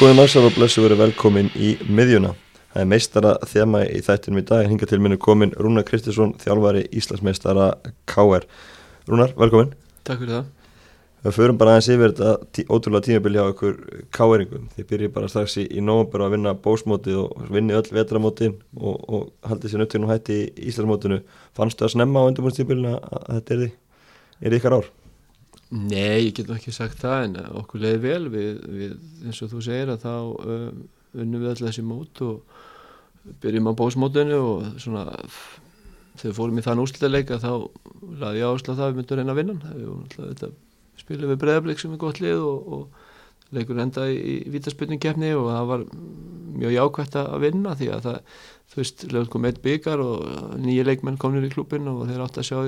Góðan 0.00 0.16
næsar 0.16 0.46
og 0.48 0.54
blessu 0.56 0.80
verið 0.80 1.02
velkomin 1.02 1.50
í 1.60 1.74
miðjuna. 1.92 2.30
Það 2.72 2.80
er 2.80 2.86
meistara 2.88 3.32
þema 3.44 3.82
í 3.84 3.98
þættinum 4.00 4.40
í 4.40 4.42
dag. 4.48 4.62
Hinga 4.70 4.86
til 4.88 4.98
minni 5.04 5.18
komin 5.20 5.50
Rúnar 5.60 5.84
Kristinsson, 5.84 6.30
þjálfari 6.40 6.86
Íslandsmeistara 6.96 7.66
K.R. 8.08 8.46
Rúnar, 9.10 9.34
velkomin. 9.36 9.74
Takk 10.08 10.22
fyrir 10.22 10.32
það. 10.38 10.46
Við 11.26 11.36
förum 11.36 11.58
bara 11.60 11.74
aðeins 11.74 11.90
yfir 11.92 12.14
þetta 12.16 12.64
ótrúlega 12.72 13.06
tímabili 13.10 13.42
á 13.44 13.52
ykkur 13.52 13.76
K.R.ingum. 14.16 14.70
Þið 14.78 14.86
byrjið 14.94 15.12
bara 15.18 15.28
strax 15.34 15.58
í, 15.60 15.66
í 15.68 15.84
nógumber 15.84 16.24
að 16.24 16.32
vinna 16.38 16.56
bósmótið 16.64 17.20
og 17.26 17.50
vinni 17.52 17.76
öll 17.76 17.92
vetramótið 17.98 18.54
og, 18.80 18.96
og 19.04 19.50
haldið 19.50 19.74
sér 19.74 19.84
nöttin 19.84 20.08
og 20.08 20.14
hætti 20.14 20.38
í 20.46 20.70
Íslandsmótinu. 20.72 21.20
Fannstu 21.60 21.84
það 21.84 21.92
snemma 21.98 22.24
á 22.24 22.28
undirbúinstímabilinu 22.30 22.96
að 22.96 23.28
þetta 23.34 23.58
er, 23.58 23.76
er 24.48 24.58
ykkar 24.62 24.80
ár? 24.80 24.90
Nei, 25.70 26.26
ég 26.26 26.34
get 26.34 26.50
ekki 26.50 26.72
sagt 26.74 26.98
það 26.98 27.24
en 27.28 27.36
okkur 27.60 27.84
leiði 27.84 28.00
vel 28.02 28.24
við, 28.32 28.56
við 28.74 29.26
eins 29.28 29.42
og 29.44 29.52
þú 29.52 29.60
segir 29.62 29.92
að 29.92 30.02
þá 30.02 30.14
um, 30.18 30.80
unnum 31.14 31.44
við 31.44 31.52
alltaf 31.52 31.68
þessi 31.68 31.84
mót 31.86 32.22
og 32.26 32.56
byrjum 33.42 33.70
á 33.70 33.78
bósmótinu 33.78 34.40
og 34.40 34.64
svona 34.82 35.04
þegar 36.18 36.34
fórum 36.36 36.58
í 36.58 36.64
þann 36.64 36.82
úrslutleika 36.82 37.38
þá 37.42 37.52
laði 38.20 38.42
ég 38.42 38.48
að 38.50 38.80
það 38.80 38.88
við 38.88 38.98
myndum 38.98 39.20
reyna 39.20 39.34
að 39.36 39.40
vinna. 39.40 39.76
Við 40.16 41.04
spilum 41.04 41.32
við 41.32 41.40
breðablik 41.44 41.80
sem 41.80 41.94
er 41.94 42.02
gott 42.02 42.20
lið 42.20 42.42
og, 42.44 42.74
og 42.74 43.54
leikur 43.56 43.78
enda 43.82 44.06
í, 44.10 44.18
í 44.18 44.52
vítaspilningkeppni 44.52 45.30
og 45.38 45.48
það 45.50 45.70
var 45.70 45.86
mjög 46.60 46.74
jákvæmt 46.74 47.16
að 47.20 47.38
vinna 47.46 47.76
því 47.78 47.92
að 47.94 48.04
það, 48.08 48.18
þú 48.72 48.82
veist, 48.82 49.06
lögum 49.10 49.32
kom 49.32 49.48
eitt 49.48 49.62
byggar 49.64 50.02
og 50.02 50.58
nýja 50.60 50.86
leikmenn 50.86 51.18
komnir 51.20 51.46
í 51.46 51.52
klubin 51.54 51.88
og 51.90 52.04
þeir 52.10 52.26
átt 52.26 52.42
að 52.42 52.50
sjá 52.50 52.60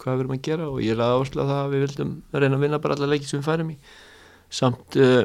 hvað 0.00 0.16
við 0.16 0.24
erum 0.24 0.34
að 0.36 0.42
gera 0.48 0.66
og 0.70 0.82
ég 0.84 0.98
laði 0.98 1.16
áherslu 1.18 1.42
að 1.42 1.52
það 1.52 1.62
að 1.62 1.72
við 1.74 1.84
vildum 1.84 2.12
reyna 2.32 2.58
að 2.58 2.64
vinna 2.64 2.82
bara 2.82 2.96
alla 2.96 3.08
leikið 3.12 3.30
sem 3.30 3.40
við 3.40 3.48
færum 3.48 3.72
í. 3.72 3.76
Samt 4.60 4.98
uh, 4.98 5.22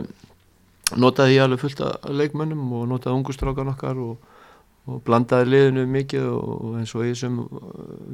notaði 1.01 1.35
ég 1.37 1.45
alveg 1.45 1.63
fullt 1.63 1.83
af 1.85 2.07
leikmönnum 2.11 2.73
og 2.79 2.87
notaði 2.91 3.19
ungustrákan 3.19 3.73
okkar 3.73 4.01
og, 4.03 4.31
og 4.85 5.03
blandaði 5.07 5.51
liðinu 5.51 5.85
mikið 5.95 6.29
og 6.35 6.79
eins 6.79 6.95
og 6.97 7.07
ég 7.07 7.19
sem 7.19 7.39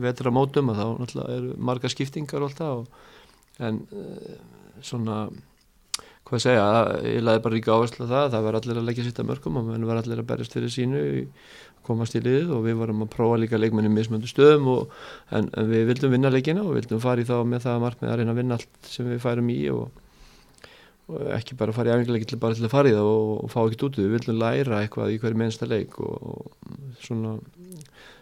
vetra 0.06 0.34
mótum 0.34 0.72
að 0.72 0.82
þá 0.82 0.88
náttúrulega 1.02 1.40
eru 1.40 1.56
marga 1.72 1.92
skiptingar 1.92 2.44
og 2.44 2.52
allt 2.52 2.62
það 2.62 2.84
og, 2.84 3.08
en 3.62 3.82
uh, 3.92 4.36
svona 4.82 5.24
hvað 6.32 6.44
segja, 6.46 6.68
ég 7.04 7.24
laði 7.26 7.42
bara 7.44 7.58
ríka 7.58 7.76
áherslu 7.76 8.06
að 8.06 8.14
það 8.14 8.30
það 8.32 8.46
var 8.46 8.58
allir 8.60 8.78
að 8.80 8.86
leggja 8.88 9.04
sitt 9.04 9.20
að 9.20 9.28
mörgum 9.28 9.58
og 9.60 9.72
var 9.90 10.00
allir 10.00 10.22
að 10.22 10.30
berjast 10.30 10.56
fyrir 10.56 10.72
sínu 10.72 11.02
komast 11.86 12.16
í 12.18 12.22
liðið 12.24 12.54
og 12.56 12.64
við 12.66 12.78
varum 12.82 13.04
að 13.06 13.12
prófa 13.16 13.40
líka 13.42 13.60
leikmenni 13.60 13.92
mismöndu 13.94 14.30
stöðum 14.30 14.70
og, 14.76 14.94
en, 15.32 15.50
en 15.58 15.70
við 15.72 15.88
vildum 15.92 16.16
vinna 16.16 16.32
leikina 16.34 16.64
og 16.66 16.78
vildum 16.78 17.02
fara 17.04 17.24
í 17.24 17.28
þá 17.28 17.36
með 17.48 17.66
það 17.66 17.84
markmið 17.86 18.12
að 18.12 18.22
reyna 18.22 18.36
að 18.36 18.42
vinna 18.42 18.58
allt 18.60 18.92
sem 18.92 19.10
við 19.10 19.24
færum 19.24 19.52
í 19.54 19.58
og, 19.74 20.04
og 21.12 21.32
ekki 21.38 21.58
bara 21.60 21.76
fara 21.76 21.92
í 21.92 21.96
æfingarleiki 21.96 22.30
til 22.32 22.42
bara 22.42 22.58
til 22.58 22.68
að 22.68 22.76
fara 22.76 22.92
í 22.92 22.96
það 22.98 23.10
og, 23.14 23.34
og 23.46 23.54
fá 23.54 23.60
ekkert 23.64 23.88
út 23.90 24.00
við 24.02 24.14
vildum 24.18 24.40
læra 24.42 24.84
eitthvað 24.84 25.16
í 25.16 25.20
hverju 25.24 25.42
mennsta 25.42 25.70
leik 25.70 25.98
og 26.06 26.54
svona 27.02 27.38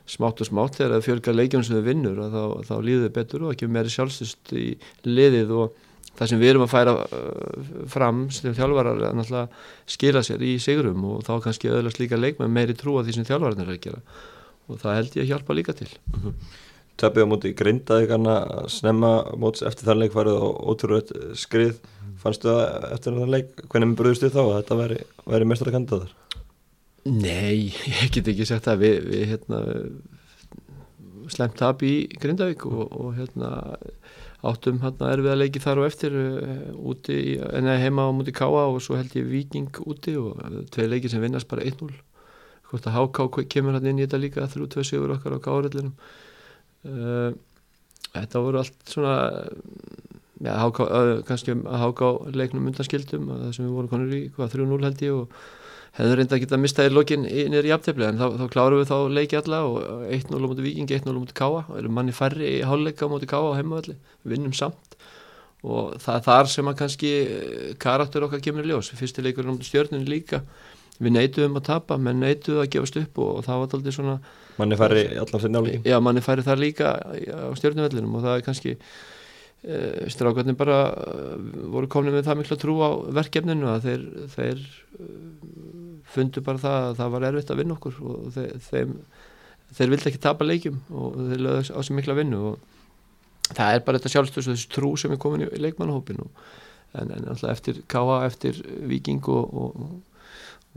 smátt 0.09 0.41
og 0.41 0.49
smátt 0.49 0.79
þegar 0.79 0.95
það 0.95 1.05
fjölgar 1.05 1.37
leikjum 1.37 1.65
sem 1.65 1.77
við 1.77 1.91
vinnur 1.91 2.23
þá, 2.33 2.43
þá 2.65 2.75
líður 2.81 3.05
við 3.05 3.13
betur 3.19 3.45
og 3.45 3.53
ekki 3.53 3.69
meiri 3.69 3.93
sjálfsist 3.93 4.53
í 4.57 4.71
liðið 5.05 5.53
og 5.59 5.85
það 6.19 6.31
sem 6.31 6.41
við 6.41 6.51
erum 6.53 6.65
að 6.65 6.73
færa 6.73 6.95
uh, 6.99 7.67
fram 7.91 8.23
sem 8.35 8.55
þjálfarar 8.55 9.03
er 9.09 9.17
náttúrulega 9.17 9.93
skila 9.95 10.23
sér 10.25 10.43
í 10.43 10.55
sigurum 10.61 11.05
og 11.13 11.21
þá 11.27 11.35
kannski 11.45 11.71
öðlast 11.71 12.01
líka 12.01 12.19
leik 12.19 12.41
með 12.41 12.55
meiri 12.57 12.75
trú 12.77 12.97
á 12.99 13.03
því 13.05 13.15
sem 13.15 13.27
þjálfararnir 13.29 13.69
er 13.69 13.77
að 13.77 13.85
gera. 13.87 14.01
Og 14.69 14.81
það 14.81 14.97
held 14.99 15.15
ég 15.15 15.23
að 15.23 15.31
hjálpa 15.31 15.55
líka 15.57 15.77
til. 15.77 15.89
-huh. 15.89 16.33
Töpið 16.99 17.23
á 17.23 17.31
móti 17.31 17.53
grindaði 17.55 18.07
kannar 18.11 18.49
að 18.59 18.65
snemma 18.75 19.11
móts 19.39 19.63
eftir 19.63 19.87
þann 19.87 20.01
leik 20.01 20.11
farið 20.11 20.41
og 20.43 20.57
ótrúið 20.73 21.13
skrið. 21.39 21.77
Fannstu 22.19 22.51
það 22.51 22.91
eftir 22.93 23.15
þann 23.15 23.31
leik? 23.31 23.53
Hvernig 23.71 23.95
bröðustu 23.95 24.29
þá 24.33 24.41
að 24.43 24.55
þetta 24.57 24.79
væri, 24.81 24.97
væri 25.25 25.47
mestra 25.47 25.71
kandidatar? 25.71 26.11
Nei, 27.05 27.71
ég 28.01 28.11
get 28.11 28.27
ekki 28.27 28.45
sagt 28.45 28.67
það. 28.67 28.83
Við, 28.83 28.97
við 29.13 29.23
hérna, 29.31 29.61
slemt 31.31 31.55
tap 31.55 31.85
í 31.87 31.93
Grindavík 32.19 32.65
og, 32.67 32.83
og 32.91 33.15
hérna 33.15 33.53
áttum 34.45 34.79
hérna 34.83 35.11
erfið 35.13 35.33
að 35.33 35.41
leiki 35.41 35.61
þar 35.63 35.81
og 35.81 35.87
eftir 35.89 36.13
uh, 36.15 36.69
úti, 36.91 37.17
en 37.39 37.67
heima 37.67 38.07
á 38.07 38.09
múti 38.15 38.33
Káa 38.35 38.67
og 38.69 38.79
svo 38.83 38.95
held 38.99 39.15
ég 39.19 39.27
Viking 39.27 39.81
úti 39.83 40.15
og 40.19 40.39
tvei 40.71 40.87
leiki 40.87 41.11
sem 41.11 41.23
vinnast 41.23 41.49
bara 41.51 41.65
1-0 41.67 41.91
hvort 42.69 42.87
að 42.87 42.95
Háká 42.95 43.45
kemur 43.49 43.75
hérna 43.75 43.91
inn 43.91 43.99
í 43.99 44.05
þetta 44.05 44.21
líka 44.21 44.47
þrjú 44.47 44.69
tvei 44.71 44.85
sigur 44.87 45.15
okkar 45.15 45.35
á 45.35 45.43
Káaröllinum 45.43 45.95
þetta 48.13 48.43
voru 48.45 48.61
allt 48.61 48.79
svona 48.87 49.15
Háká, 50.39 50.85
uh, 50.87 51.17
kannski 51.27 51.51
að 51.51 51.81
Háká 51.83 52.09
leiknum 52.31 52.69
undanskildum 52.71 53.27
það 53.27 53.49
sem 53.57 53.65
við 53.65 53.73
vorum 53.75 53.91
konur 53.91 54.13
í, 54.15 54.21
hvað 54.37 54.53
3-0 54.55 54.85
held 54.87 55.01
ég 55.03 55.17
og 55.17 55.41
hefur 55.99 56.19
reynda 56.19 56.37
að 56.37 56.43
geta 56.45 56.59
mistað 56.59 56.89
í 56.89 56.93
lokin 56.93 57.25
nýður 57.27 57.67
í 57.67 57.73
aftefli 57.75 58.07
en 58.07 58.19
þá, 58.19 58.25
þá 58.39 58.45
klárum 58.53 58.81
við 58.81 58.89
þá 58.91 58.97
leiki 59.17 59.39
alla 59.39 59.59
og 59.67 60.05
1-0 60.15 60.39
á 60.39 60.47
móti 60.47 60.65
Viking, 60.65 60.91
1-0 60.95 61.11
á 61.11 61.19
móti 61.19 61.35
Káa 61.35 61.63
og 61.65 61.75
erum 61.79 61.95
manni 61.97 62.15
færri 62.15 62.53
í 62.55 62.65
háluleika 62.67 63.09
móti 63.11 63.29
Káa 63.29 63.51
á 63.51 63.57
heimavalli, 63.59 63.97
vinnum 64.23 64.55
samt. 64.55 64.97
Og 65.59 65.97
það 65.99 66.15
er 66.15 66.25
þar 66.29 66.51
sem 66.53 66.71
að 66.71 66.77
kannski 66.79 67.13
eh, 67.19 67.71
karakter 67.83 68.23
okkar 68.23 68.43
kemur 68.43 68.63
í 68.63 68.71
ljós. 68.71 68.93
Fyrsti 68.95 69.25
leikur 69.25 69.43
á 69.43 69.51
móti 69.51 69.67
stjórnun 69.67 70.07
líka. 70.07 70.43
Við 71.03 71.15
neituðum 71.15 71.59
að 71.59 71.67
tapa, 71.67 71.99
menn 71.99 72.23
neituðu 72.23 72.63
að 72.63 72.71
gefast 72.75 72.99
upp 72.99 73.19
og, 73.19 73.39
og 73.39 73.47
það 73.47 73.61
var 73.61 73.75
aldrei 73.79 73.95
svona 73.95 74.19
manni 74.59 74.75
færri 74.79 75.05
allan 75.15 75.39
sem 75.39 75.53
náli 75.53 75.77
já, 75.87 75.95
manni 76.03 76.23
færri 76.23 76.43
þar 76.43 76.59
líka 76.59 76.89
á 76.99 77.47
stjórnunvellinum 77.55 78.17
og 78.19 78.25
það 78.25 78.35
er 78.35 78.45
kannski 78.47 78.75
Uh, 79.59 80.05
strákarnir 80.07 80.55
bara 80.55 80.75
uh, 80.87 81.33
voru 81.67 81.89
komni 81.91 82.13
með 82.13 82.29
það 82.29 82.37
miklu 82.39 82.55
að 82.55 82.59
trú 82.61 82.75
á 82.79 82.89
verkefninu 83.17 83.67
að 83.67 83.87
þeir, 83.89 84.05
þeir 84.31 84.61
fundu 86.13 86.43
bara 86.45 86.61
það 86.61 86.87
að 86.87 86.97
það 86.99 87.13
var 87.15 87.27
erfitt 87.29 87.53
að 87.53 87.61
vinna 87.61 87.77
okkur 87.77 88.01
og 88.09 88.31
þeir, 88.35 88.51
þeim, 88.65 88.95
þeir 89.77 89.93
vildi 89.93 90.11
ekki 90.11 90.23
tapa 90.25 90.47
leikjum 90.47 90.81
og 90.89 91.19
þeir 91.29 91.45
lögðu 91.45 91.77
á 91.77 91.79
sig 91.85 91.97
miklu 91.97 92.15
að 92.15 92.21
vinna 92.23 92.41
og 92.49 92.59
það 93.49 93.75
er 93.75 93.85
bara 93.85 94.01
þetta 94.01 94.13
sjálfstöðs 94.15 94.49
og 94.49 94.57
þessu 94.57 94.73
trú 94.73 94.91
sem 94.99 95.15
er 95.15 95.21
komin 95.21 95.45
í, 95.45 95.49
leikmannahópin 95.61 96.21
en, 96.23 97.11
en 97.13 97.31
alltaf 97.31 97.53
eftir 97.53 97.81
Káa, 97.89 98.23
eftir 98.27 98.61
Viking 98.89 99.25
og, 99.29 99.53
og 99.53 99.97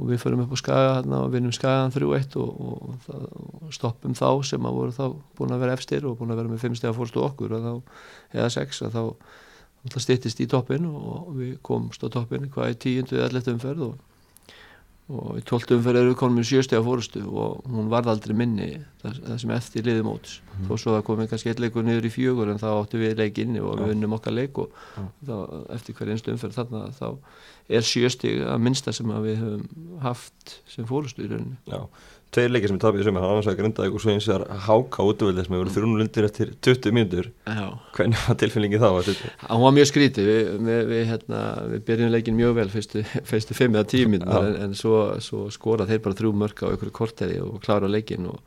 og 0.01 0.09
við 0.09 0.23
förum 0.23 0.41
upp 0.41 0.55
á 0.57 0.59
skaga 0.59 0.93
hérna 0.97 1.19
og 1.27 1.33
vinnum 1.35 1.53
skagaðan 1.53 1.93
3-1 1.93 2.37
og, 2.41 2.61
og, 2.65 3.09
og 3.61 3.75
stoppum 3.77 4.15
þá 4.17 4.29
sem 4.49 4.65
að 4.65 4.79
voru 4.79 4.95
þá 4.97 5.05
búin 5.37 5.53
að 5.53 5.65
vera 5.65 5.77
efstir 5.77 6.07
og 6.09 6.17
búin 6.19 6.33
að 6.33 6.41
vera 6.41 6.53
með 6.53 6.65
5 6.65 6.79
steg 6.79 6.91
að 6.91 6.97
fórstu 6.97 7.21
okkur 7.27 7.53
þá, 7.61 7.75
eða 8.33 8.49
6 8.57 8.81
að 8.89 8.97
þá 8.97 9.99
stittist 10.01 10.41
í 10.41 10.49
toppin 10.49 10.89
og 10.89 11.35
við 11.37 11.59
komumst 11.67 12.05
á 12.07 12.09
toppin 12.09 12.49
hvað 12.55 12.73
í 12.73 12.79
10. 13.05 13.13
eða 13.19 13.29
11. 13.29 13.53
umferð 13.59 13.87
og, 13.91 14.01
og 15.13 15.39
í 15.39 15.43
12. 15.45 15.77
umferð 15.77 16.01
eru 16.01 16.13
við 16.13 16.19
konum 16.21 16.39
með 16.41 16.49
7 16.49 16.65
steg 16.67 16.81
að 16.81 16.87
fórstu 16.89 17.23
og 17.29 17.67
hún 17.69 17.91
varð 17.93 18.11
aldrei 18.13 18.35
minni 18.37 18.69
það, 19.03 19.19
það 19.27 19.41
sem 19.43 19.53
eftir 19.57 19.87
liði 19.89 20.05
móts 20.07 20.39
mm. 20.41 20.69
þó 20.69 20.73
svo 20.81 20.95
að 20.97 21.05
komið 21.09 21.29
kannski 21.33 21.53
eitt 21.53 21.63
leikur 21.63 21.87
niður 21.87 22.09
í 22.09 22.13
fjögur 22.15 22.53
en 22.53 22.63
þá 22.63 22.69
áttu 22.71 23.01
við 23.03 23.19
leik 23.21 23.41
inni 23.43 23.61
og 23.61 23.83
við 23.83 23.93
vinnum 23.93 24.17
okkar 24.17 24.37
leik 24.37 24.63
og 24.63 24.73
þá, 24.97 25.35
eftir 25.77 25.99
hver 25.99 26.15
einstu 26.15 26.33
umferð 26.33 26.59
þarna 26.61 26.85
þá 26.97 27.07
er 27.77 27.87
sjöstig 27.87 28.41
að 28.47 28.65
minnsta 28.65 28.95
sem 28.97 29.13
að 29.13 29.29
við 29.29 29.43
höfum 29.43 30.01
haft 30.03 30.57
sem 30.73 30.89
fórustu 30.89 31.27
í 31.27 31.31
rauninni 31.31 31.61
Já, 31.69 31.85
tveir 32.33 32.53
leikir 32.53 32.71
sem 32.71 32.79
er 32.79 32.83
tapið 32.83 33.03
í 33.03 33.05
sumar, 33.07 33.23
það 33.23 33.31
var 33.31 33.39
náttúrulega 33.39 33.61
grindaði 33.61 33.93
og 33.93 34.03
svo 34.03 34.13
eins 34.13 34.27
og 34.33 34.45
háká 34.65 35.05
útvöldið 35.11 35.45
sem 35.45 35.55
hefur 35.55 35.63
verið 35.63 35.77
þrjúnu 35.77 35.99
lundir 36.01 36.27
eftir 36.29 36.53
20 36.65 36.97
mínútur. 36.97 37.29
Hvernig 37.97 38.23
var 38.25 38.39
tilfinningi 38.41 38.81
þá? 38.81 38.89
Hún 39.51 39.65
var 39.67 39.75
mjög 39.77 39.89
skrítið. 39.91 40.31
Við, 40.31 40.51
við, 40.69 40.81
við, 40.89 41.03
hérna, 41.11 41.43
við 41.75 41.85
byrjum 41.91 42.13
leikin 42.15 42.39
mjög 42.39 42.55
vel 42.57 42.67
fyrstu, 42.73 43.05
fyrstu 43.29 43.57
5 43.59 43.77
eða 43.77 43.91
10 43.93 44.13
mínútur 44.15 44.49
en, 44.49 44.59
en 44.65 44.77
svo, 44.79 44.99
svo 45.25 45.47
skora 45.53 45.89
þeir 45.91 46.05
bara 46.07 46.21
þrjú 46.23 46.35
mörg 46.41 46.65
á 46.65 46.71
einhverju 46.73 46.97
korteri 46.97 47.41
og 47.45 47.61
klára 47.65 47.91
leikin 47.93 48.31
og 48.33 48.41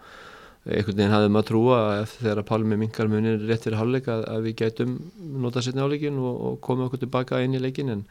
einhvern 0.65 0.97
veginn 0.97 1.13
hafðum 1.13 1.37
að 1.37 1.49
trúa 1.51 1.81
þegar 2.09 2.41
að 2.41 2.47
Palmi 2.49 2.79
mingar 2.81 3.11
munir 3.11 3.43
rétt 3.45 3.67
fyrir 3.67 3.77
halvleik 3.77 4.09
að, 4.09 4.25
að 4.33 4.47
við 4.47 4.55
gætum 4.63 4.97
nota 5.43 5.61
setni 5.61 5.85
á 5.85 5.91
leikin 5.91 6.17
og, 6.17 6.39
og 6.49 6.57
komið 6.65 6.87
okkur 6.87 7.03
tilbaka 7.05 7.43
inn 7.45 7.53
í 7.53 7.61
leikin 7.61 7.93
en 7.93 8.07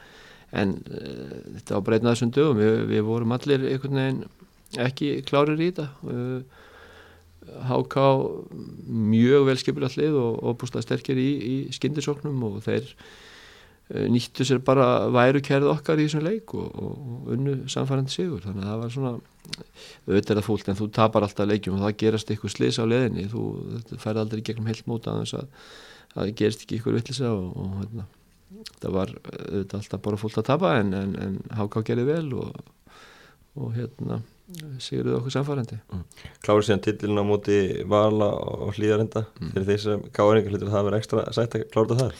en 0.54 0.76
uh, 0.86 1.34
þetta 1.56 1.76
var 1.76 1.84
breytnað 1.88 2.14
þessum 2.14 2.32
dögum. 2.34 2.60
Við, 2.62 2.74
við 2.92 3.04
vorum 3.08 3.34
allir 3.34 3.64
einhvern 3.72 4.00
veginn 4.00 4.20
ekki 4.80 5.18
klárir 5.28 5.60
í 5.60 5.70
þetta. 5.70 5.88
HK 7.44 8.04
mjög 8.88 9.50
velskipilegt 9.50 9.98
lið 10.00 10.16
og 10.16 10.40
óbúslega 10.48 10.86
sterkir 10.86 11.20
í, 11.20 11.28
í 11.44 11.56
skindisóknum 11.76 12.40
og 12.48 12.62
þeir 12.64 12.86
uh, 12.88 14.06
nýttu 14.08 14.46
sér 14.48 14.62
bara 14.64 15.10
væru 15.12 15.42
kærið 15.44 15.74
okkar 15.74 16.00
í 16.00 16.08
þessum 16.08 16.24
leik 16.24 16.54
og, 16.56 16.70
og, 16.72 17.28
unnu 17.36 17.58
samfærandi 17.70 18.14
sigur. 18.14 18.40
Þannig 18.46 18.64
að 18.64 18.72
það 18.72 18.82
var 18.82 18.94
svona 18.96 19.14
auðvitað 20.08 20.34
er 20.34 20.40
það 20.40 20.48
fólk 20.48 20.68
en 20.72 20.80
þú 20.80 20.90
tapar 20.96 21.26
alltaf 21.26 21.50
leikjum 21.50 21.78
og 21.78 21.84
það 21.84 21.96
gerast 22.00 22.32
eitthvað 22.32 22.54
slis 22.56 22.80
á 22.80 22.84
leðinni 22.88 23.28
þú 23.32 23.46
færði 24.00 24.24
aldrei 24.24 24.44
gegnum 24.46 24.70
heilt 24.70 24.86
móta 24.88 25.14
að 25.20 25.48
það 26.14 26.36
gerist 26.38 26.64
ekki 26.64 26.78
ykkur 26.78 26.96
vittlisa 26.96 27.32
og, 27.34 27.50
og 27.60 27.74
hérna 27.82 28.06
það 28.80 28.94
var 28.94 29.12
auðvitað 29.14 29.78
alltaf 29.80 30.04
bara 30.04 30.20
fullt 30.20 30.38
að 30.40 30.48
tapa 30.50 30.76
en, 30.80 30.94
en, 30.96 31.14
en 31.20 31.36
Háká 31.58 31.82
gerði 31.86 32.06
vel 32.08 32.28
og, 32.40 32.72
og 33.60 33.74
hérna 33.76 34.20
sigurðuð 34.84 35.18
okkur 35.18 35.32
samfærandi 35.32 35.78
mm. 35.80 36.06
Kláður 36.44 36.66
síðan 36.68 36.82
tillin 36.84 37.20
á 37.20 37.24
móti 37.24 37.58
Vala 37.88 38.30
og 38.34 38.74
Hlýjarenda 38.76 39.24
mm. 39.26 39.52
fyrir 39.54 39.68
því 39.70 39.76
sem 39.84 40.08
Káringar 40.14 40.52
hlutur 40.52 40.68
að 40.68 40.76
það 40.76 40.88
verði 40.88 41.00
ekstra 41.00 41.24
sætt 41.32 41.56
að 41.56 41.68
klára 41.72 41.88
þetta 41.94 42.02
þar 42.02 42.18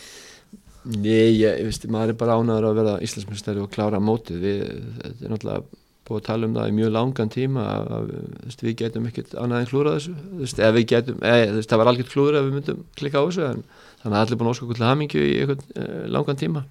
Nei, 0.84 1.32
ég, 1.32 1.40
ég 1.40 1.64
veist, 1.64 1.86
maður 1.88 2.12
er 2.12 2.18
bara 2.20 2.36
ánæður 2.36 2.66
að 2.68 2.78
vera 2.82 2.98
Íslandsmyndstæri 3.06 3.62
og 3.62 3.70
klára 3.72 4.00
mótið. 4.04 4.42
Við, 4.42 4.64
þetta 5.00 5.24
er 5.24 5.32
náttúrulega 5.32 5.80
búið 6.04 6.18
að 6.18 6.26
tala 6.26 6.48
um 6.48 6.56
það 6.58 6.68
í 6.68 6.74
mjög 6.76 6.90
langan 6.92 7.32
tíma 7.32 7.64
að, 7.72 8.10
veist, 8.44 8.64
við 8.66 8.74
getum 8.82 9.08
ekkert 9.08 9.32
annað 9.40 9.62
en 9.62 9.70
klúra 9.70 9.94
þessu. 9.96 10.12
Veist, 10.42 10.60
getum, 10.92 11.22
eða, 11.24 11.46
veist, 11.56 11.70
það 11.70 11.80
var 11.80 11.90
algjört 11.92 12.12
klúra 12.12 12.42
ef 12.42 12.48
við 12.50 12.58
myndum 12.58 12.82
klikka 13.00 13.24
á 13.24 13.24
þessu 13.24 13.46
en 13.46 13.64
þannig 14.02 14.18
að 14.18 14.20
allir 14.20 14.40
búin 14.42 14.50
að 14.50 14.56
óskaka 14.58 14.76
til 14.76 14.88
hamingju 14.90 15.24
í 15.24 15.32
einhvern 15.40 15.64
uh, 15.72 16.02
langan 16.12 16.42
tíma 16.44 16.64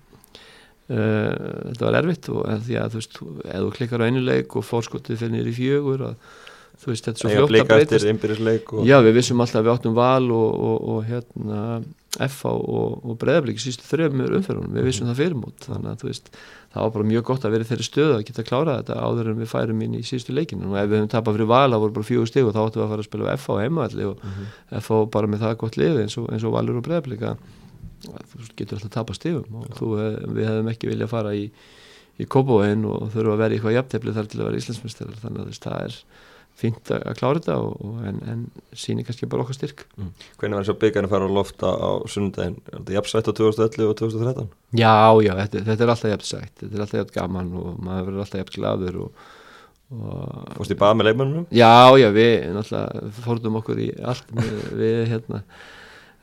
uh, 0.91 1.69
þetta 1.69 1.85
var 1.87 1.99
erfitt 2.01 2.29
og 2.33 2.47
því 2.67 2.79
að 2.81 2.95
þú 2.95 3.01
veist, 3.01 3.19
ef 3.43 3.59
þú 3.65 3.73
klikkar 3.77 4.03
á 4.03 4.07
einu 4.07 4.23
leik 4.23 4.57
og 4.59 4.67
fórskotið 4.67 5.21
fyrir 5.21 5.35
nýri 5.37 5.55
fjögur 5.57 6.07
að 6.09 6.15
þú 6.83 6.91
veist, 6.91 7.07
þetta 7.07 7.17
er 7.17 7.21
svo 7.21 7.33
fljótt 7.33 7.59
að 7.63 7.73
breytast. 7.73 8.07
og... 8.73 8.87
Já, 8.87 8.97
við 9.05 9.19
vissum 9.19 9.43
alltaf 9.43 9.61
að 9.61 9.67
við 9.67 9.75
áttum 9.75 9.97
val 9.97 10.31
og, 10.33 10.63
og, 10.69 10.87
og 10.93 11.05
hérna 11.07 11.59
FH 12.13 12.49
og, 12.53 12.97
og 13.09 13.15
Breðablík 13.21 13.61
sístu 13.61 13.85
þrejumur 13.87 14.35
umferðunum, 14.37 14.75
við 14.75 14.89
vissum 14.89 15.07
það 15.09 15.21
fyrirmót 15.21 15.65
þannig 15.65 15.89
að 15.89 16.03
þú 16.03 16.09
veist, 16.09 16.29
það 16.73 16.85
var 16.85 16.93
bara 16.97 17.07
mjög 17.09 17.23
gott 17.29 17.47
að 17.47 17.55
vera 17.55 17.67
þeirri 17.69 17.87
stöðu 17.87 18.17
að 18.17 18.25
geta 18.27 18.45
klárað 18.45 18.79
þetta 18.81 18.99
áður 19.01 19.31
en 19.31 19.39
við 19.41 19.49
færum 19.49 19.81
inn 19.85 19.97
í 19.97 20.03
sístu 20.05 20.35
leikinu 20.35 20.69
og 20.69 20.77
ef 20.77 20.91
við 20.91 20.99
höfum 20.99 21.11
tapað 21.13 21.39
fyrir 21.39 21.49
val, 21.49 21.71
það 21.73 21.83
voru 21.85 21.97
bara 21.97 22.09
fjögur 22.11 22.29
stig 22.29 22.45
og 22.45 22.53
þá 22.53 22.61
áttum 22.63 22.81
við 22.81 22.85
að 22.85 22.93
fara 22.93 23.05
að 23.05 23.09
spila 23.09 23.35
FH 23.37 23.55
og 23.55 23.61
heimavalli 23.63 24.07
og 24.11 24.15
mm 24.19 24.37
-hmm. 24.37 24.79
FH 24.83 25.01
bara 25.15 25.31
með 25.33 25.45
það 25.45 25.57
gott 25.63 25.77
lið 25.81 26.01
eins 26.03 26.17
og, 26.21 26.29
eins 26.29 26.45
og 26.45 26.53
Valur 26.53 26.77
og 26.77 26.85
Breðablík 26.85 27.25
þú 28.03 28.49
getur 28.59 28.79
alltaf 28.79 28.93
tapað 28.97 29.19
stigum 29.19 29.61
og 29.61 29.79
þú, 29.79 29.93
við 30.35 30.49
hefum 30.49 30.69
ekki 30.73 30.91
viljað 30.91 31.13
fara 31.13 31.33
í, 31.37 31.47
í 32.19 32.27
Kópavóin 32.27 32.85
og 32.89 33.09
þurfa 33.13 33.37
að 33.37 33.41
vera 33.43 33.55
í 33.55 33.59
eitthvað 33.59 33.77
jafntefni 33.79 34.15
þar 34.17 34.29
til 34.29 34.41
að 34.41 34.47
vera 34.49 34.61
Íslandsmyndstöðar 34.61 35.23
þannig 35.23 35.43
að 35.43 35.59
það 35.63 35.87
er 35.87 35.97
fínt 36.59 36.91
að 36.93 37.15
klára 37.17 37.39
þetta 37.39 37.55
og, 37.65 37.77
og, 37.81 38.01
en, 38.07 38.19
en 38.29 38.41
síni 38.77 39.05
kannski 39.05 39.27
bara 39.29 39.45
okkar 39.45 39.57
styrk 39.57 39.85
mm. 39.97 40.09
Hvernig 40.37 40.57
var 40.57 40.65
þess 40.65 40.73
að 40.75 40.81
byggjarni 40.83 41.09
fara 41.09 41.29
á 41.29 41.35
lofta 41.37 41.71
á 41.73 41.91
sunnundaginn? 42.05 42.59
Er 42.69 42.75
þetta 42.77 42.95
jafnsætt 42.97 43.29
á 43.29 43.33
2011 43.39 43.87
og 43.89 43.95
2013? 44.01 44.51
Já, 44.77 44.93
já, 45.25 45.33
þetta, 45.39 45.63
þetta 45.69 45.85
er 45.85 45.93
alltaf 45.95 46.13
jafnsætt 46.13 46.61
þetta 46.61 46.77
er 46.77 46.85
alltaf 46.85 46.99
jafn 47.01 47.15
gaman 47.17 47.55
og 47.57 47.79
maður 47.81 48.09
verður 48.09 48.25
alltaf 48.25 48.43
jafn 48.43 48.57
gladur 48.59 48.99
og, 49.07 49.23
Fórst 49.93 50.73
í 50.73 50.77
bað 50.79 50.95
með 50.97 51.09
leikmannunum? 51.09 51.47
Já, 51.53 51.93
já, 52.01 52.07
við 52.15 52.47
náttúrulega 52.55 53.09
fórðum 53.21 53.57
okkur 53.59 53.81
í 53.83 53.89
allt 54.01 54.31
við, 54.33 54.53
við 54.79 55.01
hérna 55.11 55.41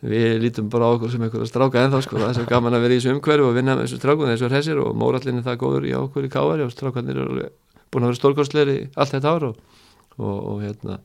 við 0.00 0.38
lítum 0.40 0.70
bara 0.72 0.88
á 0.88 0.94
okkur 0.96 1.12
sem 1.12 1.22
einhverja 1.22 1.50
stráka 1.50 1.84
en 1.84 1.92
þá 1.92 2.00
sko, 2.06 2.16
það 2.16 2.30
er 2.30 2.38
svo 2.38 2.46
gaman 2.48 2.76
að 2.76 2.86
vera 2.86 2.94
í 2.94 3.00
þessu 3.00 3.14
umhverju 3.16 3.48
og 3.50 3.56
vinna 3.58 3.76
með 3.76 3.86
þessu 3.86 4.00
strákunni 4.00 4.36
þessu 4.36 4.52
hessir 4.54 4.80
og 4.80 4.96
mórallinni 4.96 5.44
það 5.44 5.60
góður 5.60 5.88
í 5.90 5.92
okkur 5.98 6.24
í 6.24 6.32
káari 6.32 6.64
og 6.64 6.72
strákarnir 6.72 7.20
eru 7.20 7.50
búin 7.90 8.06
að 8.06 8.12
vera 8.12 8.20
stórkostleiri 8.20 8.78
allt 8.96 9.12
þetta 9.12 9.34
ár 9.34 9.48
og 9.50 9.60
og, 10.20 10.36
og 10.52 10.62
hérna 10.64 11.00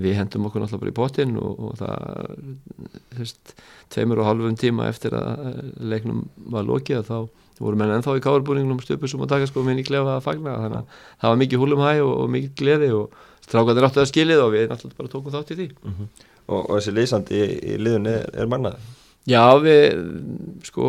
við 0.00 0.16
hendum 0.16 0.46
okkur 0.48 0.62
náttúrulega 0.62 0.82
bara 0.82 0.92
í 0.92 0.96
potinn 0.96 1.34
og, 1.40 1.58
og 1.68 1.72
það, 1.80 2.36
þú 3.12 3.18
veist 3.20 3.54
tveimur 3.92 4.22
og 4.22 4.28
halvum 4.30 4.56
tíma 4.58 4.88
eftir 4.88 5.16
að 5.18 5.60
leiknum 5.92 6.24
var 6.54 6.66
lokið 6.68 7.04
þá 7.10 7.16
voru 7.62 7.78
menn 7.78 7.92
ennþá 7.98 8.16
í 8.18 8.22
káarbúningnum 8.24 8.80
stöpusum 8.82 9.22
og 9.22 9.30
dagaskofum 9.30 9.68
inn 9.70 9.82
í 9.82 9.86
klefa 9.86 10.16
að 10.16 10.24
fagna. 10.24 10.56
Þannig 10.64 10.78
að 10.80 10.96
það 11.20 11.28
var 11.28 11.40
mikið 11.42 11.62
húlum 11.62 11.82
hæg 11.84 12.00
og, 12.02 12.14
og 12.22 12.32
mikið 12.32 12.54
gleði 12.58 12.88
og 12.96 13.18
strákanir 13.44 13.86
áttu 13.86 14.02
að 14.02 14.08
skilið 14.10 14.42
og 14.42 14.50
við 14.56 14.64
náttúrulega 14.72 14.98
bara 14.98 15.12
tókum 15.12 15.36
þátt 15.36 15.52
í 15.52 15.58
því. 15.60 15.68
Mm 15.76 15.92
-hmm. 15.98 16.08
Og, 16.48 16.58
og 16.60 16.74
þessi 16.78 16.96
leysandi 16.96 17.38
í, 17.38 17.46
í 17.74 17.78
liðunni 17.80 18.16
er, 18.18 18.28
er 18.42 18.50
mannað? 18.50 18.80
Já, 19.28 19.54
við 19.62 20.00
sko 20.66 20.86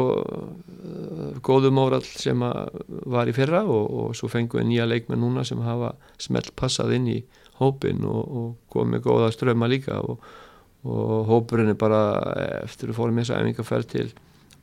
góðum 1.45 1.77
órall 1.83 2.05
sem 2.07 2.39
var 2.41 3.29
í 3.29 3.35
fyrra 3.35 3.61
og, 3.69 3.83
og 3.93 4.15
svo 4.17 4.29
fengum 4.31 4.63
við 4.63 4.71
nýja 4.71 4.87
leikmenn 4.89 5.21
núna 5.21 5.43
sem 5.45 5.61
hafa 5.61 5.93
smelt 6.21 6.49
passað 6.57 6.95
inn 6.97 7.11
í 7.13 7.19
hópin 7.59 8.01
og, 8.09 8.23
og 8.23 8.73
komið 8.73 9.05
góða 9.05 9.29
ströma 9.35 9.69
líka 9.69 9.99
og, 10.01 10.23
og 10.81 11.29
hópurinn 11.29 11.75
er 11.75 11.77
bara 11.77 12.01
eftir 12.63 12.89
að 12.89 12.97
fórum 12.97 13.21
þess 13.21 13.35
að 13.35 13.43
efingarferð 13.43 13.91
til 13.93 14.07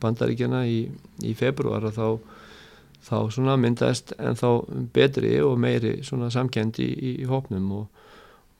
bandaríkjana 0.01 0.65
í, 0.67 0.83
í 1.23 1.31
februar 1.37 1.87
og 1.87 1.95
þá, 1.95 2.07
þá 3.07 3.55
myndaðist 3.55 4.11
en 4.19 4.35
þá 4.35 4.49
betri 4.91 5.37
og 5.45 5.55
meiri 5.61 5.99
samkendi 6.03 6.91
í, 6.91 7.15
í 7.23 7.29
hópnum 7.29 7.71
og, 7.79 8.05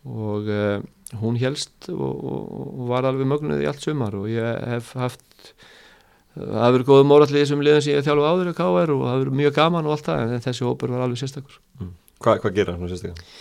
og 0.08 0.48
uh, 0.48 0.80
hún 1.20 1.40
helst 1.42 1.90
og 1.92 2.88
var 2.90 3.08
alveg 3.10 3.28
mögnuð 3.28 3.64
í 3.64 3.70
allt 3.70 3.84
sumar 3.84 4.16
og 4.16 4.30
ég 4.32 4.66
hef 4.72 4.94
haft 5.00 5.54
það 6.36 6.68
hefur 6.68 6.86
góð 6.88 7.08
mórallið 7.10 7.48
sem 7.50 7.64
liðan 7.64 7.84
sem 7.84 7.98
ég 7.98 8.06
þjálfu 8.06 8.28
áður 8.28 8.52
í 8.52 8.58
KR 8.58 8.94
og 8.96 9.02
það 9.08 9.18
hefur 9.18 9.34
mjög 9.42 9.58
gaman 9.58 9.90
og 9.90 9.98
allt 9.98 10.08
það 10.08 10.36
en 10.38 10.46
þessi 10.46 10.68
hópur 10.68 10.94
var 10.94 11.06
alveg 11.06 11.24
sérstakur 11.24 11.58
mm. 11.82 11.98
Hvað 12.22 12.44
hva 12.44 12.54
gerir 12.54 12.78
hann 12.78 12.92
sérstaklega? 12.92 13.32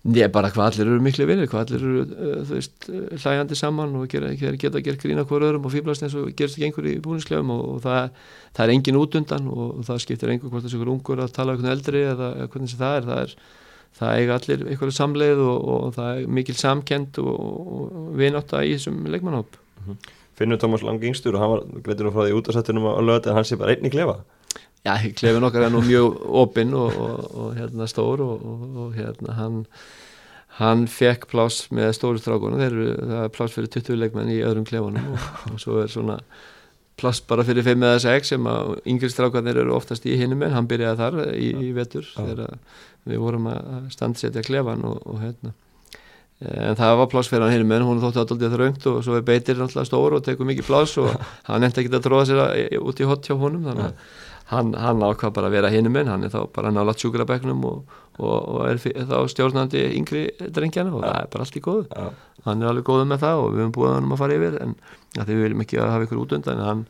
Nei, 0.00 0.22
bara 0.32 0.48
hvað 0.48 0.70
allir 0.70 0.88
eru 0.88 1.00
miklu 1.04 1.26
vinnir, 1.28 1.48
hvað 1.52 1.74
allir 1.74 1.82
eru, 1.84 2.02
uh, 2.08 2.36
þú 2.48 2.54
veist, 2.56 2.86
hlægandi 3.20 3.56
saman 3.58 3.98
og 4.00 4.06
gera, 4.08 4.30
geta 4.32 4.78
að 4.78 4.86
gera 4.86 5.00
grína 5.02 5.24
hver 5.28 5.44
öðrum 5.44 5.66
og 5.68 5.74
fýblast 5.74 6.06
eins 6.06 6.14
og 6.16 6.30
gerst 6.38 6.56
ekki 6.56 6.70
einhver 6.70 6.88
í 6.88 6.94
búinsklefum 7.04 7.52
og, 7.52 7.66
og 7.74 7.82
það, 7.84 8.22
það 8.56 8.64
er 8.64 8.72
engin 8.78 9.00
út 9.02 9.18
undan 9.20 9.50
og, 9.52 9.66
og 9.74 9.84
það 9.90 10.00
skiptir 10.06 10.32
einhver 10.32 10.54
hvort 10.54 10.64
þessi 10.64 10.80
ungur 10.80 11.20
að 11.20 11.34
tala 11.36 11.52
um 11.52 11.60
einhvern 11.60 11.74
eldri 11.74 12.00
eða 12.14 12.30
hvernig 12.46 12.78
það 12.80 12.96
er, 12.96 13.10
það 13.10 13.20
er, 13.26 13.34
það 13.98 14.18
eiga 14.18 14.36
allir 14.38 14.66
einhverju 14.68 14.96
samleið 14.96 15.42
og, 15.44 15.68
og 15.74 15.94
það 15.96 16.10
er 16.12 16.30
mikil 16.38 16.56
samkend 16.56 17.18
og 17.24 18.14
vinátt 18.20 18.54
í 18.60 18.74
þessum 18.76 19.02
leikmannhóp. 19.10 19.58
-hmm. 19.86 19.96
Finnur 20.34 20.56
Tómas 20.56 20.82
Langingstur 20.82 21.34
og 21.36 21.40
hann 21.40 21.50
var 21.50 21.64
greitur 21.84 22.06
nú 22.08 22.12
frá 22.14 22.24
því 22.24 22.36
út 22.38 22.48
af 22.48 22.54
settunum 22.56 22.86
á 22.88 23.00
lögðu 23.04 23.28
en 23.28 23.34
hann 23.36 23.44
sé 23.44 23.56
bara 23.60 23.74
einni 23.74 23.90
klefa? 23.90 24.22
Já, 24.84 24.96
klefin 25.12 25.44
okkar 25.44 25.66
er 25.66 25.70
nú 25.74 25.82
mjög 25.84 26.16
opinn 26.24 26.72
og, 26.74 26.96
og, 26.96 27.34
og 27.36 27.50
hérna 27.58 27.86
stór 27.86 28.22
og, 28.24 28.46
og 28.76 28.94
hérna 28.96 29.34
hann 29.36 29.66
hann 30.60 30.86
fekk 30.88 31.28
pláss 31.30 31.68
með 31.70 31.92
stóru 31.96 32.20
strákunum 32.20 32.60
það 32.60 32.78
er 33.24 33.28
pláss 33.34 33.54
fyrir 33.54 33.68
20 33.68 34.00
leikmenn 34.00 34.32
í 34.32 34.40
öðrum 34.40 34.66
klefunum 34.68 35.12
og 35.52 35.60
svo 35.60 35.82
er 35.82 35.92
svona 35.92 36.18
pláss 37.00 37.22
bara 37.26 37.46
fyrir 37.48 37.66
5 37.66 37.88
eða 37.88 38.02
6 38.04 38.34
sem 38.34 38.46
að 38.50 38.76
yngri 38.92 39.10
strákunir 39.12 39.58
eru 39.62 39.74
oftast 39.76 40.06
í 40.06 40.18
hinnum 40.20 40.44
en 40.46 40.54
hann 40.56 40.68
byrjaði 40.70 41.00
þar 41.00 41.18
í, 41.32 41.50
í 41.68 41.72
vetur 41.76 42.06
þegar 42.14 42.54
við 43.08 43.24
vorum 43.24 43.50
að 43.50 43.90
standsetja 43.96 44.44
klefan 44.46 44.84
og 44.86 45.18
hérna. 45.22 45.56
En 46.40 46.76
það 46.76 46.94
var 47.02 47.08
pláss 47.12 47.28
fyrir 47.28 47.44
hann 47.44 47.52
hinnum 47.52 47.72
en 47.76 47.84
hún 47.84 48.00
þótti 48.00 48.22
alltaf 48.22 48.54
þröngt 48.54 48.86
og 48.88 49.02
svo 49.04 49.18
er 49.18 49.24
beitir 49.28 49.58
alltaf 49.60 49.84
stór 49.88 50.16
og 50.16 50.24
tekur 50.24 50.48
mikið 50.48 50.68
pláss 50.70 50.96
og 51.00 51.12
hann 51.48 51.60
nefndi 51.64 51.82
ekki 51.82 51.92
að 51.98 52.06
tróða 52.06 52.28
sér 52.30 52.80
út 52.80 53.00
í 53.00 53.08
hot 53.08 53.28
hjá 53.28 53.36
honum. 53.36 53.66
Þannig 53.68 53.90
að 53.90 53.98
hann, 54.50 54.72
hann 54.80 55.04
ákvað 55.04 55.34
bara 55.36 55.50
að 55.50 55.56
vera 55.58 55.72
hinnum 55.72 55.98
en 56.00 56.08
hann 56.10 56.24
er 56.24 56.32
þá 56.32 56.40
bara 56.54 56.72
nála 56.72 56.94
tjúkrabæknum 56.96 57.60
og, 57.68 57.98
og, 58.18 58.32
og 58.38 58.64
er 58.70 58.80
þá 58.80 59.18
stjórnandi 59.30 59.84
yngri 59.98 60.24
drengjana 60.40 60.94
og 60.94 61.04
ja. 61.04 61.12
það 61.12 61.20
er 61.20 61.30
bara 61.34 61.46
allt 61.46 61.60
í 61.60 61.64
góðu. 61.66 61.84
Ja. 61.92 62.08
hann 62.46 62.64
er 62.64 62.70
alveg 62.70 62.88
góðu 62.88 63.04
með 63.10 63.22
það 63.26 63.42
og 63.44 63.52
við 63.52 63.62
höfum 63.62 63.76
búið 63.76 63.94
hann 63.94 64.08
um 64.08 64.16
að 64.16 64.22
fara 64.22 64.40
yfir 64.40 64.58
en 64.64 64.74
við 65.18 65.42
viljum 65.44 65.64
ekki 65.64 65.80
að 65.80 65.90
hafa 65.94 66.06
ykkur 66.06 66.22
út 66.22 66.36
undan 66.36 66.60
en 66.60 66.66
hann, 66.68 66.84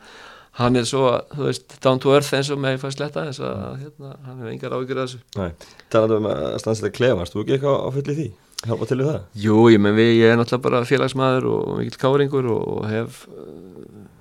hann 0.60 0.80
er 0.80 0.86
svo, 0.88 1.06
þú 1.32 1.46
veist, 1.46 1.76
down 1.84 2.02
to 2.02 2.12
earth 2.14 2.36
eins 2.36 2.50
og 2.52 2.60
með 2.60 2.80
fæst 2.82 3.02
letta 3.02 3.26
þess 3.30 3.44
að 3.46 3.84
hérna, 3.84 4.12
hann 4.26 4.40
hefur 4.42 4.52
engar 4.54 4.76
ágjur 4.76 5.02
að 5.02 5.08
þessu. 5.08 5.74
Talandu 5.92 6.20
um 6.20 6.30
að 6.32 6.46
stannslega 6.64 6.98
klefast, 6.98 7.36
þú 7.36 7.44
ekki 7.44 7.56
eitthvað 7.56 7.78
á 7.80 7.88
fulli 7.96 8.18
því? 8.18 8.28
Hjálpa 8.60 8.90
til 8.90 9.00
það? 9.00 9.20
Jú, 9.40 9.60
ég 9.72 9.80
menn 9.80 9.96
við, 9.96 10.10
ég 10.18 10.34
er 10.34 10.36
náttúrulega 10.36 10.66
bara 10.66 10.82
félagsmaður 10.84 11.46
og 11.48 11.70
mikill 11.78 12.02
káringur 12.02 12.50
og 12.52 12.82
hef, 12.90 13.22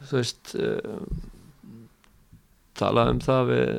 þú 0.07 0.21
veist 0.21 0.55
tala 2.79 3.07
um 3.11 3.19
það 3.23 3.49
við 3.49 3.71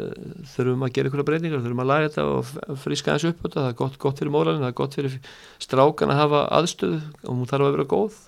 þurfum 0.52 0.84
að 0.84 0.92
gera 0.96 1.10
ykkur 1.10 1.24
breyningar, 1.28 1.62
þurfum 1.64 1.82
að 1.84 1.90
læra 1.90 2.10
þetta 2.10 2.26
og 2.34 2.80
fríska 2.82 3.14
þessu 3.14 3.32
upp 3.32 3.46
það 3.54 3.68
er 3.70 3.78
gott, 3.78 3.96
gott 4.02 4.20
fyrir 4.20 4.34
móralin, 4.34 4.60
það 4.60 4.72
er 4.72 4.78
gott 4.80 4.98
fyrir 4.98 5.16
strákan 5.62 6.12
að 6.12 6.20
hafa 6.20 6.42
aðstöðu 6.58 7.00
og 7.24 7.30
hún 7.32 7.50
þarf 7.50 7.66
að 7.66 7.74
vera 7.76 7.88
góð. 7.94 8.18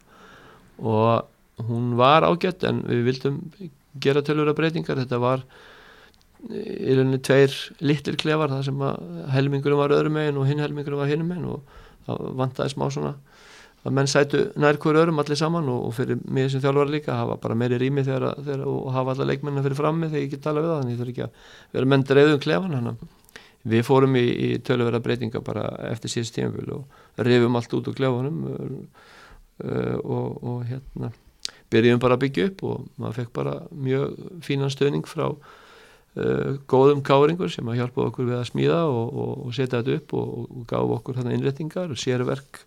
Og 0.82 1.06
hún 1.68 1.92
var 2.00 2.26
ágætt 2.26 2.66
en 2.68 2.82
við 2.88 3.04
vildum 3.10 3.38
gera 4.02 4.22
tölvura 4.24 4.54
breytingar. 4.56 5.00
Þetta 5.02 5.20
var 5.22 5.44
í 6.50 6.94
rauninni 6.96 7.20
tveir 7.22 7.54
litlir 7.84 8.18
klefar 8.18 8.50
það 8.50 8.64
sem 8.66 8.80
að 8.82 9.28
helmingurum 9.36 9.78
var 9.78 9.94
öðrum 9.94 10.16
megin 10.18 10.40
og 10.40 10.48
hinn 10.48 10.62
helmingurum 10.62 11.02
var 11.02 11.10
hinnum 11.10 11.30
megin 11.30 11.50
og 11.52 11.76
það 12.06 12.32
vantæði 12.40 12.74
smá 12.74 12.88
svona 12.90 13.12
að 13.82 13.94
menn 13.96 14.10
sætu 14.10 14.42
nær 14.62 14.78
hverju 14.82 15.02
örum 15.02 15.18
allir 15.22 15.38
saman 15.38 15.70
og, 15.70 15.88
og 15.88 15.94
fyrir 15.96 16.20
mig 16.30 16.50
sem 16.50 16.62
þjálfur 16.62 16.90
líka 16.90 17.16
hafa 17.18 17.38
bara 17.42 17.56
meiri 17.58 17.78
rými 17.82 18.04
þegar, 18.06 18.36
þegar 18.42 18.66
og 18.70 18.92
hafa 18.94 19.14
alla 19.16 19.26
leikmennar 19.30 19.66
fyrir 19.66 19.78
frammi 19.78 20.10
þegar 20.10 20.22
ég 20.22 20.34
get 20.34 20.44
tala 20.44 20.62
við 20.62 20.70
það 20.70 20.82
þannig 20.82 20.94
ég 20.94 21.00
þurf 21.00 21.12
ekki 21.14 21.24
að 21.26 21.48
vera 21.76 21.90
menn 21.92 22.06
dreifðum 22.10 22.44
klefan 22.44 22.76
hann 22.78 22.92
við 23.72 23.84
fórum 23.86 24.18
í, 24.18 24.24
í 24.26 24.48
töluverða 24.66 25.02
breytinga 25.02 25.42
bara 25.46 25.66
eftir 25.90 26.14
síðust 26.14 26.38
tímafél 26.38 26.76
og 26.76 27.26
rifum 27.26 27.58
allt 27.58 27.74
út 27.78 27.90
úr 27.90 27.98
klefanum 27.98 28.40
uh, 28.46 29.98
og, 30.02 30.42
og 30.42 30.64
hérna 30.70 31.12
byrjum 31.72 32.02
bara 32.02 32.18
að 32.18 32.24
byggja 32.26 32.46
upp 32.50 32.64
og 32.68 32.86
maður 33.00 33.18
fekk 33.20 33.34
bara 33.38 33.58
mjög 33.72 34.16
fínan 34.44 34.72
stöðning 34.72 35.08
frá 35.08 35.26
uh, 35.32 36.50
góðum 36.70 37.02
káringur 37.06 37.52
sem 37.52 37.68
að 37.68 37.80
hjálpa 37.80 38.08
okkur 38.08 38.28
við 38.30 38.38
að 38.40 38.48
smíða 38.50 38.82
og, 38.90 39.22
og 39.46 39.54
setja 39.56 39.80
þetta 39.80 39.98
upp 40.00 40.16
og 40.20 40.66
gaf 40.70 40.96
okkur 40.98 41.20
hérna 41.20 41.36
innrettingar 41.36 41.92
og 41.92 42.00
sérverk 42.00 42.62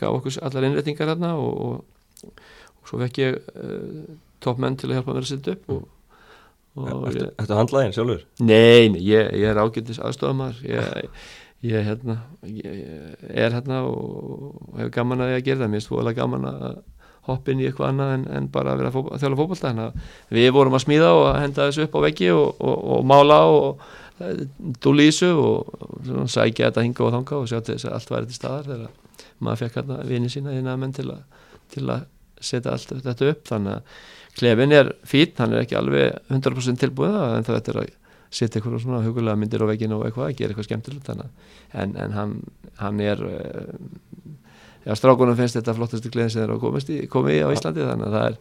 gaf 0.00 0.20
okkur 0.20 0.38
allar 0.46 0.68
innrettingar 0.68 1.14
hérna 1.14 1.34
og, 1.40 1.64
og, 1.66 2.44
og 2.78 2.92
svo 2.92 3.00
fekk 3.02 3.24
ég 3.24 3.40
uh, 3.56 4.14
toppmenn 4.42 4.78
til 4.80 4.90
að 4.90 5.00
hjálpa 5.00 5.16
mér 5.16 5.26
að 5.26 5.34
setja 5.34 5.58
upp 5.58 5.76
og, 5.78 5.88
Þetta 6.72 7.56
handlægin 7.58 7.92
sjálfur? 7.92 8.20
Nei, 8.40 8.88
nei 8.88 9.02
ég, 9.04 9.26
ég 9.36 9.50
er 9.50 9.58
ágættis 9.60 9.98
aðstofamar 10.00 10.56
ég, 10.64 11.10
ég, 11.68 11.84
hérna, 11.84 12.16
ég 12.48 13.26
er 13.28 13.52
hérna 13.52 13.82
og 13.90 14.78
hefur 14.78 14.94
gaman 14.96 15.24
að 15.26 15.34
ég 15.34 15.42
að 15.42 15.50
gera 15.50 15.64
það 15.64 15.72
mér 15.74 15.82
er 15.82 15.84
stvoðalega 15.84 16.20
gaman 16.22 16.48
að 16.48 16.64
hoppin 17.28 17.60
í 17.62 17.66
eitthvað 17.68 17.92
annað 17.92 18.14
en, 18.16 18.24
en 18.36 18.46
bara 18.52 18.72
að 18.72 18.82
vera 18.82 18.92
fótbol, 18.94 19.14
að 19.14 19.22
þjála 19.22 19.38
fótbolta. 19.38 19.68
Þannig 19.68 19.84
að 19.84 20.38
við 20.38 20.48
vorum 20.56 20.78
að 20.78 20.84
smíða 20.86 21.10
og 21.18 21.26
að 21.28 21.38
henda 21.42 21.66
þessu 21.68 21.84
upp 21.86 21.94
á 21.94 22.00
veggi 22.06 22.30
og, 22.34 22.48
og, 22.58 22.80
og 22.96 23.04
mála 23.12 23.38
og 23.50 23.84
í 24.22 25.06
þessu 25.06 25.30
og, 25.38 25.70
og 26.22 26.32
sækja 26.32 26.70
þetta 26.70 26.86
hinga 26.86 27.06
og 27.06 27.14
þanga 27.16 27.38
og 27.38 27.46
sjá 27.50 27.60
til 27.60 27.76
þess 27.76 27.88
að 27.88 27.96
allt 27.98 28.12
væri 28.14 28.30
til 28.30 28.38
staðar 28.38 28.68
þegar 28.70 29.22
maður 29.42 29.62
fekk 29.62 29.78
hérna 29.80 30.00
vinið 30.10 30.34
sína 30.36 30.56
í 30.56 30.60
næðamenn 30.62 30.96
til, 30.98 31.08
til 31.74 31.86
að 31.90 32.04
setja 32.42 32.74
allt 32.74 32.94
þetta 33.06 33.30
upp. 33.32 33.46
Þannig 33.50 33.78
að 33.78 34.04
klefin 34.38 34.76
er 34.76 34.92
fít, 35.06 35.34
hann 35.38 35.54
er 35.54 35.64
ekki 35.64 35.78
alveg 35.78 36.18
100% 36.32 36.82
tilbúið 36.82 37.18
en 37.22 37.46
þetta 37.48 37.74
er 37.74 37.82
að 37.82 37.90
setja 38.32 38.58
eitthvað 38.58 38.80
svona 38.82 39.02
hugulega 39.04 39.38
myndir 39.38 39.62
á 39.62 39.66
veggin 39.68 39.94
og 39.94 40.06
eitthvað, 40.06 40.34
gera 40.38 40.54
eitthvað 40.54 40.68
skemmtilegt. 40.70 41.10
En, 41.72 41.96
en 42.00 42.16
hann, 42.16 42.38
hann 42.80 43.02
er 43.04 43.20
já, 44.86 44.92
strákunum 44.98 45.38
finnst 45.38 45.58
þetta 45.58 45.74
flottastu 45.76 46.12
gleðin 46.12 46.32
sem 46.32 46.42
þeir 46.42 46.54
hafa 46.54 46.62
komið 47.12 47.36
í 47.36 47.40
á 47.42 47.48
Íslandi 47.54 47.86
þannig 47.86 48.08
að 48.08 48.16
það 48.16 48.28
er, 48.28 48.38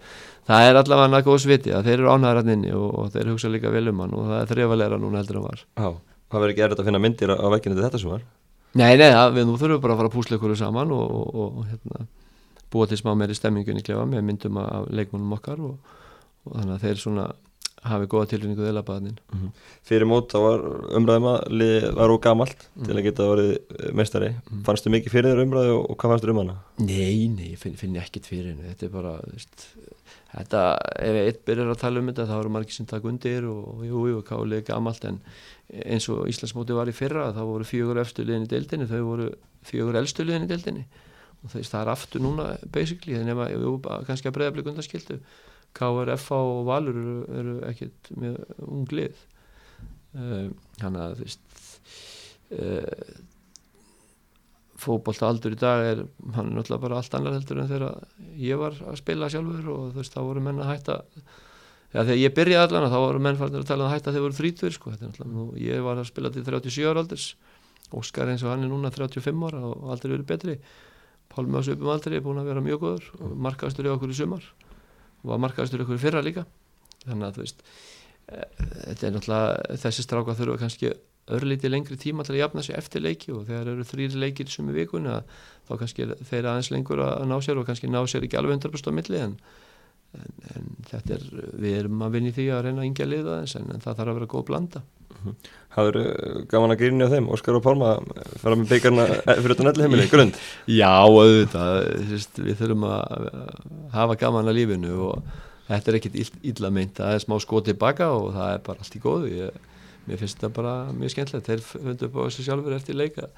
það 0.49 0.67
er 0.67 0.79
allavega 0.81 1.11
nægt 1.13 1.27
góð 1.27 1.39
sviti 1.45 1.73
að 1.75 1.89
þeir 1.89 1.97
eru 1.99 2.13
ánæðaranninni 2.15 2.73
og, 2.77 2.87
og 3.01 3.11
þeir 3.15 3.31
hugsa 3.33 3.51
líka 3.51 3.73
vel 3.73 3.91
um 3.91 4.01
hann 4.03 4.15
og 4.17 4.31
það 4.31 4.39
er 4.39 4.51
þrjöfalegra 4.53 5.01
núna 5.01 5.21
heldur 5.21 5.41
en 5.41 5.47
var. 5.47 5.65
Já, 5.77 5.89
það 6.31 6.43
verður 6.43 6.55
ekki 6.55 6.65
erfitt 6.67 6.83
að 6.83 6.89
finna 6.89 7.03
myndir 7.05 7.35
á 7.35 7.47
vegginu 7.55 7.77
til 7.77 7.85
þetta 7.85 8.01
sem 8.01 8.13
var? 8.15 8.25
Nei, 8.71 8.91
nei, 8.95 9.09
það, 9.11 9.33
við 9.35 9.47
nú 9.49 9.59
þurfum 9.59 9.83
bara 9.83 9.95
að 9.95 10.01
fara 10.01 10.11
að 10.11 10.15
púsla 10.15 10.37
ykkur 10.37 10.57
saman 10.59 10.91
og, 10.95 11.15
og, 11.21 11.55
og 11.59 11.63
hérna, 11.67 12.05
búa 12.71 12.87
til 12.87 12.99
smá 13.01 13.11
meiri 13.19 13.35
stemmingun 13.35 13.81
í 13.81 13.83
klefa 13.83 14.05
með 14.07 14.23
myndum 14.29 14.59
af 14.61 14.85
leikmunum 14.95 15.33
okkar 15.35 15.59
og 15.59 15.75
þannig 16.45 16.77
að 16.77 16.85
þeir 16.85 17.01
svona 17.01 17.25
hafi 17.81 18.07
góða 18.09 18.29
tilfinningu 18.29 18.61
þeirra 18.61 18.83
baðin 18.85 19.15
mm 19.17 19.37
-hmm. 19.39 19.53
Fyrir 19.87 20.05
mót 20.05 20.33
þá 20.33 20.39
var 20.43 20.65
umræðum 20.97 21.27
að 21.31 21.93
var 21.97 22.13
úr 22.13 22.21
gamalt 22.21 22.57
mm 22.57 22.81
-hmm. 22.81 22.85
til 22.85 22.95
að 22.97 23.05
geta 23.07 23.29
verið 23.31 23.51
eh, 23.55 23.93
mestari 23.93 24.29
mm 24.29 24.41
-hmm. 24.41 24.63
fannstu 24.65 24.89
mikið 24.89 25.11
fyrir 25.11 25.29
þeirra 25.29 25.45
umræðu 25.45 25.73
og, 25.77 25.89
og 25.89 25.97
hvað 25.97 26.11
fannstu 26.11 26.29
um 26.29 26.37
hana? 26.37 26.55
Nei, 26.77 27.27
nei, 27.27 27.55
finn, 27.55 27.77
finn 27.77 27.95
ég 27.95 28.03
ekkit 28.03 28.25
fyrir 28.25 28.53
henni 28.53 28.69
þetta 28.69 28.85
er 28.85 28.91
bara 28.91 29.13
veist, 29.33 29.67
þetta, 30.37 30.77
ef 30.99 31.15
eitt 31.25 31.45
byrjar 31.45 31.71
að 31.71 31.81
tala 31.81 31.99
um 31.99 32.07
þetta 32.07 32.29
þá 32.29 32.39
eru 32.39 32.49
margir 32.49 32.73
sem 32.73 32.85
takk 32.85 33.05
undir 33.05 33.45
og 33.45 33.85
jú, 33.85 34.07
jú, 34.07 34.21
kálega 34.21 34.73
gamalt 34.73 35.05
en 35.05 35.21
eins 35.85 36.09
og 36.09 36.27
Íslandsmóti 36.27 36.73
var 36.73 36.87
í 36.87 36.93
fyrra 36.93 37.33
þá 37.33 37.43
voru 37.45 37.63
fjögur 37.63 37.97
efstu 37.97 38.23
liðin 38.23 38.45
í 38.45 38.51
deildinni 38.51 38.87
þau 38.87 39.01
voru 39.03 39.31
fjögur 39.63 39.95
elstu 39.95 40.23
liðin 40.23 40.45
í 40.45 40.51
deildinni 40.51 40.85
og 41.43 41.49
þess, 41.49 41.69
það 41.69 41.81
er 41.81 41.89
aftur 41.89 42.21
núna 42.21 42.57
basically 42.69 43.17
þannig 43.17 43.37
að 43.37 43.55
við 43.57 44.05
kannski 44.05 44.27
að 44.27 44.35
breyða 44.35 44.51
blikundaskildu 45.71 46.07
KRF 46.11 46.31
og 46.35 46.65
Valur 46.67 46.95
eru, 46.95 47.17
eru 47.39 47.57
ekkert 47.69 48.09
með 48.17 48.39
unglið. 48.67 49.19
Þannig 50.11 51.03
að 51.03 51.13
þú 51.19 51.27
veist 51.27 51.61
uh, 52.57 53.11
fókbólta 54.81 55.29
aldur 55.29 55.55
í 55.55 55.59
dag 55.61 55.85
er 55.85 56.01
hann 56.35 56.49
er 56.49 56.57
náttúrulega 56.57 56.83
bara 56.83 56.97
allt 56.99 57.15
annar 57.15 57.37
heldur 57.37 57.61
en 57.61 57.69
þegar 57.69 58.03
ég 58.41 58.59
var 58.59 58.75
að 58.81 58.99
spila 58.99 59.29
sjálfur 59.31 59.71
og 59.71 59.87
þú 59.93 60.01
veist 60.01 60.17
þá 60.17 60.21
voru 60.25 60.43
menn 60.43 60.59
að 60.59 60.71
hætta 60.73 60.97
Já, 61.91 62.05
þegar 62.05 62.19
ég 62.21 62.35
byrjaði 62.35 62.77
allan 62.77 62.91
þá 62.91 62.99
voru 63.03 63.19
menn 63.19 63.35
farin 63.35 63.59
að 63.59 63.65
tala 63.67 63.83
um 63.83 63.89
að 63.89 63.97
hætta 63.97 64.11
þegar 64.13 64.23
voru 64.23 64.37
þrítur 64.37 64.75
sko. 64.75 64.93
ég 65.59 65.81
var 65.83 65.99
að 65.99 66.07
spila 66.07 66.31
til 66.31 66.43
37 66.47 66.85
ára 66.87 67.01
aldurs. 67.03 67.25
Óskar 67.91 68.31
eins 68.31 68.45
og 68.45 68.53
hann 68.53 68.63
er 68.63 68.71
núna 68.71 68.87
35 68.95 69.43
ára 69.49 69.59
og 69.67 69.89
aldrei 69.91 70.13
verið 70.13 70.29
betri. 70.29 70.55
Pálmi 71.27 71.59
á 71.59 71.67
söpum 71.67 71.91
aldrei 71.91 72.15
er 72.15 72.23
búin 72.23 72.39
að 72.39 72.47
vera 72.47 72.63
mjög 72.63 72.79
góður 72.79 73.09
og 73.19 73.35
markaðstur 73.43 73.89
í 73.89 73.91
okkur 73.91 74.15
í 74.15 74.15
sumar 74.21 74.47
var 75.23 75.41
okkur 75.85 75.97
í 75.97 76.01
fyrra 76.01 76.23
líka. 76.25 76.45
Þannig 77.05 77.27
að 77.27 77.37
þú 77.37 77.45
veist 77.45 77.63
e, 78.27 78.43
þetta 78.89 79.07
er 79.07 79.15
náttúrulega 79.15 79.79
þessi 79.85 80.05
stráka 80.05 80.37
þurfa 80.37 80.61
kannski 80.65 80.93
örlítið 81.31 81.71
lengri 81.71 81.97
tíma 81.99 82.25
til 82.25 82.35
að 82.35 82.41
jafna 82.41 82.63
sér 82.65 82.79
eftir 82.81 83.03
leiki 83.05 83.33
og 83.35 83.45
þegar 83.47 83.71
eru 83.73 83.87
þrýri 83.87 84.21
leikir 84.21 84.49
sem 84.51 84.69
er 84.71 84.79
vikun 84.81 85.09
þá 85.67 85.73
kannski 85.79 86.07
þeir 86.27 86.49
aðeins 86.49 86.71
lengur 86.73 87.03
að 87.05 87.27
ná 87.29 87.37
sér 87.45 87.61
og 87.61 87.67
kannski 87.69 87.89
ná 87.91 88.01
sér 88.09 88.25
ekki 88.25 88.39
alveg 88.39 88.57
100% 88.59 88.89
á 88.89 88.97
milli 88.97 89.21
en 89.21 89.35
En, 90.11 90.31
en 90.55 90.71
þetta 90.89 91.15
er, 91.15 91.27
við 91.61 91.77
erum 91.83 92.01
að 92.03 92.17
vinni 92.17 92.33
því 92.35 92.47
að 92.51 92.65
reyna 92.65 92.81
að 92.81 92.87
yngja 92.89 93.07
liða 93.07 93.37
þess 93.43 93.59
en, 93.59 93.69
en 93.71 93.83
það 93.83 93.99
þarf 93.99 94.11
að 94.11 94.17
vera 94.19 94.31
góð 94.33 94.43
blanda. 94.49 94.81
Hafður 95.75 95.99
gaman 96.51 96.73
að 96.73 96.79
gríni 96.81 97.05
á 97.07 97.13
þeim, 97.13 97.29
Óskar 97.31 97.59
og 97.59 97.63
Pálma 97.63 97.91
fara 98.41 98.57
með 98.57 98.73
beigarna 98.73 99.05
fyrir 99.07 99.53
þetta 99.53 99.67
nættileg 99.67 99.87
heimili, 99.87 100.07
grund? 100.13 100.39
Já, 100.67 100.91
auðvitað. 101.05 101.75
Við 102.41 102.55
þurfum 102.59 102.87
að 102.89 103.27
hafa 103.93 104.17
gaman 104.23 104.51
að 104.51 104.57
lífinu 104.57 104.95
og 105.07 105.29
þetta 105.69 105.93
er 105.93 105.99
ekkit 105.99 106.17
illa 106.51 106.73
meint, 106.73 106.95
það 106.97 107.15
er 107.15 107.23
smá 107.23 107.37
skót 107.43 107.69
tilbaka 107.69 108.09
og 108.17 108.33
það 108.35 108.55
er 108.55 108.65
bara 108.65 108.83
allt 108.83 108.97
í 108.97 109.03
góðu. 109.03 109.31
Ég, 109.37 109.69
mér 110.09 110.19
finnst 110.19 110.41
þetta 110.41 110.51
bara 110.57 110.73
mjög 110.97 111.15
skemmtilegt. 111.15 111.47
Þeir 111.47 111.63
fundu 111.69 112.09
upp 112.09 112.19
á 112.19 112.21
þessu 112.25 112.47
sjálfur 112.49 112.75
eftir 112.75 112.97
leika 112.97 113.29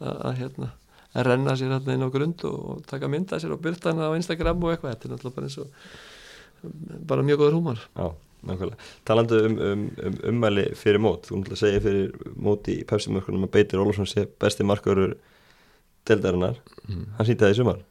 að 0.00 0.38
hérna 0.44 0.70
að 1.10 1.26
renna 1.26 1.56
sér 1.58 1.72
hérna 1.74 1.96
inn 1.96 2.06
á 2.06 2.10
grund 2.12 2.44
og 2.46 2.84
taka 2.86 3.08
mynda 3.10 3.40
sér 3.42 3.56
og 3.56 3.62
byrta 3.64 3.90
hana 3.90 4.12
á 4.12 4.18
Instagram 4.18 4.62
og 4.62 4.74
eitthvað, 4.74 4.94
þetta 4.94 5.08
er 5.08 5.14
náttúrulega 5.14 5.36
bara 5.36 5.48
eins 5.48 5.58
og 5.58 5.72
bara 7.10 7.24
mjög 7.26 7.42
góður 7.42 7.58
húmar 7.58 7.82
Já, 7.96 8.06
nákvæmlega. 8.48 8.88
Talandu 9.08 9.40
um, 9.46 9.58
um, 9.66 9.84
um 10.06 10.18
ummæli 10.32 10.66
fyrir 10.78 11.02
mót, 11.02 11.28
þú 11.28 11.40
náttúrulega 11.40 11.62
segir 11.62 11.84
fyrir 11.84 12.34
móti 12.36 12.80
í 12.80 12.86
pepsimörkunum 12.88 13.48
að 13.48 13.54
Beitir 13.56 13.82
Ólafsson 13.82 14.08
sé 14.10 14.26
besti 14.40 14.66
markaður 14.66 15.16
deldarinnar, 16.08 16.60
mm. 16.88 17.06
hann 17.18 17.28
sýtti 17.28 17.44
það 17.44 17.54
í 17.54 17.60
sumar 17.60 17.86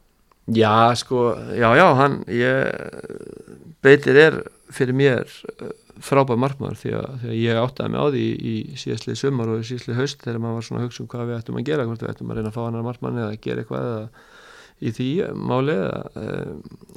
Já, 0.49 0.95
sko, 0.97 1.27
já, 1.53 1.69
já 1.77 1.85
hann, 1.99 2.23
ég 2.33 3.75
Beitir 3.85 4.17
er 4.17 4.41
fyrir 4.73 4.97
mér 4.97 5.29
uh, 5.61 5.69
frábæð 6.03 6.39
markmaður 6.41 6.79
því 6.79 6.91
að, 6.97 7.13
því 7.21 7.29
að 7.29 7.39
ég 7.39 7.59
áttaði 7.59 7.93
mig 7.93 8.01
á 8.01 8.05
því 8.13 8.23
í, 8.23 8.33
í 8.49 8.79
síðastlið 8.79 9.19
sumar 9.19 9.53
og 9.53 9.63
síðastlið 9.67 9.99
haust 9.99 10.23
þegar 10.23 10.41
maður 10.43 10.59
var 10.59 10.67
svona 10.67 10.81
að 10.81 10.87
hugsa 10.87 11.03
um 11.03 11.09
hvað 11.11 11.29
við 11.29 11.39
ættum 11.39 11.59
að 11.59 11.65
gera 11.69 11.87
hvort 11.89 12.03
við 12.03 12.11
ættum 12.13 12.31
að 12.31 12.39
reyna 12.39 12.51
að 12.51 12.57
fá 12.57 12.61
annar 12.65 12.85
markmann 12.85 13.19
eða 13.19 13.33
að 13.33 13.41
gera 13.45 13.63
eitthvað 13.63 13.89
eða 13.89 14.05
í 14.79 14.93
því 14.95 15.09
máli 15.35 15.75
að, 15.75 16.53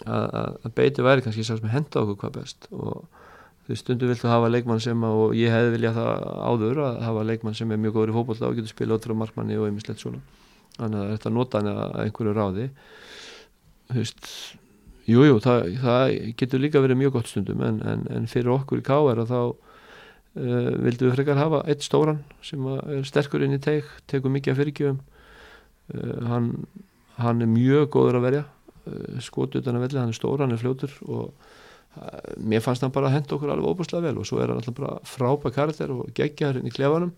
að 0.07 0.71
beiti 0.77 1.05
væri 1.05 1.25
kannski 1.25 1.45
sá 1.47 1.57
sem 1.57 1.73
henda 1.73 2.03
okkur 2.05 2.19
hvað 2.21 2.39
best. 2.39 2.69
Og 2.71 3.03
þú 3.67 3.79
stundu 3.79 4.11
viltu 4.11 4.31
hafa 4.31 4.51
leikmann 4.51 4.83
sem 4.83 5.05
að, 5.07 5.19
og 5.25 5.37
ég 5.39 5.55
hefði 5.55 5.75
viljað 5.77 5.99
það 5.99 6.25
áður 6.51 6.83
að 6.87 7.03
hafa 7.07 7.27
leikmann 7.29 7.59
sem 7.59 7.75
er 7.75 7.83
mjög 7.83 7.99
góður 7.99 8.13
í 8.13 8.17
fókbólta 8.17 8.49
og 8.49 8.59
getur 8.59 8.75
spila 8.75 8.99
ótrúð 8.99 9.21
markmanni 9.23 9.59
og 9.59 9.69
einmislegt 9.69 10.03
svona. 10.03 10.23
Þannig 10.79 11.03
að 11.03 11.13
þetta 11.13 11.33
nota 11.37 11.61
hann 11.61 11.71
að 11.73 11.97
einhverju 12.05 12.35
ráði. 12.39 12.69
Þú 13.93 13.99
veist 13.99 14.31
jújú, 15.07 15.27
jú, 15.29 15.41
það, 15.43 15.69
það 15.83 16.15
getur 16.41 16.63
líka 16.63 16.83
verið 16.83 17.01
mjög 17.03 17.17
gott 17.19 17.31
stundum 17.31 17.63
en, 17.67 17.83
en, 17.87 18.07
en 18.15 18.31
fyrir 18.31 18.55
okkur 18.55 18.83
í 18.83 18.87
K.R. 18.87 19.25
þá 19.29 19.39
uh, 19.43 20.71
vildum 20.83 21.11
við 21.11 21.17
frekar 21.17 21.41
hafa 21.41 21.63
eitt 21.71 21.85
stóran 21.87 22.23
sem 22.45 22.67
er 22.71 23.03
sterkur 23.09 23.45
inn 23.45 23.59
í 23.59 23.63
teik 23.63 23.91
tegur 24.11 24.33
mikið 24.35 24.55
af 24.55 24.63
fyrirgjöfum. 24.63 25.03
Uh, 25.93 26.17
hann 26.31 26.51
hann 27.21 27.45
er 27.45 27.51
mjög 27.51 27.91
góður 27.97 28.21
að 28.21 28.27
verja 28.29 28.45
eh, 28.87 29.19
skotu 29.25 29.61
utan 29.61 29.79
að 29.79 29.87
velli, 29.87 30.01
hann 30.01 30.15
er 30.15 30.19
stór, 30.19 30.45
hann 30.45 30.55
er 30.55 30.61
fljótur 30.61 30.95
og 31.07 31.29
uh, 31.29 32.33
mér 32.41 32.65
fannst 32.65 32.85
hann 32.85 32.95
bara 32.95 33.11
að 33.11 33.19
henda 33.19 33.37
okkur 33.37 33.53
alveg 33.53 33.75
óbúslega 33.75 34.07
vel 34.09 34.23
og 34.23 34.29
svo 34.29 34.41
er 34.41 34.53
hann 34.53 34.63
alltaf 34.63 34.79
bara 34.79 34.99
frábæð 35.09 35.57
karakter 35.59 35.95
og 35.95 36.13
geggja 36.17 36.53
hérna 36.53 36.73
í 36.73 36.75
klefanum 36.75 37.13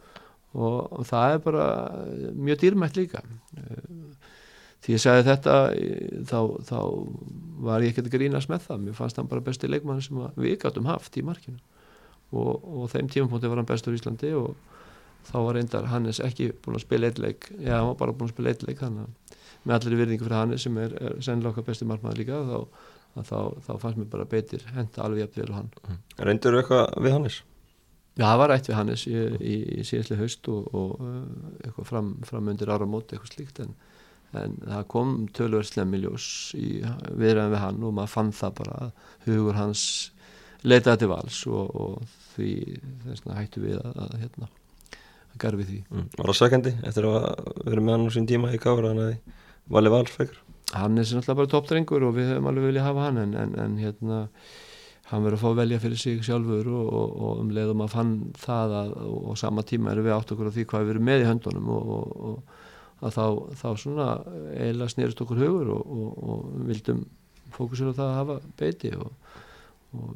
og, 0.54 0.78
og 0.98 1.06
það 1.08 1.36
er 1.36 1.44
bara 1.44 1.68
mjög 2.38 2.60
dýrmætt 2.62 2.98
líka. 2.98 3.22
Því 4.84 4.92
ég 4.92 5.00
segði 5.00 5.24
þetta 5.26 5.54
þá, 6.28 6.38
þá 6.68 6.78
var 7.64 7.82
ég 7.82 7.94
ekkert 7.94 8.10
að 8.10 8.16
grínast 8.18 8.50
með 8.52 8.66
það. 8.66 8.82
Mér 8.84 8.96
fannst 8.98 9.18
hann 9.18 9.30
bara 9.30 9.42
besti 9.42 9.70
leikmann 9.70 10.02
sem 10.04 10.20
við 10.36 10.58
gáttum 10.62 10.86
haft 10.86 11.16
í 11.18 11.24
markinu. 11.26 11.56
Og, 12.34 12.52
og 12.62 12.90
þeim 12.92 13.08
tímapunkti 13.10 13.50
var 13.50 13.62
hann 13.62 13.68
bestur 13.68 13.94
í 13.94 13.98
Íslandi 13.98 14.34
og 14.36 14.52
þá 15.28 15.36
var 15.38 15.56
reyndar 15.56 15.88
Hannes 15.88 16.20
ekki 16.24 16.50
búin 16.64 16.78
að 16.78 16.84
spila 16.84 17.08
eitthleik, 17.08 17.48
já 17.56 17.78
hann 17.78 17.90
var 17.92 17.98
bara 18.00 18.16
búin 18.16 18.28
að 18.28 18.34
spila 18.34 18.52
eitthleik 18.52 18.82
þannig 18.82 19.06
að 19.06 19.23
með 19.64 19.76
allir 19.78 20.00
virðingu 20.02 20.26
fyrir 20.26 20.38
hann 20.38 20.58
sem 20.60 20.76
er, 20.82 20.94
er 21.00 21.16
sennilega 21.24 21.54
okkar 21.54 21.66
besti 21.68 21.88
margmæður 21.88 22.20
líka 22.20 22.40
þá, 22.48 22.84
þá, 23.22 23.38
þá 23.66 23.72
fannst 23.82 24.00
mér 24.00 24.12
bara 24.12 24.28
betur 24.28 24.64
henda 24.74 25.02
alveg 25.04 25.24
jægt 25.24 25.40
vel 25.40 25.50
og 25.50 25.58
hann 25.58 25.72
mm. 25.82 25.98
Reyndur 26.28 26.56
þú 26.56 26.62
eitthvað 26.62 27.04
við 27.06 27.16
Hannes? 27.16 27.40
Já, 28.14 28.24
það 28.28 28.40
var 28.42 28.54
eitt 28.54 28.70
við 28.70 28.78
Hannes 28.78 29.04
í, 29.10 29.14
í, 29.40 29.56
í 29.80 29.86
síðastlega 29.88 30.22
haust 30.22 30.50
og, 30.52 30.70
og 30.76 30.96
uh, 31.02 31.20
eitthvað 31.64 31.90
fram, 31.90 32.10
fram 32.28 32.50
undir 32.52 32.72
ára 32.74 32.88
móti 32.88 33.16
eitthvað 33.16 33.32
slíkt 33.32 33.62
en, 33.64 33.76
en 34.38 34.58
það 34.62 34.90
kom 34.94 35.14
tölverð 35.34 35.70
slemmiljós 35.72 36.26
viðræðin 36.54 37.54
við 37.56 37.62
hann 37.64 37.86
og 37.86 37.96
maður 37.96 38.14
fann 38.18 38.34
það 38.36 38.58
bara 38.60 38.82
að 38.84 39.08
hugur 39.28 39.58
hans 39.58 39.86
leitaði 40.64 41.04
til 41.04 41.10
vals 41.10 41.40
og, 41.50 41.72
og 41.74 42.20
því 42.34 42.52
þess 43.06 43.26
að 43.26 43.40
hættu 43.40 43.64
við 43.64 43.80
að, 43.80 43.98
að 44.04 44.14
hérna 44.22 44.50
að 45.34 45.40
garfi 45.42 45.66
því 45.68 45.80
mm. 45.82 46.06
Var 46.18 46.30
það 46.30 46.38
sökandi 46.40 46.74
eftir 46.86 47.08
að 47.08 47.26
vera 47.64 47.82
með 47.82 47.96
hann 47.96 48.06
úr 48.06 48.14
sín 48.14 48.28
tíma 48.30 48.52
í 48.54 48.60
kára 48.62 48.92
hann 48.92 49.02
að 49.02 49.16
Vali 49.70 49.92
Vals 49.92 50.12
frekar 50.12 50.40
hann 50.74 50.98
er 50.98 51.06
náttúrulega 51.06 51.38
bara 51.38 51.52
toppdrengur 51.52 52.06
og 52.08 52.14
við 52.16 52.32
höfum 52.32 52.48
alveg 52.50 52.70
viljað 52.70 52.88
hafa 52.88 53.08
hann 53.08 53.20
en, 53.22 53.34
en, 53.38 53.52
en 53.62 53.76
hérna 53.78 54.20
hann 55.10 55.24
verður 55.26 55.36
að 55.36 55.42
fá 55.44 55.58
velja 55.60 55.80
fyrir 55.82 56.00
sig 56.00 56.22
sjálfur 56.24 56.68
og, 56.72 56.86
og, 56.88 57.16
og 57.26 57.42
um 57.42 57.50
leiðum 57.54 57.84
að 57.84 57.92
fann 57.92 58.14
það 58.40 58.76
að, 58.80 58.94
og, 59.04 59.18
og 59.30 59.38
sama 59.38 59.64
tíma 59.68 59.92
erum 59.92 60.08
við 60.08 60.16
átt 60.16 60.32
okkur 60.34 60.50
á 60.50 60.54
því 60.56 60.64
hvað 60.70 60.86
við 60.86 60.94
erum 60.94 61.08
með 61.10 61.24
í 61.24 61.28
höndunum 61.28 61.68
og 61.74 62.38
að 63.04 63.18
þá, 63.18 63.26
þá 63.60 63.68
svona 63.82 64.08
eiginlega 64.54 64.94
snýrist 64.94 65.20
okkur 65.24 65.42
hugur 65.44 65.74
og 65.76 66.48
vildum 66.70 67.04
fókusur 67.54 67.92
á 67.92 67.98
það 67.98 68.06
að 68.06 68.18
hafa 68.20 68.38
beiti 68.58 68.94
og 68.96 69.12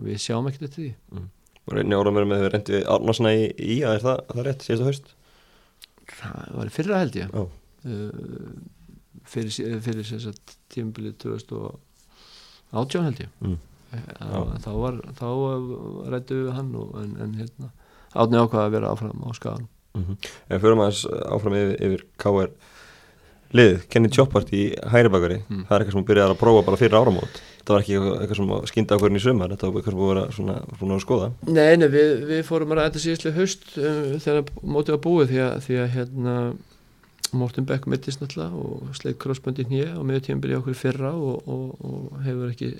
við 0.03 0.23
sjáum 0.25 0.49
ekkert 0.51 0.71
eftir 0.71 0.87
því 0.87 0.91
mm. 1.13 1.29
og 1.67 1.77
reynir 1.77 2.01
ára 2.01 2.15
með 2.15 2.33
við 2.33 2.49
reyndi 2.55 2.83
Arnarsna 2.97 3.35
í, 3.37 3.45
í 3.53 3.79
að 3.87 3.99
er 3.99 4.05
það, 4.07 4.25
það 4.33 4.49
rétt 4.49 4.67
síðastu 4.67 4.89
haust? 4.89 5.15
Það 6.09 6.57
var 6.57 6.73
fyrra 6.73 7.03
held 7.03 7.21
ég 7.21 7.37
oh. 7.37 7.53
uh, 7.85 8.57
fyrir, 9.25 9.81
fyrir 9.81 10.35
tímbilið 10.75 11.17
2000 11.25 11.57
og 11.59 11.81
átján 12.73 13.09
held 13.09 13.21
ég. 13.25 13.29
Mm. 13.41 13.59
þá, 14.21 14.41
þá 14.65 14.71
var 14.77 15.01
þá 15.17 15.27
rættu 16.13 16.43
við 16.45 16.53
hann 16.53 16.75
og, 16.77 16.95
en, 17.01 17.17
en 17.25 17.35
hérna 17.41 17.71
átni 18.15 18.37
ákvaða 18.41 18.67
að 18.67 18.75
vera 18.77 18.93
áfram 18.93 19.25
á 19.25 19.31
skagan 19.37 19.69
Mm 19.99 20.05
-hmm. 20.05 20.17
En 20.49 20.61
fyrir 20.61 20.77
maður 20.77 21.23
áfram 21.33 21.55
yfir, 21.55 21.77
yfir 21.87 22.03
KR 22.19 22.51
lið, 23.57 23.87
Kenny 23.89 24.09
Choppart 24.13 24.51
í 24.53 24.75
hægri 24.93 25.09
bakari, 25.09 25.39
Mm. 25.49 25.65
það 25.65 25.73
er 25.73 25.81
eitthvað 25.81 25.93
sem 25.93 26.01
hún 26.01 26.09
byrjaði 26.09 26.35
að 26.35 26.41
prófa 26.43 26.65
bara 26.67 26.77
fyrir 26.77 26.99
áramót, 26.99 27.41
það 27.65 27.75
var 27.75 27.81
ekki 27.83 27.97
eitthvað, 27.97 28.37
sem 28.37 28.67
skynda 28.69 28.97
ákveðin 28.97 29.17
í 29.17 29.25
sömar, 29.25 29.51
þetta 29.51 29.67
var 29.67 29.81
eitthvað 29.81 29.93
sem 29.93 30.01
búið 30.01 30.11
að 30.11 30.15
vera 30.15 30.33
svona, 30.37 30.57
svona 30.79 30.95
að 30.95 31.05
skoða. 31.07 31.33
Nei, 31.47 31.77
nei, 31.77 31.89
við, 31.89 32.27
við 32.29 32.43
fórum 32.45 32.73
að 32.73 32.79
ræta 32.79 32.99
síðastlega 32.99 33.39
haust 33.39 33.63
um, 33.79 34.19
þegar 34.21 34.45
mótið 34.63 34.95
var 34.95 35.05
búið 35.09 35.29
því 35.33 35.41
að, 35.49 35.55
því 35.65 35.75
að 35.83 35.89
hérna 35.97 36.35
Morten 37.37 37.67
Beck 37.69 37.89
mittist 37.91 38.23
náttúrulega 38.23 38.57
og 38.59 38.95
sleik 38.97 39.19
crossböndi 39.23 39.67
nýja 39.69 39.97
og 39.99 40.07
meðu 40.09 40.25
tíma 40.27 40.43
byrja 40.45 40.61
okkur 40.61 40.75
í 40.75 40.79
fyrra 40.79 41.11
og, 41.17 41.49
og, 41.49 41.83
og 41.85 42.23
hefur 42.25 42.53
ekki 42.53 42.73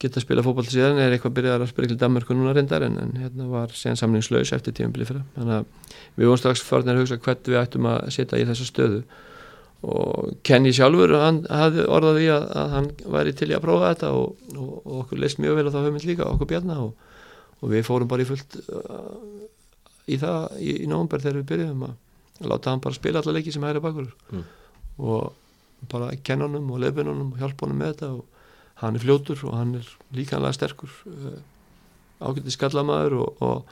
getað 0.00 0.20
að 0.20 0.24
spila 0.26 0.44
fótball 0.44 0.66
síðan 0.68 0.98
er 1.00 1.14
eitthvað 1.14 1.36
byrjað 1.38 1.64
að 1.64 1.70
spila 1.70 1.90
til 1.90 1.98
Danmarku 2.00 2.36
núna 2.36 2.54
reyndar 2.56 2.84
en, 2.86 2.98
en 3.00 3.14
hérna 3.20 3.46
var 3.50 3.74
síðan 3.76 4.00
samlingslaus 4.00 4.52
eftir 4.56 4.74
tíma 4.76 4.94
byrja 4.94 5.10
fyrra. 5.12 5.22
Þannig 5.36 5.60
að 5.60 5.94
við 6.16 6.30
vorum 6.30 6.42
strax 6.42 6.64
förnir 6.64 6.96
að 6.96 7.04
hugsa 7.04 7.20
hvert 7.26 7.50
við 7.50 7.60
ættum 7.60 7.88
að 7.90 8.10
setja 8.16 8.40
í 8.40 8.46
þessa 8.48 8.68
stöðu. 8.68 9.00
Og 9.84 10.36
Kenny 10.46 10.72
sjálfur 10.72 11.12
hann 11.20 11.42
hafði 11.52 11.84
orðað 11.92 12.20
því 12.20 12.28
að, 12.32 12.46
að 12.60 12.70
hann 12.74 12.86
væri 13.16 13.34
til 13.36 13.50
í 13.50 13.56
að 13.56 13.64
prófa 13.66 13.90
þetta 13.92 14.12
og, 14.16 14.54
og, 14.56 14.76
okkur 15.02 15.20
leist 15.20 15.42
mjög 15.44 15.58
vel 15.58 15.66
á 15.68 15.74
það 15.74 15.88
höfum 15.88 16.06
líka 16.08 16.28
okkur 16.30 16.50
bjarna 16.54 16.78
og, 16.86 16.94
við 17.64 17.84
fórum 17.86 18.08
bara 18.08 18.24
í 18.24 18.28
fullt 18.28 18.56
uh, 18.64 19.12
í 20.08 20.18
það 20.20 20.56
í, 20.60 20.72
í 20.84 20.88
nómber 20.88 21.22
þegar 21.22 21.38
við 21.40 21.46
byrjuðum 21.52 21.84
að 21.86 21.94
láta 22.42 22.70
hann 22.72 22.80
bara 22.82 22.94
spila 22.96 23.20
alla 23.22 23.32
leiki 23.36 23.52
sem 23.54 23.62
hægri 23.62 23.80
bakur 23.84 24.08
Mm. 24.32 24.44
og 24.98 25.32
bara 25.90 26.10
kenna 26.24 26.46
honum 26.48 26.70
og 26.72 26.80
lefin 26.80 27.06
honum 27.06 27.32
og 27.32 27.38
hjálpa 27.38 27.66
honum 27.66 27.78
með 27.78 27.92
þetta 27.94 28.08
og 28.14 28.24
hann 28.82 28.96
er 28.96 29.02
fljótur 29.04 29.44
og 29.44 29.54
hann 29.54 29.74
er 29.78 29.88
líkanlega 30.16 30.52
sterkur 30.56 30.90
uh, 31.06 31.38
ágætti 32.24 32.50
skallamaður 32.54 33.18
og, 33.20 33.42
og 33.42 33.64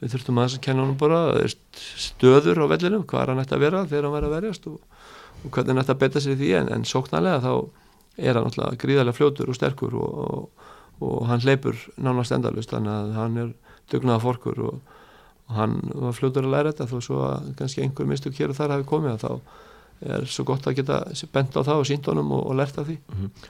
við 0.00 0.12
þurftum 0.14 0.38
aðeins 0.38 0.56
að 0.58 0.64
kenna 0.66 0.82
honum 0.86 0.98
bara 0.98 1.20
stöður 1.98 2.62
á 2.64 2.66
vellinum, 2.70 3.04
hvað 3.06 3.22
er 3.22 3.32
hann 3.32 3.42
ætti 3.42 3.54
að 3.56 3.62
vera 3.66 3.84
þegar 3.86 4.04
hann 4.08 4.14
væri 4.16 4.28
að 4.30 4.34
verjast 4.38 4.66
og, 4.70 4.78
og 5.44 5.50
hvernig 5.54 5.72
hann 5.74 5.82
ætti 5.84 5.94
að 5.94 6.00
betta 6.02 6.22
sér 6.24 6.34
í 6.36 6.40
því 6.42 6.50
en, 6.60 6.68
en 6.74 6.84
sóknarlega 6.88 7.40
þá 7.44 7.52
er 8.18 8.34
hann 8.38 8.48
alltaf 8.48 8.78
gríðarlega 8.82 9.14
fljótur 9.18 9.50
og 9.52 9.58
sterkur 9.58 9.94
og, 9.98 10.18
og, 10.18 10.68
og 11.06 11.26
hann 11.30 11.42
hleypur 11.44 11.76
nánast 12.02 12.34
endalust 12.34 12.70
þannig 12.74 12.94
að 12.94 13.12
hann 13.18 13.36
er 13.44 13.52
dugnaða 13.92 14.22
forkur 14.24 14.62
og, 14.70 14.80
og 15.48 15.54
hann 15.56 15.78
var 15.94 16.12
fljótur 16.18 16.44
að 16.48 16.52
læra 16.56 16.72
þetta 16.74 16.90
þó 16.92 16.98
svo 17.08 17.22
að 17.30 17.48
kannski 17.60 17.84
einhver 17.86 18.06
mistök 18.10 18.36
hér 18.40 18.52
og 18.52 18.58
þar 18.60 18.76
hafi 18.78 18.88
komið 18.90 19.16
að 19.16 19.24
þá 19.26 19.32
er 19.98 20.22
svo 20.30 20.44
gott 20.46 20.62
að 20.70 20.76
geta 20.78 20.96
bent 21.34 21.56
á 21.58 21.66
það 21.66 21.80
og 21.80 21.86
sínt 21.88 22.06
honum 22.06 22.28
og, 22.36 22.42
og 22.46 22.54
lært 22.54 22.76
af 22.78 22.84
því 22.86 22.94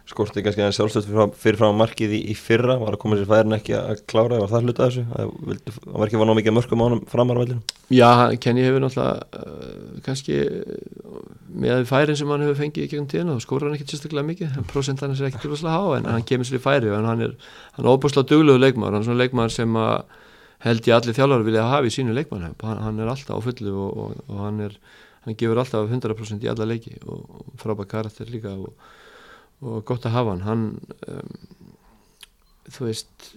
Skorti 0.08 0.40
kannski 0.40 0.62
aðeins 0.64 0.78
sjálfstöð 0.78 1.04
fyrir, 1.04 1.16
fram- 1.18 1.32
fyrir 1.42 1.58
frá 1.60 1.66
markið 1.76 2.14
í, 2.16 2.20
í 2.32 2.36
fyrra, 2.40 2.78
var 2.80 2.94
að 2.96 3.00
koma 3.02 3.18
sér 3.18 3.26
færin 3.28 3.52
ekki 3.58 3.74
að 3.76 4.00
klára, 4.08 4.38
var 4.40 4.48
það 4.54 4.64
hluta 4.64 4.86
þessu? 4.86 5.02
Vildi- 5.50 5.74
það 5.74 5.98
var 6.00 6.06
ekki 6.08 6.16
að 6.22 6.24
ná 6.30 6.34
mikið 6.38 6.52
af 6.54 6.56
mörkum 6.56 6.80
á 6.80 6.84
honum 6.86 7.02
framar 7.12 7.36
á 7.36 7.40
vellinu? 7.42 7.60
Já, 7.92 8.08
Kenny 8.46 8.64
hefur 8.64 8.80
náttúrulega 8.86 9.42
uh, 9.42 10.00
kannski 10.08 10.38
uh, 10.48 11.20
með 11.66 11.84
færin 11.92 12.16
sem 12.22 12.32
hann 12.32 12.46
hefur 12.46 12.60
fengið 12.62 12.86
í 12.86 12.88
gegnum 12.94 13.10
tíðina 13.12 13.36
þá 13.36 13.44
skórar 13.44 13.68
hann 13.68 13.76
ekkert 13.76 13.92
sérstaklega 13.92 14.28
mikið 14.30 14.56
en 14.62 14.68
prosent 14.72 15.04
hann 15.04 15.12
er 15.18 15.28
ekkert 15.28 15.44
úrvæslega 15.50 15.76
há 15.76 15.98
en 16.00 16.08
hann 16.14 16.24
kemur 16.32 16.48
sér 16.48 16.62
í 16.62 16.64
færi 16.64 16.88
og 16.88 17.04
hann 17.12 17.26
er, 17.28 17.36
hann 17.76 17.84
er 17.84 17.92
óbúslega 17.92 18.24
duglegu 18.32 18.64
leikmaður 18.64 18.96
hann 18.96 19.04
er 19.04 19.10
svona 19.10 19.20
leikmaður 19.26 19.54
sem 19.60 19.76
að 19.84 20.16
held 20.64 20.88
ég 20.88 20.96
allir 20.96 21.16
þjálfar 21.16 21.44
vilja 21.46 21.68
hafa 21.70 21.86
í 21.86 21.94
sínu 21.94 22.14
leikmann 22.16 22.48
hann, 22.48 22.80
hann 22.82 22.98
er 22.98 23.12
alltaf 23.12 23.38
á 23.38 23.46
fullu 23.46 23.74
og, 23.74 24.00
og, 24.02 24.24
og 24.26 24.40
hann 24.46 24.64
er 24.66 24.78
hann 25.28 25.36
gefur 25.38 25.60
alltaf 25.60 25.90
100% 25.90 26.44
í 26.44 26.50
alla 26.50 26.66
leiki 26.68 26.96
og, 27.04 27.24
og 27.28 27.54
frábæð 27.60 27.90
karakter 27.92 28.30
líka 28.32 28.54
og, 28.56 28.72
gott 29.88 30.06
að 30.06 30.14
hafa 30.14 30.34
hann. 30.34 30.44
Hann 30.46 30.64
um, 31.10 31.32
þú 32.68 32.86
veist 32.86 33.30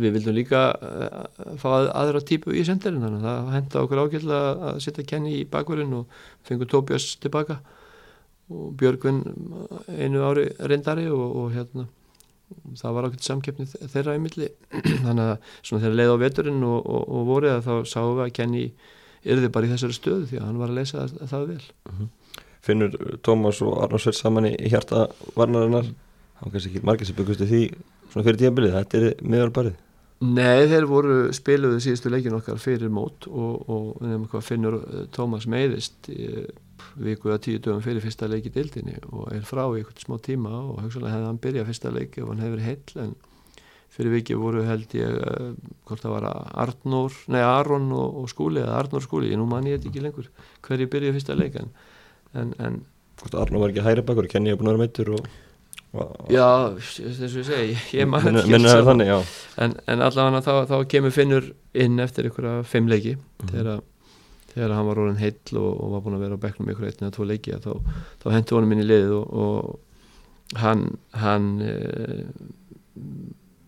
við 0.00 0.16
vildum 0.16 0.36
líka 0.36 0.62
uh, 0.74 1.54
fá 1.60 1.68
að, 1.74 1.90
aðra 2.02 2.24
típu 2.26 2.54
í 2.54 2.64
senderinn 2.66 3.04
þannig 3.04 3.26
að 3.26 3.28
það 3.28 3.54
henda 3.58 3.84
okkur 3.84 4.02
ágjörlega 4.04 4.70
að 4.70 4.80
setja 4.86 5.06
Kenny 5.12 5.36
í 5.40 5.46
bakverðin 5.50 5.96
og 6.00 6.20
fengur 6.48 6.70
Tobias 6.70 7.12
tilbaka 7.22 7.60
og 8.50 8.74
Björgvin 8.78 9.22
einu 9.94 10.24
ári 10.26 10.48
reyndari 10.58 11.06
og, 11.10 11.26
og 11.44 11.50
hérna 11.54 11.86
það 12.80 12.96
var 12.96 13.08
ákveðt 13.08 13.26
samkeppni 13.26 13.66
þeirra 13.70 14.16
í 14.16 14.22
milli. 14.22 14.48
Þannig 15.04 15.26
að 15.26 15.52
svona 15.60 15.82
þegar 15.84 15.98
leið 15.98 16.14
á 16.14 16.22
veturinn 16.24 16.64
og, 16.68 16.78
og, 16.80 17.04
og 17.04 17.28
vorið 17.28 17.56
að 17.56 17.68
þá 17.68 17.92
sáum 17.92 18.14
við 18.16 18.24
að 18.26 18.32
Kenny 18.38 18.64
yrði 19.30 19.52
bara 19.52 19.68
í 19.68 19.72
þessari 19.74 19.96
stöðu 19.96 20.30
því 20.30 20.40
að 20.40 20.46
hann 20.48 20.62
var 20.62 20.72
að 20.72 20.80
leysa 20.80 21.04
það, 21.04 21.28
það 21.32 21.46
vel. 21.50 22.08
Finnur 22.64 22.96
Tómas 23.24 23.60
og 23.64 23.76
Arnór 23.84 24.02
Sveit 24.02 24.18
saman 24.18 24.48
í, 24.48 24.54
í 24.56 24.72
hjarta 24.72 25.06
varnarinnar, 25.36 25.92
þá 26.40 26.48
kannski 26.48 26.72
ekki 26.72 26.86
margir 26.88 27.08
sem 27.08 27.16
byggustu 27.18 27.48
því 27.48 27.62
svona 28.10 28.26
fyrir 28.26 28.40
tíðanbilið, 28.42 28.76
þetta 28.78 29.00
er 29.00 29.24
miður 29.24 29.54
barið. 29.56 29.78
Nei, 30.20 30.66
þeir 30.68 30.84
voru 30.84 31.14
spiluðu 31.32 31.78
síðustu 31.80 32.10
leikin 32.12 32.36
okkar 32.36 32.58
fyrir 32.60 32.90
mót 32.92 33.24
og, 33.30 33.62
og 33.72 33.84
nefnum 34.04 34.26
hvað 34.28 34.42
finnur 34.44 34.76
uh, 34.76 35.04
Tómas 35.16 35.46
meiðist 35.48 36.10
í, 36.12 36.26
viku 36.96 37.30
eða 37.30 37.42
tíu 37.46 37.62
dögum 37.62 37.82
fyrir 37.84 38.04
fyrsta 38.04 38.28
leik 38.30 38.46
í 38.48 38.54
dildinni 38.54 38.96
og 39.10 39.32
er 39.34 39.42
frá 39.48 39.64
í 39.66 39.80
eitthvað 39.80 40.04
smá 40.04 40.16
tíma 40.24 40.52
og 40.60 40.80
hugsanlega 40.84 41.16
hefði 41.16 41.28
hann 41.30 41.42
byrjað 41.46 41.68
fyrsta 41.70 41.92
leik 41.94 42.18
ef 42.18 42.30
hann 42.30 42.44
hefur 42.44 42.64
heill 42.64 43.02
en 43.04 43.18
fyrir 43.90 44.14
viki 44.14 44.38
voru 44.38 44.62
held 44.66 44.94
ég 44.96 45.18
uh, 45.18 45.50
hvort 45.88 46.04
það 46.04 46.14
var 46.14 46.28
Arnór, 46.64 47.18
nei 47.34 47.42
Aron 47.42 47.90
og, 47.92 48.22
og 48.22 48.30
skúli 48.30 48.62
eða 48.62 48.78
Arnór 48.84 49.04
skúli, 49.04 49.32
ég 49.32 49.40
nú 49.40 49.48
man 49.50 49.66
ég 49.66 49.78
þetta 49.78 49.90
ekki 49.90 50.04
lengur 50.04 50.30
hverju 50.66 50.90
byrjaði 50.92 51.18
fyrsta 51.18 51.38
leik 51.38 51.60
en, 51.60 51.70
en, 52.38 52.56
en 52.62 52.80
Hvort 53.20 53.36
Arnór 53.36 53.66
var 53.66 53.72
ekki 53.74 53.84
hægri 53.84 54.04
bakur, 54.06 54.28
Kenny 54.30 54.52
hefur 54.52 54.62
búin 54.62 54.70
að 54.70 54.76
vera 54.78 54.84
meittur 54.86 55.10
og... 55.18 55.26
og 55.92 56.30
já, 56.32 56.46
þess 56.78 57.26
að 57.26 57.40
ég 57.40 57.48
segi 57.50 57.98
ég 57.98 58.08
minna 58.08 58.76
ekki 58.78 59.18
en, 59.66 59.74
en 59.90 60.06
allavega 60.06 60.44
þá, 60.46 60.52
þá 60.70 60.76
kemur 60.94 61.16
Finnur 61.16 61.50
inn 61.74 62.00
eftir 62.00 62.30
einhverja 62.30 62.62
fimm 62.70 62.88
leiki 62.90 63.18
þegar, 63.42 63.82
þegar 64.54 64.74
hann 64.76 64.88
var 64.88 65.02
orðin 65.02 65.20
heill 65.20 65.60
og, 65.60 65.70
og 65.70 65.92
var 65.94 66.04
búin 66.04 66.18
að 66.18 66.24
vera 66.26 66.38
á 66.40 66.44
bekknum 66.44 66.70
einhverja 66.72 66.94
einn 66.94 67.06
eða 67.06 67.16
tvo 67.16 67.26
leiki 67.28 67.58
þá, 67.62 67.72
þá 68.22 68.26
hendi 68.34 68.56
honum 68.56 68.74
inn 68.74 68.82
í 68.82 68.88
liðið 68.88 69.14
og, 69.18 69.36
og 69.44 70.58
hann 70.58 70.86
hann 71.14 71.50
eh, 71.62 72.24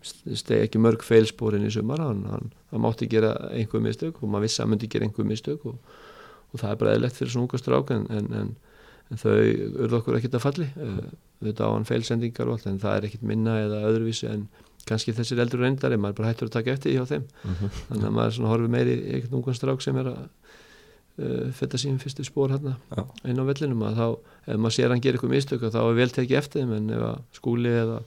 stegi 0.03 0.67
ekki 0.67 0.81
mörg 0.83 1.05
feilspórin 1.07 1.67
í 1.67 1.71
sumar 1.73 2.03
hann, 2.03 2.25
hann, 2.31 2.51
hann 2.73 2.83
mátti 2.83 3.09
gera 3.11 3.35
einhver 3.53 3.83
mistök 3.85 4.19
og 4.23 4.31
maður 4.31 4.49
vissi 4.49 4.59
að 4.61 4.67
hann 4.67 4.75
myndi 4.75 4.91
gera 4.91 5.07
einhver 5.07 5.29
mistök 5.29 5.67
og, 5.71 5.95
og 6.51 6.63
það 6.63 6.75
er 6.75 6.81
bara 6.81 6.97
eðlegt 6.97 7.21
fyrir 7.21 7.35
svona 7.35 7.47
unga 7.47 7.63
strák 7.63 7.93
en, 7.95 8.09
en, 8.11 8.33
en, 8.41 8.51
en 9.13 9.23
þau 9.23 9.37
urðu 9.37 10.01
okkur 10.01 10.19
ekkert 10.19 10.37
að 10.39 10.45
falli. 10.47 10.69
Uh, 10.75 11.15
þetta 11.47 11.71
á 11.71 11.75
hann 11.75 11.87
feilsendingar 11.87 12.51
og 12.51 12.59
allt 12.59 12.69
en 12.71 12.83
það 12.83 12.99
er 12.99 13.09
ekkert 13.09 13.25
minna 13.31 13.57
eða 13.63 13.85
öðruvísi 13.93 14.29
en 14.31 14.45
kannski 14.89 15.15
þessir 15.15 15.39
eldur 15.45 15.63
reyndari, 15.63 15.99
maður 16.01 16.17
er 16.17 16.19
bara 16.19 16.33
hættur 16.33 16.51
að 16.51 16.57
taka 16.57 16.75
eftir 16.75 16.97
hjá 16.97 17.07
þeim. 17.07 17.29
Þannig 17.87 18.07
að 18.09 18.15
maður 18.19 18.49
horfir 18.51 18.73
meiri 18.75 18.97
einhvern 19.15 19.39
ungan 19.39 19.59
strák 19.59 19.85
sem 19.85 19.99
er 20.03 20.11
að 20.11 20.25
uh, 20.25 20.57
fetta 21.53 21.77
sín 21.77 21.99
fyrstu 22.01 22.25
spór 22.25 22.55
hérna 22.55 22.77
inn 23.29 23.41
á 23.41 23.45
vellinum 23.45 23.85
að 23.85 23.99
þá, 23.99 24.07
ef 24.49 24.57
maður 24.57 24.77
sér 24.79 24.95
hann 24.95 25.03
gera 25.05 25.19
eitthvað 25.19 25.35
mistök 25.35 25.67
þá 25.69 25.81
er 25.83 25.97
vel 25.99 26.11
tekið 26.17 26.39
eftir 26.39 26.63
þeim 26.63 26.77
en 26.79 26.93
ef 26.97 27.03
að 27.11 27.19
skúli 27.37 27.73
eða 27.83 27.99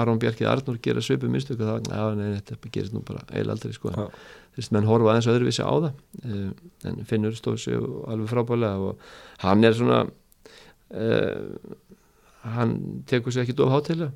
Aron 0.00 0.18
Bjarki 0.22 0.46
Arnur 0.46 0.78
gera 0.82 1.02
svipu 1.02 1.30
mistök 1.30 1.62
þá, 1.62 1.78
já, 1.86 2.02
nei, 2.18 2.38
þetta 2.38 2.72
gerist 2.74 2.94
nú 2.94 3.02
bara 3.06 3.22
eil 3.34 3.50
aldrei 3.50 3.74
sko, 3.74 3.92
þess 4.56 4.70
að 4.70 4.76
menn 4.76 4.88
horfa 4.90 5.12
aðeins 5.12 5.30
öðruvísi 5.30 5.66
á 5.66 5.70
það 5.70 5.92
uh, 5.92 6.48
en 6.90 6.98
Finnur 7.10 7.38
stóð 7.38 7.60
sér 7.64 7.86
alveg 8.10 8.30
frábælega 8.30 8.90
og 8.90 9.06
hann 9.44 9.66
er 9.66 9.78
svona 9.78 10.00
uh, 10.06 11.76
hann 12.56 12.74
tekur 13.10 13.34
sér 13.34 13.46
ekki 13.46 13.58
dof 13.58 13.70
hátilega 13.74 14.10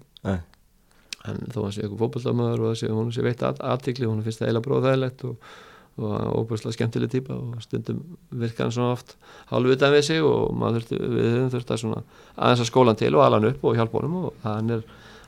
þó 1.24 1.62
hann 1.62 1.74
sé 1.74 1.84
eitthvað 1.84 2.02
fótbollamöður 2.02 2.64
og 2.64 2.72
það 2.72 2.80
sé, 2.82 2.90
hún 2.92 3.14
sé 3.14 3.24
veitt 3.24 3.46
aðtikli, 3.46 4.10
hún 4.10 4.22
finnst 4.26 4.42
það 4.42 4.50
eiginlega 4.50 4.66
bróðæðilegt 4.68 5.24
og, 5.30 5.54
og 5.94 6.42
óbúrslega 6.42 6.74
skemmtileg 6.74 7.10
típa 7.12 7.36
og 7.36 7.62
stundum 7.62 8.00
virka 8.34 8.64
hann 8.64 8.74
svona 8.74 8.96
oft 8.96 9.14
hálfvitað 9.52 9.94
við 9.94 10.02
sig 10.08 10.24
og 10.26 10.56
þurfti, 10.58 10.98
við 10.98 11.28
höfum 11.30 11.50
þurft 11.52 11.70
að 11.70 11.80
svona 11.84 12.00
aðeins 12.34 12.62
að 12.64 12.70
skólan 12.70 12.98
til 12.98 13.12
og 13.14 13.22
ala 13.22 13.38
hann 13.38 13.50
upp 13.52 13.64
og 13.64 13.78
hjálpa 13.78 14.00
honum 14.00 14.16
og 14.24 14.40
hann 14.42 14.74
er, 14.74 14.82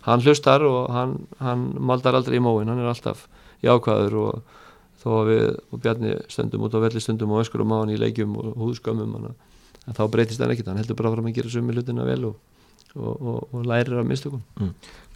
hann 0.08 0.24
hlustar 0.26 0.66
og 0.66 0.90
hann, 0.90 1.14
hann 1.38 1.68
maldar 1.78 2.18
aldrei 2.18 2.40
í 2.40 2.42
móin, 2.42 2.66
hann 2.66 2.82
er 2.82 2.90
alltaf 2.90 3.28
jákvæður 3.62 4.18
og 4.24 4.42
þó 5.02 5.08
að 5.20 5.30
við 5.30 5.46
og 5.54 5.82
Bjarni 5.84 6.16
stundum 6.34 6.66
út 6.66 6.74
á 6.74 6.82
velli 6.82 7.02
stundum 7.04 7.36
og 7.36 7.44
öskurum 7.44 7.70
á 7.70 7.76
hann 7.84 7.94
í 7.94 8.00
leikjum 8.02 8.34
og 8.42 8.58
húðskömmum 8.58 9.16
að 9.22 9.94
þá 9.94 10.04
breytist 10.10 10.42
hann 10.42 10.50
ekkit, 10.50 10.66
hann 10.72 10.82
heldur 10.82 10.98
bara 10.98 11.14
fram 11.14 11.30
að 11.30 11.38
gera 11.38 11.52
sumi 11.52 11.76
hlutina 11.76 12.06
vel 12.08 12.32
og, 12.32 12.40
og, 12.96 13.14
og, 13.20 13.48
og 13.52 13.66
lærir 13.68 14.00
af 14.00 14.08
mistökum. 14.08 14.42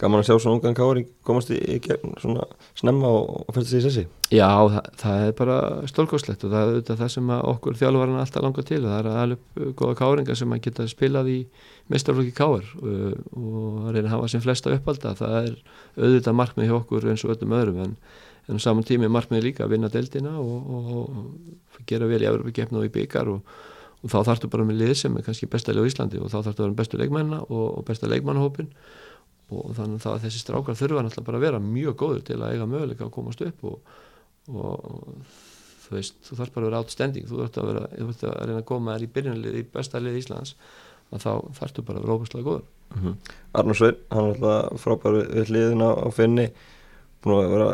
Gaman 0.00 0.22
að 0.22 0.30
sjá 0.30 0.36
svona 0.38 0.58
ungan 0.58 0.76
káring 0.76 1.08
komast 1.26 1.50
í, 1.52 1.58
í 1.58 1.78
gegn 1.84 2.14
svona 2.22 2.46
snemma 2.78 3.10
og, 3.10 3.42
og 3.46 3.56
fyrst 3.56 3.74
því 3.74 3.82
sessi. 3.84 4.06
Já, 4.30 4.48
það, 4.70 4.88
það 5.02 5.24
er 5.26 5.34
bara 5.40 5.58
stólkoslegt 5.90 6.46
og 6.46 6.54
það 6.54 6.62
er 6.62 6.70
auðvitað 6.70 7.02
það 7.02 7.12
sem 7.16 7.34
okkur 7.40 7.80
þjálfarinn 7.80 8.22
alltaf 8.22 8.46
langar 8.46 8.68
til. 8.68 8.80
Það 8.86 8.96
er 9.00 9.10
að 9.10 9.20
alveg 9.24 9.66
upp 9.66 9.76
góða 9.82 9.98
káringa 10.00 10.38
sem 10.38 10.56
að 10.56 10.64
geta 10.68 10.88
spilað 10.90 11.32
í 11.34 11.38
mestarflokki 11.90 12.34
káar 12.36 12.66
uh, 12.82 13.14
og 13.34 13.88
að 13.88 13.96
reyna 13.96 14.08
að 14.08 14.14
hafa 14.14 14.30
sem 14.32 14.44
flesta 14.44 14.74
uppalda 14.74 15.14
það 15.18 15.36
er 15.40 15.54
auðvitað 15.98 16.38
markmið 16.38 16.70
hjá 16.70 16.76
okkur 16.78 17.08
eins 17.10 17.24
og 17.26 17.34
öllum 17.34 17.56
öðrum 17.58 17.80
en, 17.86 17.96
en 18.50 18.62
saman 18.62 18.86
tími 18.86 19.10
markmið 19.10 19.48
líka 19.48 19.66
að 19.66 19.74
vinna 19.74 19.90
deildina 19.92 20.36
og, 20.38 20.70
og, 20.76 20.92
og 21.00 21.82
gera 21.90 22.08
vel 22.10 22.22
í 22.22 22.28
Evropakefna 22.30 22.80
og 22.80 22.86
í 22.86 22.92
byggar 22.94 23.32
og, 23.32 23.58
og 24.00 24.12
þá 24.12 24.18
þarftu 24.30 24.50
bara 24.52 24.66
með 24.68 24.82
lið 24.82 24.94
sem 25.02 25.16
er 25.16 25.26
kannski 25.26 25.48
besta 25.50 25.74
lið 25.74 25.86
á 25.86 25.90
Íslandi 25.90 26.20
og 26.20 26.32
þá 26.32 26.38
þarftu 26.40 26.62
að 26.62 26.66
vera 26.66 26.78
bestu 26.80 27.00
leikmenna 27.00 27.40
og, 27.46 27.66
og 27.78 27.86
besta 27.88 28.08
leikmannahópin 28.08 28.70
og 29.50 29.72
þannig 29.76 30.06
að 30.06 30.24
þessi 30.24 30.42
strákar 30.44 30.78
þurfa 30.78 31.04
náttúrulega 31.04 31.26
bara 31.26 31.40
að 31.40 31.46
vera 31.46 31.62
mjög 31.62 31.96
góður 32.00 32.26
til 32.28 32.38
að 32.38 32.54
eiga 32.54 32.68
möguleika 32.70 33.06
að 33.06 33.14
komast 33.16 33.42
upp 33.44 33.64
og, 33.66 33.94
og 34.54 34.76
þú 35.90 35.96
veist, 35.98 36.20
þú 36.22 36.38
þarf 36.38 36.54
bara 36.54 36.66
að 36.66 36.70
vera 36.70 36.82
outstanding. 36.84 37.26
Þú 37.26 37.40
þarf 37.40 37.58
að, 37.58 37.70
vera, 37.70 37.86
þú 37.96 38.12
þarf 38.12 38.30
að 38.30 38.44
reyna 38.48 38.60
að 38.60 38.68
koma 38.70 38.94
þær 38.94 39.04
í 39.04 39.10
byrjunlið 39.16 39.56
í 39.58 39.62
besta 39.74 40.02
lið 40.02 40.18
Íslands 40.20 40.52
að 41.10 41.24
þá 41.24 41.32
þarftu 41.58 41.84
bara 41.86 41.98
að 41.98 42.04
vera 42.04 42.16
óbúslega 42.18 42.46
góður. 42.46 42.68
Mm 42.90 43.00
-hmm. 43.02 43.32
Arnur 43.58 43.78
Svein, 43.78 43.96
hann 44.10 44.28
er 44.28 44.36
alltaf 44.36 44.84
frábær 44.84 45.18
við 45.18 45.50
liðina 45.50 45.88
á 45.90 46.08
finni 46.14 46.46
búin 47.24 47.36
að 47.36 47.52
vera 47.54 47.68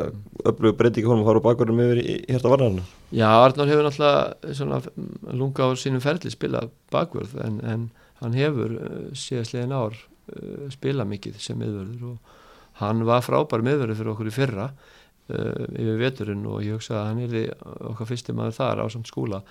öflugur 0.50 0.76
breytingi 0.80 1.08
honum 1.10 1.22
að 1.24 1.30
fara 1.30 1.42
á 1.42 1.46
bakverðum 1.46 1.82
yfir 1.84 2.00
í, 2.02 2.16
hérta 2.32 2.50
varnarna 2.52 2.84
Já, 3.14 3.28
Arnur 3.30 3.70
hefur 3.70 3.86
náttúrulega 3.86 5.36
lunga 5.38 5.68
á 5.70 5.78
sínum 5.78 6.02
ferli 6.02 6.32
spilað 6.34 6.72
bakverð 6.94 7.36
en, 7.44 7.60
en 7.62 7.86
hann 8.22 8.36
hefur 8.36 8.74
uh, 8.74 8.98
síðastlegin 9.14 9.76
ár 9.76 9.94
uh, 9.94 10.66
spilað 10.74 11.10
mikið 11.12 11.40
sem 11.42 11.58
miðverður 11.60 12.12
og 12.12 12.34
hann 12.82 13.06
var 13.08 13.24
frábær 13.24 13.64
miðverður 13.64 14.00
fyrir 14.00 14.14
okkur 14.14 14.32
í 14.32 14.34
fyrra 14.34 14.66
uh, 14.72 15.64
yfir 15.76 16.02
veturinn 16.02 16.44
og 16.50 16.60
ég 16.66 16.78
hugsa 16.78 17.00
að 17.00 17.08
hann 17.12 17.24
er 17.28 17.54
okkar 17.92 18.10
fyrsti 18.10 18.36
maður 18.36 18.58
þar 18.58 18.84
á 18.84 18.86
samt 18.92 19.10
skúla 19.12 19.42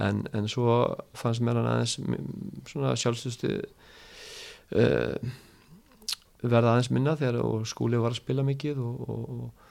en, 0.00 0.24
en 0.32 0.48
svo 0.48 0.80
fannst 1.18 1.44
mér 1.44 1.60
hann 1.60 1.72
aðeins 1.74 1.98
svona 2.72 2.96
sjálfstöðstu 2.96 3.56
uh, 4.80 5.32
verða 6.42 6.72
aðeins 6.74 6.90
minna 6.90 7.16
þegar 7.18 7.66
skúli 7.68 8.00
var 8.02 8.14
að 8.14 8.22
spila 8.22 8.44
mikið 8.46 8.80
og, 8.82 9.12
og, 9.12 9.68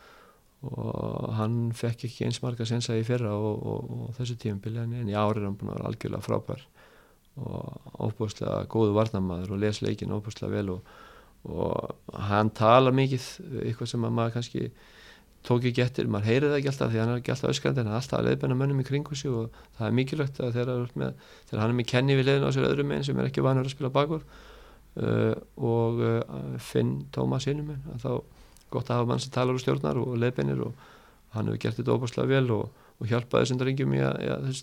og 0.72 1.34
hann 1.40 1.58
fekk 1.76 2.06
ekki 2.08 2.28
eins 2.28 2.42
marga 2.44 2.68
sensa 2.70 2.96
í 2.96 3.04
fyrra 3.08 3.34
og, 3.36 3.66
og 3.66 4.14
þessu 4.20 4.38
tíumbili 4.40 4.84
en 4.84 5.10
í 5.10 5.18
árið 5.18 5.50
hann 5.50 5.58
búin 5.60 5.74
að 5.74 5.80
vera 5.80 5.92
algjörlega 5.92 6.28
frábær 6.28 6.66
og 7.42 8.08
óbúslega 8.08 8.66
góðu 8.72 8.96
varnamæður 8.96 9.56
og 9.56 9.62
les 9.64 9.82
leikin 9.82 10.12
óbúslega 10.12 10.52
vel 10.52 10.78
og 10.78 12.18
hann 12.30 12.52
tala 12.54 12.92
mikið 12.94 13.28
eitthvað 13.66 13.90
sem 13.94 14.04
maður 14.04 14.36
kannski 14.36 14.68
tók 15.48 15.66
ekki 15.66 15.82
eftir, 15.82 16.10
maður 16.12 16.30
heyrið 16.30 16.52
það 16.52 16.60
ekki 16.60 16.70
alltaf 16.72 16.92
því 16.92 17.00
hann 17.02 17.12
er 17.12 17.22
ekki 17.22 17.34
alltaf 17.34 17.54
öskrandi 17.56 17.82
en 17.82 17.88
hann 17.90 17.96
er 17.96 18.02
alltaf 18.02 18.20
að 18.20 18.28
leiðbenna 18.28 18.58
mönnum 18.60 18.82
í 18.84 18.86
kringu 18.86 19.18
sig 19.18 19.34
og 19.34 19.56
það 19.78 19.88
er 19.88 19.96
mikilvægt 19.98 20.42
að 20.44 20.58
þegar, 20.60 20.84
með, 21.02 21.16
þegar 21.50 21.62
hann 21.64 21.74
er 21.74 21.78
með 21.80 21.88
kenni 21.90 22.18
við 22.20 22.28
leiðin 22.28 22.46
á 22.46 22.52
sér 22.54 22.68
öðrum 22.68 22.94
einn 22.94 23.08
sem 23.08 23.22
er 23.22 23.30
ekki 23.32 23.46
vanur 23.46 23.66
að 23.66 23.74
spila 23.74 23.90
bakur 23.96 24.22
uh, 25.00 25.36
og 25.58 26.02
uh, 26.04 26.56
Finn 26.60 27.02
Tómas 27.14 27.48
innum 27.52 27.76
þá 28.02 28.22
gott 28.72 28.90
að 28.90 29.02
hafa 29.02 29.10
mann 29.10 29.22
sem 29.22 29.34
talar 29.34 29.58
og 29.58 29.64
stjórnar 29.64 30.00
og 30.00 30.16
leiðbennir 30.20 30.64
og 30.66 30.88
hann 31.36 31.50
hefur 31.50 31.62
gert 31.64 31.80
þetta 31.80 31.98
óbúslega 31.98 32.32
vel 32.32 32.56
og, 32.56 32.88
og 33.00 33.12
hjálpaði 33.12 33.46
þessum 33.46 33.62
drengjum 33.62 33.96
í 33.98 34.02
að, 34.06 34.22
að 34.36 34.62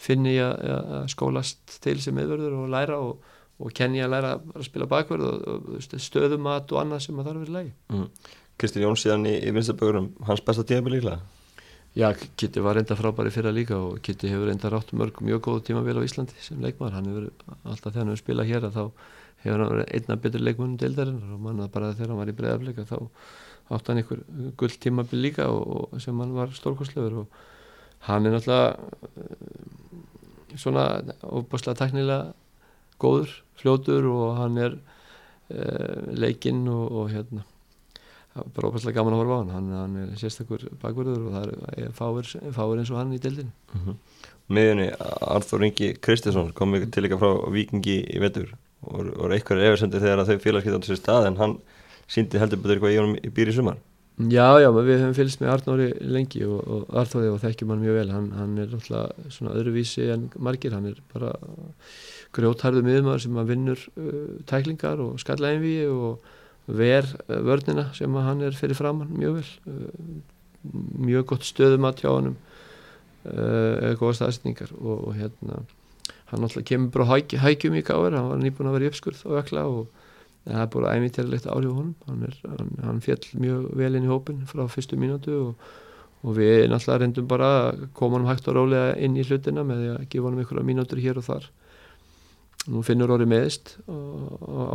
finni 0.00 0.36
að, 0.42 0.54
að 0.98 1.06
skólast 1.12 1.78
til 1.84 1.98
sem 2.02 2.16
meðverður 2.16 2.56
og 2.62 2.72
læra 2.72 2.98
og, 3.00 3.30
og 3.60 3.76
kenni 3.76 4.02
að 4.04 4.16
læra 4.16 4.32
að 4.40 4.66
spila 4.66 4.88
bakverð 4.90 5.28
og, 5.28 5.68
og 5.76 6.02
stöðumat 6.02 6.72
og 6.74 6.82
annað 6.82 7.06
sem 7.06 7.20
að 7.20 7.30
þarf 7.30 7.44
verið 7.44 7.58
lægi 7.58 7.72
mm. 7.94 8.08
Kristinn 8.60 8.84
Jón 8.84 8.98
síðan 8.98 9.28
í, 9.30 9.34
í 9.42 9.54
vinstabögurum 9.54 10.12
hans 10.28 10.42
besta 10.46 10.66
tímabili 10.66 11.00
líklega? 11.00 11.22
Já, 11.94 12.08
Kitti 12.34 12.62
var 12.62 12.74
reynda 12.74 12.96
frábæri 12.98 13.30
fyrra 13.30 13.52
líka 13.54 13.76
og 13.78 14.00
Kitti 14.02 14.30
hefur 14.30 14.48
reynda 14.50 14.70
rátt 14.72 14.90
mörg 14.98 15.20
mjög 15.22 15.44
góð 15.46 15.60
tímabili 15.68 16.02
á 16.02 16.06
Íslandi 16.06 16.34
sem 16.42 16.58
leikmar, 16.62 16.90
hann 16.94 17.06
hefur 17.06 17.28
alltaf 17.62 17.92
þegar 17.92 18.00
hann 18.00 18.10
hefur 18.10 18.22
spilað 18.24 18.50
hér 18.50 18.66
að 18.66 18.78
þá 18.78 18.84
hefur 19.44 19.62
hann 19.62 19.72
verið 19.72 19.90
einna 19.98 20.18
betur 20.24 20.44
leikmunum 20.44 20.78
deildarinn 20.80 21.34
og 21.34 21.42
manna 21.46 21.68
bara 21.72 21.92
þegar 21.94 22.12
hann 22.12 22.22
var 22.22 22.32
í 22.32 22.36
breiðafleika 22.38 22.86
þá 22.88 22.96
átt 23.74 23.88
hann 23.88 24.00
einhver 24.00 24.24
gull 24.60 24.78
tímabili 24.80 25.28
líka 25.28 25.48
og, 25.52 25.94
og 25.94 26.02
sem 26.02 26.20
hann 26.20 26.34
var 26.36 26.52
stórkoslegur 26.56 27.22
og 27.22 27.38
hann 28.08 28.26
er 28.26 28.36
náttúrulega 28.36 28.76
uh, 28.76 30.58
svona 30.60 30.84
óbúslega 31.22 31.78
teknilega 31.80 32.34
góður, 33.02 33.32
fljótur 33.58 34.06
og 34.12 34.36
hann 34.38 34.60
er 34.60 34.76
uh, 34.76 36.12
leikinn 36.12 36.66
og, 36.68 36.84
og 36.92 37.10
hérna 37.14 37.44
bara 38.34 38.68
óbærslega 38.68 38.98
gaman 38.98 39.14
að 39.14 39.20
horfa 39.22 39.34
á 39.34 39.40
hann. 39.40 39.50
Hann, 39.54 39.68
hann 39.78 39.96
er 40.02 40.14
sérstakur 40.18 40.64
bakverður 40.82 41.28
og 41.28 41.34
það 41.36 41.50
er 41.84 41.92
fáir, 41.94 42.30
fáir 42.56 42.80
eins 42.82 42.90
og 42.90 42.98
hann 42.98 43.14
í 43.14 43.20
deildinu 43.22 43.50
mm 43.50 43.80
-hmm. 43.80 43.96
Miðunni, 44.48 44.88
Arþór 45.34 45.64
Ingi 45.64 45.94
Kristiðsson 45.94 46.52
kom 46.52 46.74
til 46.74 47.04
eitthvað 47.04 47.22
frá 47.22 47.52
Vikingi 47.52 47.96
í 48.10 48.18
vetur 48.20 48.50
og 48.84 49.10
voru 49.14 49.34
einhverju 49.36 49.66
efersendir 49.70 50.04
þegar 50.04 50.28
þau 50.28 50.38
félagskiptandi 50.44 50.90
sér 50.90 51.00
stað 51.00 51.28
en 51.30 51.40
hann 51.40 51.58
síndi 52.10 52.40
heldur 52.40 52.60
betur 52.62 52.76
eitthvað 52.76 52.94
í 52.94 53.00
honum 53.00 53.18
í 53.18 53.32
býri 53.34 53.54
sumar? 53.56 53.80
Já, 54.14 54.60
já, 54.62 54.68
við 54.70 55.00
hefum 55.00 55.14
fylgst 55.16 55.40
með 55.40 55.50
Arnóri 55.50 55.88
lengi 56.06 56.44
og, 56.46 56.60
og 56.70 56.98
Arþóri 57.00 57.32
og 57.32 57.40
þekkjum 57.42 57.72
hann 57.72 57.80
mjög 57.82 57.96
vel. 57.98 58.10
Hann, 58.14 58.28
hann 58.38 58.52
er 58.62 58.76
alltaf 58.76 59.32
svona 59.34 59.56
öðruvísi 59.58 60.06
en 60.14 60.28
margir, 60.38 60.76
hann 60.76 60.86
er 60.92 61.00
bara 61.10 61.32
grjótharðu 62.36 62.84
miðumar 62.86 63.22
sem 63.24 63.40
að 63.42 63.50
vinnur 63.50 63.82
uh, 63.98 64.36
tæklingar 64.46 65.02
og 65.02 65.18
skallaðinvíi 65.22 65.88
og 65.90 66.30
ver 66.66 67.04
eh, 67.28 67.40
vörnina 67.42 67.90
sem 67.94 68.14
hann 68.14 68.42
er 68.42 68.56
fyrir 68.56 68.78
framann 68.78 69.12
mjög 69.18 69.40
vel. 69.40 69.48
Eh, 69.66 70.70
mjög 71.04 71.26
gott 71.34 71.44
stöðum 71.44 71.88
að 71.88 71.98
tjá 72.00 72.10
hann 72.14 72.34
eða 73.24 73.90
eh, 73.90 73.96
góða 74.00 74.18
staðsendingar 74.20 74.72
og, 74.78 75.08
og 75.08 75.16
hérna 75.18 75.62
hann 76.34 76.46
alltaf 76.46 76.66
kemur 76.66 76.92
bara 76.94 77.06
hæk, 77.12 77.36
hækjum 77.40 77.78
í 77.78 77.84
gáður 77.86 78.18
hann 78.18 78.30
var 78.32 78.42
nýbúin 78.42 78.68
að 78.70 78.76
vera 78.78 78.88
í 78.88 78.90
uppskurð 78.92 79.24
og 79.28 79.38
ökla 79.40 79.64
og 79.70 79.86
það 80.44 80.60
er 80.60 80.70
bara 80.74 80.92
æmyndirlegt 80.98 81.48
áhrif 81.48 81.72
honum. 81.72 81.94
Hann, 82.08 82.22
er, 82.28 82.36
hann, 82.44 82.70
hann 82.84 83.02
fjall 83.04 83.24
mjög 83.40 83.66
vel 83.80 83.94
inn 83.96 84.06
í 84.06 84.12
hópin 84.12 84.44
frá 84.50 84.64
fyrstu 84.70 84.98
mínútu 85.00 85.34
og, 85.40 85.68
og 86.24 86.38
við 86.38 86.66
náttúrulega 86.72 87.00
reyndum 87.02 87.28
bara 87.30 87.50
að 87.60 87.84
koma 87.96 88.20
hann 88.20 88.28
hægt 88.28 88.48
og 88.50 88.58
rálega 88.58 88.94
inn 89.00 89.16
í 89.16 89.24
hlutina 89.24 89.64
með 89.66 89.84
að 89.94 90.08
gefa 90.12 90.30
hann 90.30 90.42
einhverja 90.42 90.68
mínútur 90.70 91.02
hér 91.04 91.20
og 91.20 91.28
þar. 91.28 91.50
Nú 92.64 92.80
finnur 92.84 93.12
orðið 93.12 93.30
meðist 93.32 93.76
á 93.84 93.96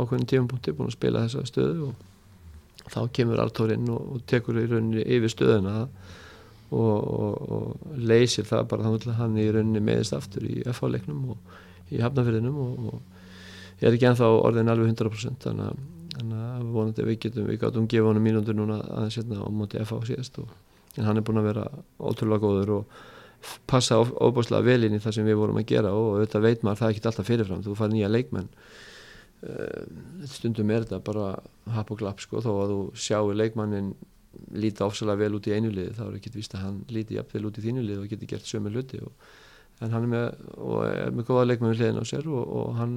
ákveðin 0.02 0.28
tífumpunkti 0.30 0.74
búin 0.78 0.90
að 0.90 0.96
spila 0.96 1.24
þessa 1.26 1.46
stöðu 1.48 1.90
og 1.90 2.90
þá 2.90 3.00
kemur 3.14 3.42
Artórin 3.42 3.88
og, 3.90 4.16
og 4.16 4.26
tekur 4.30 4.58
í 4.62 4.66
rauninni 4.70 5.06
yfir 5.06 5.32
stöðuna 5.32 5.74
og, 6.70 6.96
og, 7.20 7.52
og 7.56 7.96
leysir 7.98 8.46
það 8.48 8.68
bara 8.70 8.86
þannig 8.86 9.06
að 9.10 9.20
hann 9.20 9.38
í 9.40 9.46
rauninni 9.50 9.82
meðist 9.84 10.16
aftur 10.16 10.46
í 10.46 10.60
FH-leiknum 10.70 11.32
og 11.34 11.90
í 11.90 12.02
hafnafyrðinum 12.02 12.58
og 12.62 12.98
ég 13.80 13.88
er 13.88 13.96
ekki 13.96 14.10
enþá 14.10 14.28
orðin 14.38 14.70
alveg 14.70 14.92
100% 14.92 15.46
þannig 15.46 15.70
að, 15.70 15.84
þannig 16.16 16.42
að 16.48 16.66
vonandi 16.74 17.06
við 17.08 17.22
getum 17.26 17.48
við 17.50 17.62
gáttum 17.64 17.88
gefa 17.90 18.12
hann 18.12 18.22
mínundur 18.24 18.58
núna 18.58 18.80
aðeins 18.86 19.18
hérna 19.18 19.42
á 19.42 19.48
móti 19.50 19.80
FH 19.82 20.10
síðast 20.10 20.42
en 20.98 21.06
hann 21.06 21.18
er 21.18 21.26
búin 21.26 21.40
að 21.40 21.50
vera 21.50 21.66
ótrúlega 21.98 22.44
góður 22.44 22.76
og 22.80 23.00
passa 23.70 23.98
óbúslega 24.00 24.66
vel 24.66 24.84
inn 24.86 24.96
í 24.96 25.02
það 25.02 25.16
sem 25.16 25.28
við 25.28 25.38
vorum 25.40 25.60
að 25.60 25.68
gera 25.70 25.92
og 25.96 26.18
auðvitað 26.18 26.46
veit 26.46 26.64
maður 26.66 26.82
það 26.82 26.94
ekki 26.94 27.04
alltaf 27.10 27.28
fyrirfram 27.28 27.62
þú 27.64 27.76
fær 27.78 27.92
nýja 27.92 28.10
leikmenn. 28.10 28.48
Uh, 29.40 30.26
stundum 30.28 30.70
er 30.74 30.84
þetta 30.84 30.98
bara 31.06 31.30
hap 31.72 31.92
og 31.94 32.02
glapp 32.02 32.20
sko 32.20 32.42
þó 32.44 32.50
að 32.58 32.72
þú 32.74 32.80
sjáu 33.00 33.30
leikmannin 33.32 33.94
líti 34.54 34.84
ofsalega 34.86 35.24
vel 35.24 35.38
út 35.38 35.48
í 35.50 35.54
einu 35.56 35.72
liði 35.74 35.96
þá 35.96 36.04
er 36.06 36.18
ekki 36.20 36.34
vist 36.36 36.54
að 36.54 36.66
hann 36.66 36.76
líti 36.92 37.16
jafnvel 37.18 37.48
út 37.48 37.58
í 37.58 37.64
þínu 37.64 37.82
liði 37.86 38.02
og 38.04 38.12
getur 38.12 38.30
gert 38.30 38.46
sömu 38.46 38.72
luti 38.74 39.00
og, 39.02 39.32
en 39.80 39.94
hann 39.94 40.06
er 40.06 40.12
með, 40.12 40.28
er 40.86 41.16
með 41.16 41.28
góða 41.30 41.48
leikmenn 41.48 41.74
við 41.74 41.82
hliðin 41.82 42.02
á 42.02 42.04
sér 42.06 42.30
og, 42.30 42.54
og 42.60 42.72
hann 42.78 42.96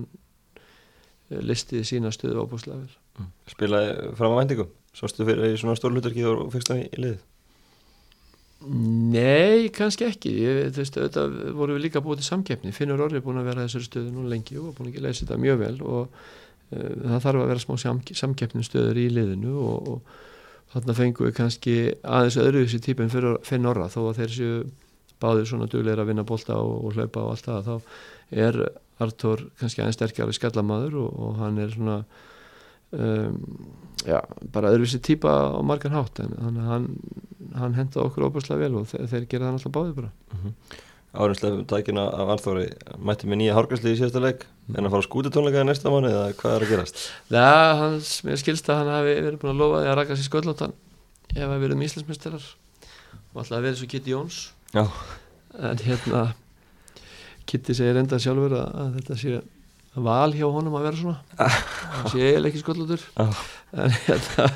eh, 1.31 1.41
listiði 1.41 1.87
sína 1.89 2.13
stöðu 2.13 2.43
óbúslega 2.43 2.83
vel. 2.83 2.95
Mm. 3.17 3.29
Spilaði 3.53 4.15
fram 4.19 4.35
á 4.35 4.39
vendingum 4.41 4.71
Sástu 4.93 5.25
fyrir 5.25 5.55
svona 5.57 5.73
stórlutarki 5.77 6.21
og 6.29 6.51
fyrst 6.53 6.69
það 6.69 6.83
í 6.83 7.01
liðið? 7.01 7.21
Nei, 9.13 9.69
kannski 9.75 10.05
ekki. 10.07 10.31
Ég, 10.39 10.59
veist, 10.77 10.95
þetta 10.95 11.25
voru 11.57 11.75
við 11.75 11.87
líka 11.87 12.01
búið 12.03 12.21
til 12.21 12.27
samkeppni. 12.29 12.71
Finnur 12.75 13.01
Orri 13.03 13.17
er 13.19 13.25
búin 13.25 13.41
að 13.41 13.49
vera 13.49 13.65
þessari 13.65 13.89
stöðu 13.89 14.13
nú 14.13 14.27
lengi 14.29 14.59
og 14.61 14.75
búin 14.77 14.91
að 14.93 15.01
leysa 15.03 15.25
þetta 15.25 15.39
mjög 15.41 15.57
vel 15.63 15.73
og 15.81 16.03
uh, 16.13 16.93
það 17.01 17.25
þarf 17.25 17.41
að 17.41 17.49
vera 17.51 17.63
smá 17.65 17.97
samkeppni 18.21 18.63
stöður 18.67 19.01
í 19.01 19.07
liðinu 19.17 19.55
og, 19.65 19.89
og 19.95 20.21
þarna 20.73 20.95
fengum 20.97 21.27
við 21.27 21.35
kannski 21.37 21.75
aðeins 22.01 22.39
öðruvísi 22.41 22.79
típin 22.81 23.11
fyrir 23.13 23.37
Finn 23.45 23.67
Orra 23.69 23.89
þó 23.91 23.99
að 24.09 24.21
þeir 24.21 24.33
séu 24.37 24.63
báðir 25.23 25.49
svona 25.49 25.69
dugleira 25.71 26.03
að 26.03 26.11
vinna 26.11 26.25
bólta 26.27 26.57
og, 26.59 26.85
og 26.85 26.97
hlaupa 26.97 27.23
og 27.23 27.31
allt 27.35 27.45
það 27.49 27.67
þá 27.67 27.75
er 28.47 28.59
Artur 29.03 29.47
kannski 29.59 29.81
aðeins 29.81 29.97
sterkari 29.97 30.35
skallamadur 30.35 30.99
og, 31.01 31.19
og 31.19 31.37
hann 31.41 31.59
er 31.59 31.71
svona 31.73 31.97
um, 32.93 33.37
já, 34.05 34.19
bara 34.53 34.71
öðruvísi 34.73 35.01
típa 35.01 35.31
á 35.53 35.59
margan 35.65 35.95
hátt. 35.97 36.19
En 36.23 36.57
hann 36.61 36.89
hann 37.53 37.75
henda 37.77 38.01
okkur 38.01 38.29
óbúrslega 38.29 38.65
vel 38.65 38.79
og 38.79 38.89
þeir, 38.89 39.07
þeir 39.11 39.29
gera 39.29 39.47
það 39.47 39.57
alltaf 39.57 39.73
báði 39.75 39.95
bara. 39.99 40.11
Mm 40.31 40.39
-hmm. 40.43 40.81
Árumslega 41.13 41.61
tækina 41.69 42.07
af 42.09 42.31
Arþóri 42.33 42.65
mætti 42.97 43.27
með 43.29 43.39
nýja 43.43 43.57
hárgræsli 43.57 43.93
í 43.93 43.97
síðasta 43.99 44.21
leik. 44.23 44.47
En 44.73 44.87
að 44.87 44.95
fara 44.95 45.05
skútitónleika 45.05 45.61
í 45.61 45.67
næsta 45.67 45.91
mánu 45.93 46.09
eða 46.09 46.31
hvað 46.39 46.55
er 46.55 46.65
að 46.65 46.71
gerast? 46.73 47.01
Það, 47.29 47.73
hans, 47.81 48.13
mér 48.25 48.39
skilst 48.41 48.69
að 48.71 48.79
hann 48.81 48.91
hafi 48.95 49.15
verið 49.19 49.39
búin 49.41 49.53
að 49.53 49.61
lofa 49.61 49.81
því 49.83 49.91
að 49.91 49.97
raka 49.99 50.17
sér 50.17 50.29
sköllóttan 50.29 50.75
ef 51.33 51.43
að 51.45 51.63
verið 51.65 51.75
um 51.77 51.83
íslensmjösterar 51.85 52.47
og 52.47 53.41
alltaf 53.43 53.57
að 53.59 53.65
verið 53.67 53.79
svo 53.81 53.89
Kitty 53.93 54.13
Jóns. 54.15 54.39
Já. 54.73 54.85
en 55.59 55.83
hérna 55.85 56.23
Kitty 57.45 57.75
segir 57.77 57.99
enda 58.01 58.17
sjálfur 58.21 58.57
að, 58.57 58.69
að 58.81 58.97
þetta 58.97 59.19
sé 59.21 59.41
val 59.93 60.33
hjá 60.33 60.47
honum 60.49 60.77
að 60.79 60.87
vera 60.87 60.97
svona. 60.97 61.19
Það 61.37 62.13
sé 62.13 62.23
eiginlega 62.23 62.49
ekki 62.49 62.63
sköllóttur 62.63 63.03
en 63.23 63.97
hérna 64.07 64.47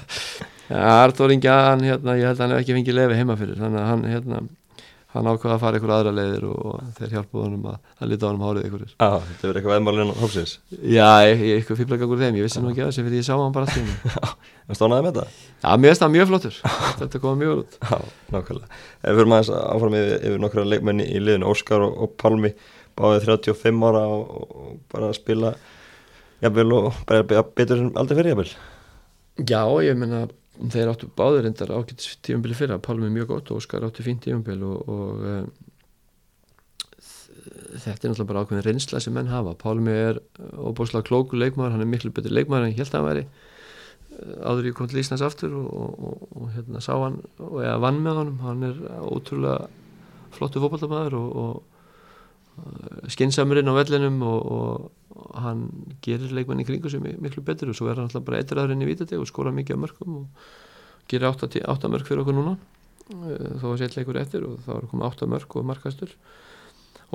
Inga, 0.68 1.58
hann, 1.70 1.84
hérna, 1.86 2.16
ég 2.18 2.28
held 2.28 2.40
að 2.40 2.44
hann 2.44 2.56
hef 2.56 2.64
ekki 2.64 2.76
fengið 2.76 2.98
lefi 2.98 3.20
heima 3.20 3.38
fyrir. 3.40 3.60
Þannig 3.62 3.82
að 3.82 3.92
hann, 3.92 4.08
hérna, 4.12 4.42
hann 5.18 5.30
ákvaða 5.32 5.56
að 5.58 5.64
fara 5.64 5.80
ykkur 5.80 5.94
aðra 5.96 6.14
leiðir 6.16 6.46
og 6.52 6.82
þeir 6.98 7.14
hjálpuð 7.16 7.44
honum 7.44 7.68
að, 7.72 7.78
að 7.98 8.12
lita 8.12 8.30
honum 8.30 8.46
hárið 8.48 8.68
ykkur 8.68 8.86
Já, 8.88 9.10
þetta 9.28 9.48
verður 9.48 9.60
eitthvað 9.60 9.74
veðmálinn 9.76 10.12
á 10.14 10.22
hópsins. 10.22 10.54
Já, 10.78 11.10
ég, 11.28 11.44
ég 11.48 11.64
ykkur 11.64 11.80
fýblagangur 11.82 12.22
þeim, 12.22 12.40
ég 12.40 12.48
vissi 12.48 12.64
nú 12.64 12.72
ekki 12.72 12.86
að 12.86 12.92
þessi 12.92 13.06
fyrir 13.08 13.22
ég 13.22 13.28
sá 13.28 13.34
hann 13.36 13.56
bara 13.56 13.68
allir 13.68 14.32
Það 14.68 14.80
stónaði 14.80 15.06
með 15.06 15.18
þetta? 15.18 15.44
Já, 15.64 15.70
mér 15.80 15.94
finnst 15.94 16.04
það 16.04 16.14
mjög 16.16 16.32
flottur, 16.32 16.56
þetta 17.00 17.20
kom 17.24 17.38
mjög 17.40 17.54
út. 17.62 17.78
Já, 17.80 18.00
nákvæmlega. 18.36 18.80
Ef 19.00 19.16
við 19.16 19.22
aðeins 19.28 19.52
áfram 19.56 19.96
yfir, 19.96 20.18
yfir 20.28 20.42
nokkra 20.44 20.66
leikmenni 20.68 21.06
í 21.08 21.22
liðinu 21.24 21.48
Óskar 21.48 21.86
og, 21.86 21.94
og 22.04 22.18
Palmi 22.20 22.52
báðið 22.98 23.30
35 23.30 23.86
ára 23.88 24.02
og, 24.12 24.34
og 24.44 24.74
bara 24.92 25.12
að 25.14 25.20
spila 25.22 25.54
jafnvel 26.44 26.76
og 26.78 27.00
bara 27.08 27.24
betur 27.48 27.86
en 27.86 27.94
aldrei 27.96 28.20
fyrir 28.20 28.34
jafnvel. 28.34 28.52
Já, 29.48 29.62
ég 29.86 29.98
menna 30.00 30.26
þeir 30.58 30.92
áttu 30.92 31.10
báður 31.18 31.48
endar 31.50 31.74
ágætt 31.76 32.06
tíumbili 32.26 32.58
fyrra, 32.58 32.80
Pálmi 32.82 33.10
mjög 33.14 33.32
gott 33.34 33.52
og 33.52 33.62
Óskar 33.62 33.86
áttu 33.86 34.06
fín 34.06 34.22
tíumbil 34.24 34.64
og, 34.66 34.90
og 34.90 35.26
um, 35.32 35.52
þetta 37.78 37.94
er 37.94 38.12
náttúrulega 38.12 38.30
bara 38.32 38.44
ákveðin 38.46 38.66
reynsla 38.66 39.02
sem 39.04 39.16
menn 39.16 39.32
hafa. 39.32 39.56
Pálmi 39.60 39.94
er 39.94 40.22
óbúslega 40.58 41.06
klóku 41.08 41.40
leikmaður 41.40 41.76
hann 41.76 41.86
er 41.86 41.92
miklu 41.92 42.12
betur 42.16 42.36
leikmaður 42.36 42.68
en 42.68 42.74
ég 42.74 42.82
held 42.82 42.92
að 42.92 42.98
hann 42.98 43.10
væri 43.12 43.26
eh, 43.28 44.36
áður 44.50 44.70
ég 44.70 44.78
kom 44.78 44.90
til 44.92 45.02
Íslands 45.04 45.26
aftur 45.26 45.56
og, 45.62 45.72
og, 45.72 46.28
og 46.34 46.52
hérna 46.56 46.84
sá 46.84 46.94
hann 46.96 47.22
og 47.38 47.60
ég 47.64 47.82
vann 47.86 48.04
með 48.04 48.22
honum, 48.24 48.40
hann 48.46 48.70
er 48.72 48.84
ótrúlega 49.06 49.68
flottu 50.38 50.62
fókbaltamæður 50.64 51.18
og 51.22 51.77
skinsamurinn 53.14 53.70
á 53.70 53.74
vellinum 53.78 54.22
og 54.26 54.92
hann 55.38 55.68
gerir 56.06 56.34
leikmenni 56.34 56.66
kringu 56.66 56.90
sem 56.90 57.04
miklu 57.04 57.44
betur 57.46 57.72
og 57.72 57.78
svo 57.78 57.90
er 57.90 58.00
hann 58.00 58.08
alltaf 58.10 58.26
bara 58.26 58.42
eittir 58.42 58.60
aðrinn 58.62 58.84
í 58.86 58.90
vítati 58.90 59.18
og 59.18 59.28
skora 59.30 59.54
mikið 59.56 59.78
á 59.78 59.84
mörgum 59.84 60.18
og 60.22 60.50
gerir 61.10 61.30
8 61.30 61.92
mörg 61.92 62.08
fyrir 62.08 62.24
okkur 62.24 62.36
núna. 62.36 62.58
Eh, 63.08 63.56
þó 63.62 63.72
að 63.72 63.80
setja 63.82 64.02
leikur 64.02 64.20
eftir 64.20 64.44
og 64.48 64.60
þá 64.66 64.74
er 64.78 64.90
komið 64.92 65.08
8 65.12 65.30
mörg 65.32 65.56
og 65.56 65.68
markastur. 65.70 66.18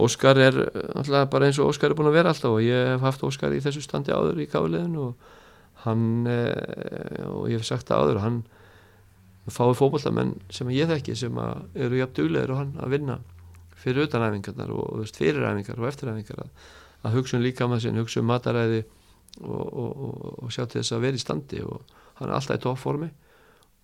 Óskar 0.00 0.38
er 0.40 0.56
alltaf 0.96 1.28
bara 1.30 1.50
eins 1.50 1.60
og 1.60 1.68
Óskar 1.68 1.92
er 1.92 1.98
búin 1.98 2.08
að 2.08 2.16
vera 2.16 2.32
alltaf 2.32 2.54
og 2.54 2.64
ég 2.64 2.94
hef 2.94 3.04
haft 3.04 3.26
Óskar 3.28 3.52
í 3.52 3.60
þessu 3.60 3.84
standi 3.84 4.14
áður 4.14 4.40
í 4.40 4.48
káliðinu 4.48 5.10
og 5.10 5.30
hann 5.84 6.26
eh, 6.30 7.26
og 7.28 7.50
ég 7.50 7.60
hef 7.60 7.68
sagt 7.68 7.90
það 7.90 8.06
áður 8.06 8.22
hann 8.24 8.42
fái 9.50 9.74
fókballamenn 9.74 10.36
sem 10.54 10.70
ég 10.70 10.88
þekki 10.88 11.16
sem 11.18 11.38
eru 11.74 11.98
jafn 11.98 12.14
duglegur 12.16 12.54
og 12.54 12.60
hann 12.62 12.74
að 12.78 12.94
vinna 12.94 13.18
fyrir 13.82 14.06
utanæfingarnar 14.06 14.70
og 14.72 15.02
fyriræfingar 15.18 15.82
og 15.82 15.90
eftiræfingar 15.90 16.46
að 16.46 16.70
að 17.02 17.18
hugsa 17.18 17.38
um 17.38 17.42
líka 17.42 17.66
maður 17.66 17.86
sinni, 17.86 18.02
hugsa 18.02 18.22
um 18.22 18.30
mataræði 18.30 18.84
og, 19.42 19.66
og, 19.66 19.90
og, 19.90 20.30
og 20.44 20.54
sjá 20.54 20.64
til 20.66 20.80
þess 20.80 20.94
að 20.94 21.04
vera 21.06 21.18
í 21.18 21.22
standi 21.22 21.62
og 21.66 21.82
hann 22.18 22.28
er 22.28 22.36
alltaf 22.36 22.60
í 22.60 22.62
tóformi 22.62 23.10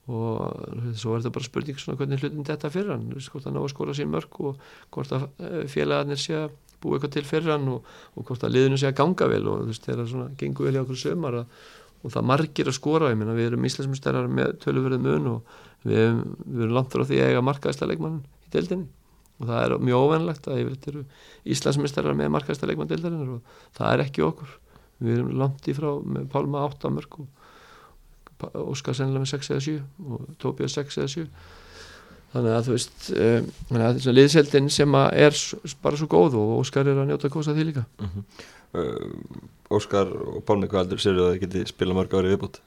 og 0.09 0.95
svo 0.97 1.15
er 1.15 1.23
þetta 1.23 1.35
bara 1.35 1.49
spurning 1.49 1.81
svona 1.81 1.99
hvernig 2.01 2.23
hlutin 2.23 2.47
þetta 2.49 2.71
fyrir 2.73 2.95
hann 2.95 3.11
hvort 3.13 3.49
hann 3.49 3.59
á 3.59 3.61
að 3.61 3.73
skóra 3.75 3.97
sín 3.97 4.13
mörg 4.13 4.39
og 4.41 4.63
hvort 4.95 5.13
að 5.17 5.27
eh, 5.45 5.67
félagarnir 5.69 6.21
sé 6.21 6.39
að 6.39 6.55
búa 6.81 6.97
eitthvað 6.97 7.17
til 7.17 7.27
fyrir 7.29 7.53
hann 7.57 7.67
og 7.75 7.91
hvort 8.23 8.47
að 8.47 8.55
liðinu 8.55 8.79
sé 8.81 8.89
að 8.89 8.97
ganga 9.03 9.29
vel 9.29 9.43
og 9.51 9.65
þú 9.65 9.73
veist 9.73 9.89
þeirra 9.89 10.07
svona 10.09 10.31
gengur 10.41 10.69
vel 10.69 10.79
í 10.79 10.83
okkur 10.85 11.03
sömar 11.03 11.41
og 11.43 12.13
það 12.15 12.29
margir 12.31 12.71
að 12.71 12.79
skóra 12.79 13.11
ég 13.13 13.19
minna 13.21 13.35
við 13.37 13.51
erum 13.51 13.67
íslensmjösterar 13.69 14.31
með 14.31 14.55
töluverðið 14.63 15.05
mun 15.05 15.33
og 15.33 15.57
við, 15.83 16.23
við 16.47 16.65
erum 16.65 16.79
langt 16.79 16.95
frá 16.95 17.05
því 17.05 17.21
að 17.21 17.33
eiga 17.33 17.45
markaðista 17.45 17.91
leikmann 17.91 18.23
í 18.47 18.53
deildinni 18.55 18.89
og 19.38 19.46
það 19.46 19.64
er 19.64 19.74
mjög 19.88 20.05
óvenlegt 20.07 20.48
að 20.48 20.62
yfir 20.62 20.92
eru 20.92 21.05
Íslandsmyndstarrar 21.55 22.16
með 22.18 22.33
markasta 22.35 22.66
leikmann 22.66 22.90
og 22.90 23.42
það 23.77 23.92
er 23.92 24.05
ekki 24.07 24.24
okkur 24.27 24.57
við 24.98 25.18
erum 25.18 25.35
langt 25.38 25.68
í 25.70 25.74
frá 25.77 25.90
með 26.03 26.27
Pálma 26.33 26.64
8 26.66 26.90
mörg 26.94 27.20
og 27.20 27.29
Óskar 28.68 28.94
sennilega 28.94 29.24
með 29.24 29.33
6 29.35 29.51
eða 29.55 29.64
7 29.66 29.79
og 30.07 30.27
Tóbjörn 30.42 30.74
6 30.74 31.01
eða 31.01 31.12
7 31.14 31.27
þannig 32.33 32.55
að 32.55 32.66
þú 32.66 32.74
veist 32.74 33.11
um, 33.14 33.51
að 33.79 34.09
liðseldin 34.12 34.70
sem 34.72 34.96
er 34.98 35.38
bara 35.83 35.98
svo 35.98 36.11
góð 36.11 36.38
og 36.38 36.57
Óskar 36.61 36.90
er 36.90 36.98
að 36.98 37.11
njóta 37.12 37.31
kosa 37.33 37.55
því 37.57 37.70
líka 37.70 37.85
uh 37.98 38.07
-huh. 38.07 38.24
uh, 38.83 39.77
Óskar 39.79 40.09
og 40.09 40.42
Pálmi 40.48 40.68
hvað 40.68 40.85
heldur 40.85 41.03
sér 41.03 41.18
að 41.18 41.29
það 41.29 41.40
geti 41.44 41.66
spila 41.68 41.94
mörg 41.94 42.14
árið 42.14 42.35
viðbútt. 42.35 42.61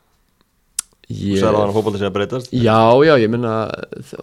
Þú 1.11 1.37
sagði 1.39 1.51
að 1.51 1.61
hann 1.61 1.73
hópaði 1.75 2.01
sér 2.01 2.09
að 2.09 2.15
breytast. 2.17 2.51
Já, 2.55 2.79
já, 3.07 3.13
ég 3.21 3.31
minna 3.31 3.53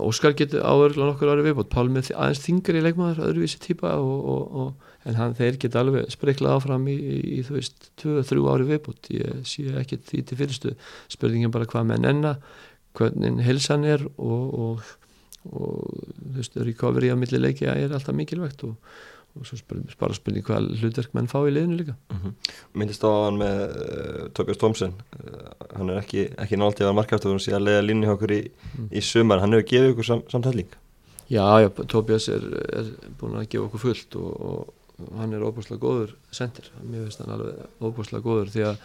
Óskar 0.02 0.36
getur 0.38 0.64
áverðulega 0.64 1.08
nokkur 1.10 1.32
árið 1.32 1.48
viðbútt 1.48 1.72
Pálmi 1.72 2.04
aðeins 2.04 2.44
þingri 2.44 2.84
leikmaður, 2.84 3.24
öðruvísi 3.28 3.60
típa 3.64 3.94
og, 4.02 4.30
og, 4.34 4.62
og, 4.62 4.94
en 5.08 5.18
hann, 5.18 5.36
þeir 5.38 5.58
geta 5.62 5.82
alveg 5.82 6.08
spriklað 6.14 6.56
áfram 6.58 6.88
í, 6.90 6.96
í, 7.38 7.42
þú 7.46 7.58
veist 7.58 7.90
2-3 8.02 8.46
árið 8.54 8.72
viðbútt, 8.74 9.12
ég 9.16 9.42
sé 9.48 9.66
ekki 9.82 10.00
því 10.10 10.24
til 10.28 10.40
fyrirstu, 10.42 10.74
spurningin 11.12 11.54
bara 11.54 11.68
hvað 11.68 11.92
menn 11.92 12.08
enna 12.08 12.38
hvernig 12.98 13.44
helsan 13.46 13.86
er 13.86 14.02
og 14.18 14.82
þú 15.48 16.34
veist, 16.36 16.56
recovery 16.56 17.12
á 17.12 17.16
milli 17.18 17.40
leiki 17.40 17.68
er 17.70 17.92
alltaf 17.92 18.16
mikilvægt 18.16 18.64
og 18.66 18.76
og 19.38 19.46
svo 19.48 19.58
bara 20.00 20.16
spurning 20.16 20.44
hvað 20.46 20.68
hlutverk 20.80 21.14
menn 21.16 21.30
fá 21.30 21.38
í 21.40 21.52
liðinu 21.54 21.78
líka 21.80 21.94
mhm. 22.12 22.18
-huh. 22.24 22.56
Myndist 22.74 23.04
á 23.06 23.10
hann 23.10 23.38
með 23.40 23.62
uh, 23.68 24.28
Tobias 24.34 24.60
Thompson 24.60 24.94
uh, 25.18 25.52
hann 25.76 25.90
er 25.90 26.02
ekki, 26.02 26.28
ekki 26.36 26.58
nált 26.58 26.80
í 26.80 26.82
að 26.82 26.90
vera 26.90 26.98
markaftur 27.00 27.34
og 27.34 27.44
síðan 27.44 27.64
leiða 27.64 27.86
línni 27.86 28.10
okkur 28.10 28.34
í, 28.34 28.42
mm. 28.50 28.90
í 28.92 29.00
sumar 29.00 29.40
hann 29.40 29.52
hefur 29.52 29.70
gefið 29.72 29.92
ykkur 29.94 30.10
sam, 30.10 30.22
samtælling 30.28 30.70
Já, 31.28 31.60
já, 31.60 31.68
Tobias 31.86 32.28
er, 32.32 32.44
er 32.72 32.86
búin 33.20 33.36
að 33.36 33.50
gefa 33.52 33.66
okkur 33.66 33.80
fullt 33.82 34.16
og, 34.16 34.30
og 34.40 35.18
hann 35.18 35.34
er 35.36 35.44
óbúslega 35.44 35.82
góður 35.82 36.14
sendir, 36.34 36.70
mér 36.82 37.04
finnst 37.04 37.20
hann 37.22 37.34
alveg 37.34 37.58
óbúslega 37.84 38.24
góður 38.24 38.48
því 38.54 38.64
að 38.70 38.80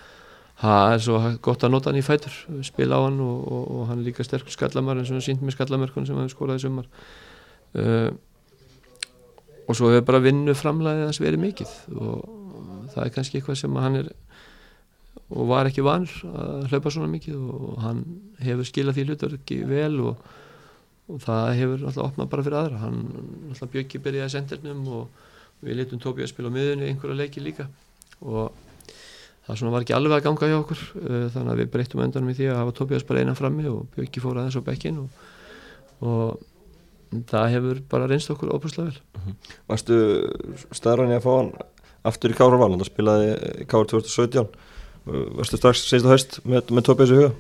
það 0.60 0.96
er 0.96 1.02
svo 1.06 1.22
gott 1.42 1.64
að 1.64 1.74
nota 1.74 1.90
hann 1.90 2.02
í 2.02 2.06
fætur 2.06 2.36
spila 2.68 3.00
á 3.00 3.06
hann 3.08 3.22
og, 3.24 3.40
og, 3.48 3.64
og 3.74 3.88
hann 3.90 4.04
er 4.04 4.10
líka 4.10 4.26
sterkur 4.28 4.54
skallamar 4.54 5.00
eins 5.00 5.10
og 5.10 5.18
hann 5.18 5.26
sínt 5.26 5.42
með 5.42 5.56
skallamerkun 5.56 6.06
sem 6.10 6.20
hann 6.20 6.30
skoraði 6.32 6.66
sumar 6.66 6.90
uh, 7.80 8.12
og 9.64 9.78
svo 9.78 9.92
hefur 9.94 10.08
bara 10.10 10.24
vinnu 10.24 10.56
framlæðið 10.58 11.08
hans 11.08 11.22
verið 11.24 11.44
mikið 11.44 11.76
og 11.96 12.90
það 12.94 13.06
er 13.06 13.14
kannski 13.16 13.40
eitthvað 13.40 13.60
sem 13.62 13.82
hann 13.84 14.02
er 14.02 14.12
og 15.34 15.50
var 15.50 15.70
ekki 15.70 15.84
vanur 15.86 16.14
að 16.30 16.68
hlaupa 16.72 16.92
svona 16.94 17.12
mikið 17.12 17.38
og 17.38 17.78
hann 17.84 18.02
hefur 18.44 18.68
skilað 18.68 18.98
því 18.98 19.06
hlutur 19.08 19.38
ekki 19.38 19.60
vel 19.70 19.94
og, 20.10 20.28
og 21.10 21.22
það 21.24 21.54
hefur 21.60 21.86
alltaf 21.88 22.04
opnað 22.10 22.30
bara 22.34 22.46
fyrir 22.46 22.60
aðra. 22.60 22.82
Hann 22.84 23.00
alltaf 23.50 23.72
bjöggi 23.74 24.02
byrjaði 24.04 24.28
að 24.28 24.34
sendernum 24.36 24.84
og 25.00 25.64
við 25.64 25.80
litum 25.80 26.02
Tóbi 26.04 26.26
að 26.26 26.34
spila 26.34 26.52
á 26.52 26.56
miðunni 26.56 26.92
einhverja 26.92 27.18
leiki 27.18 27.44
líka 27.44 27.70
og 28.22 28.52
það 29.48 29.60
svona 29.60 29.74
var 29.74 29.86
ekki 29.86 29.96
alveg 29.96 30.18
að 30.18 30.26
ganga 30.28 30.50
hjá 30.52 30.58
okkur 30.60 30.82
eh, 31.02 31.28
þannig 31.34 31.54
að 31.54 31.62
við 31.62 31.70
breyttum 31.74 32.04
öndanum 32.04 32.32
í 32.32 32.38
því 32.38 32.50
að 32.52 32.60
hafa 32.62 32.76
Tóbi 32.80 32.98
að 32.98 33.06
spila 33.06 33.24
einan 33.24 33.40
frammi 33.40 33.70
og 33.72 33.86
bjöggi 33.96 34.24
fór 34.24 34.42
aðeins 34.42 34.60
á 34.60 34.68
bekkin 34.68 35.02
og, 35.04 35.24
og 36.04 36.44
það 37.30 37.48
hefur 37.56 37.82
bara 37.94 38.10
reynst 38.10 38.34
okkur 38.34 38.54
óbúslega 38.56 38.90
vel 38.90 39.00
uh 39.00 39.22
mhm. 39.22 39.32
-huh. 39.32 39.56
Varstu 39.72 39.96
staðrann 40.72 41.14
í 41.14 41.18
að 41.18 41.26
fá 41.28 41.34
hann 41.38 41.54
aftur 42.04 42.34
í 42.34 42.38
Kára 42.38 42.60
Valland, 42.60 42.82
það 42.84 42.92
spilaði 42.92 43.32
í 43.64 43.66
Kára 43.70 43.88
2017 43.88 44.48
Varstu 45.38 45.60
strax 45.60 45.84
seist 45.84 46.08
á 46.08 46.14
haust 46.14 46.40
með, 46.48 46.72
með 46.72 46.86
Tobias 46.88 47.12
í 47.12 47.20
huga? 47.20 47.34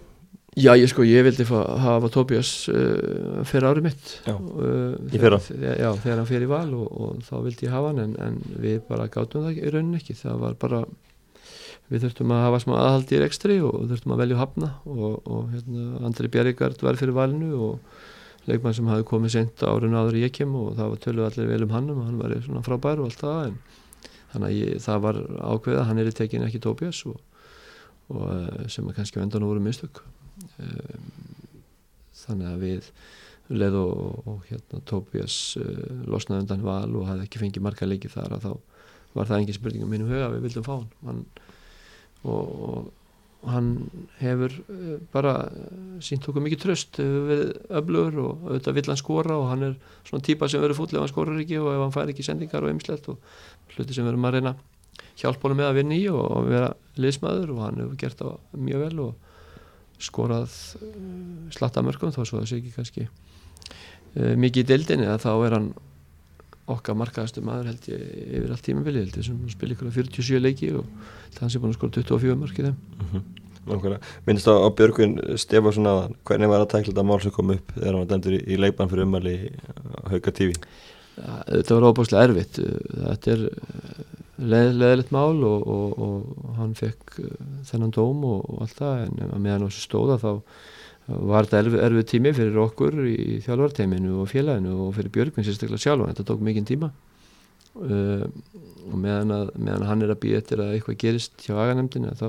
Já, 0.53 0.75
ég 0.77 0.85
sko, 0.91 1.01
ég 1.01 1.23
vildi 1.25 1.45
hafa 1.49 2.09
Tobias 2.13 2.69
uh, 2.69 3.41
fyrir 3.47 3.69
árið 3.71 3.87
mitt 3.87 4.11
Já, 4.27 4.35
uh, 4.35 4.93
í 5.09 5.17
fyrra 5.17 5.39
þegar, 5.41 5.79
Já, 5.79 5.89
þegar 6.03 6.19
hann 6.19 6.29
fyrir 6.29 6.51
val 6.51 6.73
og, 6.77 6.91
og 6.91 7.23
þá 7.25 7.33
vildi 7.47 7.65
ég 7.65 7.73
hafa 7.73 7.89
hann 7.89 8.03
en, 8.03 8.13
en 8.21 8.37
við 8.61 8.83
bara 8.89 9.07
gátum 9.09 9.47
það 9.47 9.57
í 9.57 9.71
rauninni 9.73 9.97
ekki 9.97 10.13
það 10.19 10.43
var 10.43 10.59
bara 10.61 10.83
við 11.89 12.05
þurftum 12.05 12.33
að 12.35 12.43
hafa 12.45 12.61
smá 12.63 12.73
aðhaldi 12.77 13.17
í 13.17 13.21
rekstri 13.23 13.57
og 13.65 13.87
þurftum 13.89 14.13
að 14.15 14.21
velja 14.23 14.39
hafna 14.39 14.69
og, 14.85 15.15
og 15.25 15.49
hérna, 15.53 15.87
Andri 16.07 16.29
Bjerregard 16.31 16.85
var 16.85 16.99
fyrir 17.01 17.17
valinu 17.17 17.51
og 17.71 18.03
leikmann 18.49 18.75
sem 18.75 18.89
hafi 18.91 19.05
komið 19.07 19.35
sent 19.37 19.63
árun 19.63 19.95
áður 19.95 20.19
í 20.19 20.25
ekki 20.27 20.47
og 20.47 20.73
það 20.77 20.91
var 20.91 21.01
töluð 21.05 21.27
allir 21.29 21.51
vel 21.51 21.65
um 21.65 21.73
hann 21.75 21.89
og 21.93 22.03
hann 22.03 22.19
var 22.19 22.35
svona 22.43 22.63
frábær 22.65 23.01
og 23.01 23.09
allt 23.09 23.21
það 23.21 23.41
en 23.47 23.57
þannig 24.33 24.47
að 24.47 24.57
ég, 24.57 24.81
það 24.83 25.03
var 25.05 25.19
ákveða 25.53 25.85
hann 25.87 26.01
er 26.01 26.09
í 26.09 26.15
tekin 26.17 26.45
ekki 26.47 26.61
Tobias 26.63 27.03
og, 27.09 27.19
og 28.11 28.23
eh, 28.33 28.63
sem 28.73 28.87
er 28.89 28.97
kannski 28.97 29.21
vendan 29.21 29.45
og 29.45 29.53
voru 29.53 29.63
mistök. 29.63 30.01
Um, 30.57 31.11
þannig 32.23 32.49
að 32.49 32.63
við 32.63 32.89
leð 33.53 33.77
og, 33.77 34.27
og 34.31 34.47
hérna 34.49 34.81
Tobias 34.89 35.37
uh, 35.61 35.85
losnaði 36.09 36.45
undan 36.45 36.65
val 36.65 36.89
og 36.97 37.07
hafði 37.09 37.27
ekki 37.27 37.41
fengið 37.43 37.65
marga 37.65 37.87
leiki 37.87 38.11
þar 38.11 38.37
að 38.37 38.47
þá 38.47 38.51
var 39.13 39.29
það 39.29 39.43
engin 39.43 39.57
spurning 39.59 39.85
um 39.85 39.91
minnum 39.93 40.09
huga 40.09 40.31
við 40.33 40.45
vildum 40.47 40.65
fá 40.65 40.75
hann 41.05 41.23
og, 42.23 42.53
og 42.65 42.87
hann 43.51 43.69
hefur 44.21 44.53
eh, 44.71 44.99
bara 45.11 45.33
eh, 45.49 45.97
sínt 46.03 46.27
okkur 46.29 46.43
mikið 46.45 46.61
tröst 46.63 46.99
við 46.99 47.41
öflugur 47.67 48.19
og 48.23 48.45
auðvitað 48.47 48.77
vill 48.77 48.85
hann 48.91 49.01
skora 49.01 49.37
og 49.39 49.49
hann 49.51 49.65
er 49.67 49.73
svona 50.07 50.23
típa 50.23 50.49
sem 50.51 50.63
verður 50.63 50.79
fúll 50.79 50.93
ef 50.93 51.01
hann 51.01 51.11
skorar 51.11 51.41
ekki 51.41 51.59
og 51.59 51.71
ef 51.73 51.81
hann 51.83 51.95
fær 51.95 52.13
ekki 52.13 52.25
sendingar 52.25 52.63
og 52.63 52.71
ymslegt 52.73 53.09
og 53.11 53.19
hluti 53.75 53.95
sem 53.95 54.07
verður 54.07 54.23
maður 54.23 54.39
reyna 54.39 54.55
hjálp 55.19 55.43
honum 55.43 55.59
með 55.59 55.69
að 55.69 55.79
vinna 55.81 55.97
í 55.97 56.03
og 56.13 56.49
vera 56.49 56.71
liðsmaður 57.03 57.55
og 57.55 57.63
hann 57.65 57.81
hefur 57.83 58.01
gert 58.03 58.23
það 58.23 58.61
mjög 58.69 58.85
vel 58.85 59.07
og 59.07 60.03
skorað 60.03 60.59
eh, 60.79 61.49
slatta 61.57 61.85
mörgum 61.85 62.15
þá 62.15 62.21
svo 62.23 62.39
það 62.39 62.49
sé 62.51 62.61
ekki 62.61 62.75
kannski 62.77 63.09
mikið 64.13 64.61
í 64.61 64.69
deildinni 64.69 65.07
að 65.09 65.23
þá 65.23 65.31
er 65.33 65.55
hann 65.57 65.69
okkar 66.71 66.95
markaðastu 66.95 67.43
maður 67.43 67.73
held 67.73 67.87
ég 67.91 68.03
yfir 68.39 68.51
allt 68.55 68.65
tímafili 68.65 69.03
held 69.03 69.17
ég 69.19 69.27
sem 69.27 69.39
spil 69.51 69.71
ykkur 69.73 69.89
að 69.89 69.97
47 69.99 70.39
leiki 70.39 70.69
og 70.79 70.85
hans 71.41 71.55
er 71.55 71.63
búin 71.63 71.73
að 71.73 71.79
skora 71.79 71.97
24 71.99 72.37
mörg 72.39 72.59
í 72.59 72.67
þeim. 72.67 72.77
Uh 72.99 73.13
-huh. 73.13 73.97
Minnst 74.27 74.47
á, 74.47 74.59
á 74.59 74.67
Björgvin 74.75 75.15
Stefansson 75.39 75.87
að 75.87 76.15
hvernig 76.27 76.49
var 76.51 76.63
að 76.63 76.71
tækla 76.73 76.91
þetta 76.91 77.03
mál 77.07 77.21
sem 77.23 77.31
kom 77.31 77.53
upp 77.53 77.71
þegar 77.75 77.93
hann 77.93 78.01
var 78.01 78.09
dæmdur 78.11 78.35
í, 78.35 78.41
í 78.43 78.59
leikbann 78.59 78.89
fyrir 78.91 79.07
umæli 79.07 79.35
á 79.47 80.11
Hauka 80.11 80.31
TV 80.31 80.51
ja, 80.51 81.43
Þetta 81.47 81.75
var 81.75 81.87
óbúslega 81.87 82.23
erfitt. 82.27 82.59
Þetta 82.59 83.31
er 83.31 83.45
leð, 84.37 84.69
leðilegt 84.81 85.11
mál 85.15 85.43
og, 85.47 85.67
og, 85.67 85.99
og 85.99 86.55
hann 86.57 86.75
fekk 86.75 87.19
uh, 87.23 87.29
þennan 87.69 87.95
dóm 87.95 88.23
og, 88.27 88.43
og 88.49 88.65
allt 88.65 88.79
það 88.81 89.05
en 89.05 89.41
meðan 89.41 89.67
þessu 89.69 89.85
stóða 89.87 90.19
þá 90.19 90.31
var 91.07 91.47
þetta 91.47 91.61
erfið, 91.63 91.79
erfið 91.87 92.05
tími 92.13 92.33
fyrir 92.35 92.59
okkur 92.63 92.99
í 93.09 93.39
þjálfarteiminu 93.43 94.19
og 94.23 94.29
félaginu 94.31 94.75
og 94.85 94.93
fyrir 94.97 95.11
Björgvin 95.17 95.47
sérstaklega 95.47 95.83
sjálf 95.83 96.07
þetta 96.11 96.27
tók 96.29 96.43
mikinn 96.45 96.67
tíma. 96.67 96.93
Uh, 97.73 98.27
og 98.91 98.99
meðan, 99.01 99.31
að, 99.33 99.49
meðan 99.57 99.87
hann 99.89 100.05
er 100.05 100.13
að 100.13 100.21
býja 100.21 100.39
eftir 100.43 100.61
að 100.61 100.75
eitthvað 100.75 100.99
gerist 101.01 101.41
hjá 101.41 101.55
aganemdina 101.57 102.13
þá 102.19 102.27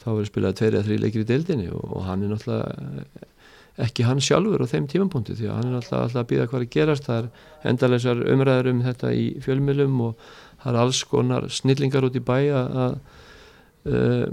þá 0.00 0.08
verður 0.08 0.28
spilað 0.30 0.56
tveiri 0.58 0.78
að 0.78 0.88
þrý 0.88 0.96
leikir 1.02 1.22
í 1.22 1.28
deildinni 1.28 1.68
og, 1.70 1.84
og 1.86 2.04
hann 2.06 2.24
er 2.24 2.32
náttúrulega 2.32 3.26
ekki 3.86 4.06
hann 4.08 4.22
sjálfur 4.24 4.64
á 4.64 4.70
þeim 4.70 4.86
tímapunktu 4.88 5.36
því 5.36 5.50
að 5.50 5.58
hann 5.58 5.68
er 5.68 5.74
náttúrulega 5.76 6.06
alltaf 6.06 6.22
að 6.22 6.28
býða 6.30 6.48
hvað 6.50 6.64
að 6.64 6.72
gerast. 6.76 7.08
Það 7.08 7.18
er 7.18 7.70
endalega 7.70 8.14
umræður 8.34 8.70
um 8.72 8.82
þetta 8.86 9.12
í 9.12 9.26
fjölmjölum 9.44 10.00
og 10.06 10.26
það 10.62 10.70
er 10.72 10.80
alls 10.82 11.02
konar 11.10 11.48
snillingar 11.52 12.08
út 12.08 12.16
í 12.16 12.24
bæ 12.24 12.38
að 12.56 12.98
uh, 13.92 14.26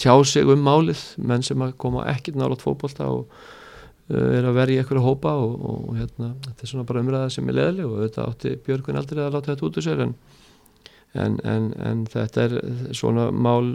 tjá 0.00 0.14
sig 0.24 0.48
um 0.48 0.62
málið 0.62 1.02
menn 1.18 1.44
sem 1.46 1.66
koma 1.80 2.06
ekkert 2.12 2.38
nálat 2.40 2.64
fókbólta 2.64 3.08
og 3.12 3.26
uh, 4.10 4.28
er 4.38 4.46
að 4.46 4.58
verja 4.60 4.84
ykkur 4.84 5.00
að 5.00 5.08
hópa 5.08 5.34
og, 5.40 5.56
og 5.72 5.96
hérna, 6.00 6.34
þetta 6.48 6.66
er 6.66 6.72
svona 6.72 6.86
bara 6.88 7.02
umræða 7.04 7.32
sem 7.34 7.48
er 7.48 7.58
leðileg 7.58 7.90
og 7.90 8.04
þetta 8.06 8.28
átti 8.28 8.54
Björgun 8.66 9.00
aldrei 9.00 9.24
að 9.24 9.36
láta 9.36 9.52
þetta 9.52 9.68
út 9.68 9.80
úr 9.80 9.88
sér 9.88 10.06
en 10.06 10.16
en, 11.12 11.36
en, 11.44 11.72
en 11.82 12.06
þetta 12.08 12.46
er 12.46 12.54
svona 12.96 13.28
mál 13.32 13.74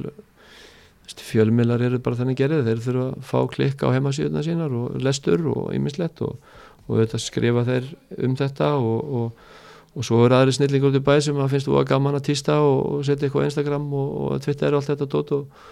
fjölmilar 1.27 1.82
eru 1.86 1.99
bara 2.03 2.17
þannig 2.19 2.39
gerðið 2.41 2.67
þeir 2.67 2.82
þurfa 2.84 3.06
að 3.08 3.27
fá 3.30 3.38
klikk 3.53 3.84
á 3.86 3.93
heimasíðuna 3.95 4.43
sínar 4.45 4.73
og 4.75 4.97
lestur 5.01 5.45
og 5.53 5.69
ýmislegt 5.75 6.21
og, 6.25 6.36
og 6.88 6.99
þetta 7.01 7.21
skrifa 7.21 7.63
þeir 7.67 7.88
um 8.25 8.36
þetta 8.38 8.73
og, 8.75 9.13
og, 9.21 9.45
og 9.95 10.08
svo 10.08 10.19
eru 10.25 10.38
aðri 10.38 10.58
snillingur 10.58 10.91
út 10.91 10.99
í 10.99 11.06
bæð 11.08 11.23
sem 11.30 11.39
að 11.39 11.53
finnst 11.56 11.69
þú 11.69 11.80
að 11.80 11.89
gaman 11.93 12.19
að 12.19 12.27
týsta 12.27 12.60
og 12.65 13.06
setja 13.08 13.30
eitthvað 13.30 13.47
á 13.47 13.49
Instagram 13.49 13.88
og 14.01 14.38
Twitter 14.43 14.73
og 14.73 14.82
allt 14.82 14.91
þetta 14.91 15.10
dót 15.15 15.34
og 15.38 15.63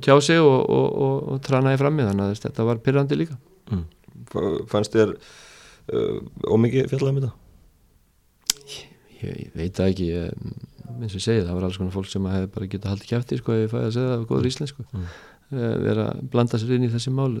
tjá 0.00 0.16
sig 0.24 0.40
og 0.40 1.38
trana 1.44 1.74
í 1.74 1.80
frammi 1.80 2.06
þannig 2.06 2.30
að 2.30 2.44
þetta 2.46 2.68
var 2.68 2.82
pyrrandi 2.84 3.18
líka 3.18 3.38
mm. 3.70 3.86
Fannst 4.70 4.94
þér 4.96 5.16
uh, 5.16 6.20
ómikið 6.48 6.88
fjallega 6.92 7.16
með 7.16 7.26
þetta? 7.26 7.38
Ég, 9.22 9.34
ég 9.44 9.50
veit 9.58 9.76
það 9.76 9.90
ekki 9.92 10.08
ég 10.08 10.30
eins 10.92 11.12
og 11.12 11.18
ég 11.20 11.26
segi 11.26 11.44
það 11.44 11.58
var 11.58 11.66
alls 11.66 11.78
konar 11.80 11.94
fólk 11.94 12.08
sem 12.10 12.30
hefði 12.30 12.48
bara 12.54 12.70
getið 12.72 12.92
haldið 12.92 13.10
kæfti 13.12 13.38
sko 13.40 13.54
ef 13.54 13.62
ég 13.62 13.70
fæði 13.72 13.84
að 13.88 13.94
segja 13.96 14.10
það 14.12 14.24
á 14.24 14.28
góður 14.30 14.50
íslensku 14.52 14.88
mm. 14.88 15.12
Eh, 15.52 15.72
vera 15.84 16.06
að 16.08 16.20
blanda 16.32 16.56
sér 16.56 16.70
inn 16.78 16.86
í 16.86 16.88
þessi 16.88 17.10
mál 17.12 17.34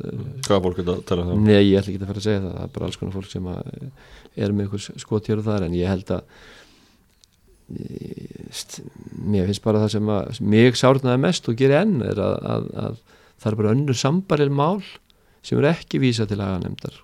Hvað 0.44 0.58
fólk 0.66 0.80
geta 0.82 0.94
að 0.98 1.04
tala 1.08 1.22
um 1.24 1.30
það? 1.30 1.46
Nei, 1.46 1.62
ég 1.62 1.78
ætla 1.78 1.92
ekki 1.94 2.00
að 2.02 2.10
fara 2.10 2.20
að 2.20 2.26
segja 2.26 2.42
það 2.42 2.56
það 2.58 2.64
er 2.66 2.72
bara 2.74 2.88
alls 2.88 2.98
konar 3.00 3.14
fólk 3.14 3.30
sem 3.30 3.46
er 3.48 4.52
með 4.52 4.66
einhvers 4.66 4.88
skotjör 5.00 5.40
og 5.40 5.46
þar 5.46 5.64
en 5.64 5.76
ég 5.78 5.88
held 5.88 6.12
að 6.12 6.42
mér 7.72 9.48
finnst 9.48 9.64
bara 9.64 9.84
það 9.84 9.94
sem 9.94 10.10
að 10.12 10.42
mig 10.44 10.76
sárnaði 10.78 11.22
mest 11.22 11.48
og 11.48 11.56
gerir 11.58 11.82
enn 11.82 12.02
er 12.04 12.20
að, 12.20 12.34
að, 12.54 12.66
að 12.82 12.98
það 13.42 13.48
er 13.50 13.58
bara 13.60 13.72
önnur 13.76 13.98
sambaril 13.98 14.52
mál 14.52 14.82
sem 15.42 15.58
er 15.58 15.70
ekki 15.72 16.00
vísa 16.02 16.26
til 16.28 16.40
aganemdar 16.42 16.98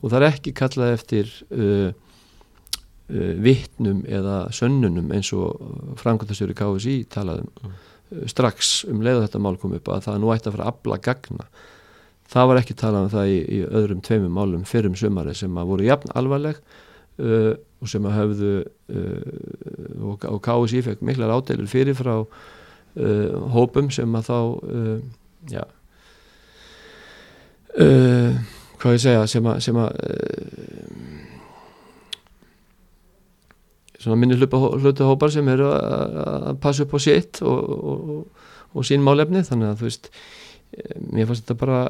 og 0.00 0.10
það 0.10 0.18
er 0.20 0.26
ekki 0.30 0.54
kallað 0.56 0.94
eftir 0.96 1.30
uh, 1.54 1.90
uh, 1.92 3.34
vittnum 3.44 4.02
eða 4.08 4.38
sönnunum 4.54 5.12
eins 5.14 5.30
og 5.36 5.98
framkvæmtastjóri 6.00 6.56
KSI 6.58 6.96
talaðum 7.14 7.50
mm. 7.52 7.76
uh, 8.16 8.24
strax 8.30 8.74
um 8.90 9.04
leiða 9.04 9.26
þetta 9.26 9.44
mál 9.44 9.58
kom 9.60 9.76
upp 9.76 9.92
að 9.92 10.08
það 10.08 10.20
nú 10.22 10.34
ætti 10.34 10.50
að 10.50 10.58
fara 10.58 10.66
að 10.68 10.74
abla 10.74 11.00
gagna 11.04 11.48
það 12.34 12.50
var 12.50 12.62
ekki 12.62 12.78
talað 12.80 13.06
um 13.06 13.12
það 13.12 13.30
í, 13.30 13.38
í 13.44 13.60
öðrum 13.68 14.02
tveimum 14.04 14.34
málum 14.40 14.66
fyrrum 14.68 14.98
sumari 14.98 15.36
sem 15.38 15.60
að 15.60 15.70
voru 15.70 15.88
jafn 15.88 16.12
alvarleg 16.18 16.58
uh, 17.20 17.54
og 17.84 17.90
sem 17.92 18.06
að 18.08 18.16
höfðu 18.16 18.52
uh, 18.96 20.10
og, 20.10 20.24
og 20.30 20.40
KSI 20.44 20.80
fekk 20.86 21.04
miklar 21.04 21.34
ádeilur 21.36 21.68
fyrir 21.68 21.96
frá 21.98 22.14
uh, 22.16 23.36
hópum 23.54 23.92
sem 23.92 24.16
að 24.16 24.30
þá 24.30 24.38
uh, 24.40 24.98
já 25.52 25.64
hvað 27.74 28.92
ég 28.94 29.00
segja 29.02 29.22
sem 29.26 29.46
að, 29.50 29.56
sem 29.64 29.78
að 29.82 29.96
svona 34.04 34.18
minni 34.20 34.36
hlutahópar 34.38 35.32
sem 35.32 35.48
eru 35.50 35.70
að 35.74 36.58
passa 36.62 36.84
upp 36.84 36.94
á 36.94 36.98
sitt 37.02 37.40
og, 37.42 37.72
og, 37.74 38.44
og 38.76 38.86
sín 38.86 39.04
málefni. 39.04 39.44
Þannig 39.46 39.70
að 39.70 39.80
þú 39.80 39.88
veist 39.88 40.10
mér 41.14 41.28
fannst 41.30 41.46
þetta 41.46 41.58
bara 41.60 41.80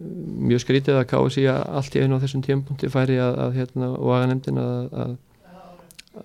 mjög 0.00 0.62
skrítið 0.64 1.00
að 1.00 1.08
káða 1.10 1.32
sig 1.34 1.48
að 1.52 1.64
allt 1.80 1.96
í 1.96 2.04
einu 2.04 2.16
á 2.16 2.22
þessum 2.22 2.44
tímpunkti 2.46 2.92
færi 2.92 3.18
að, 3.20 3.34
að 3.44 3.58
hérna 3.60 3.90
og 3.96 4.14
aðanemdin 4.16 4.62
að 4.62 5.18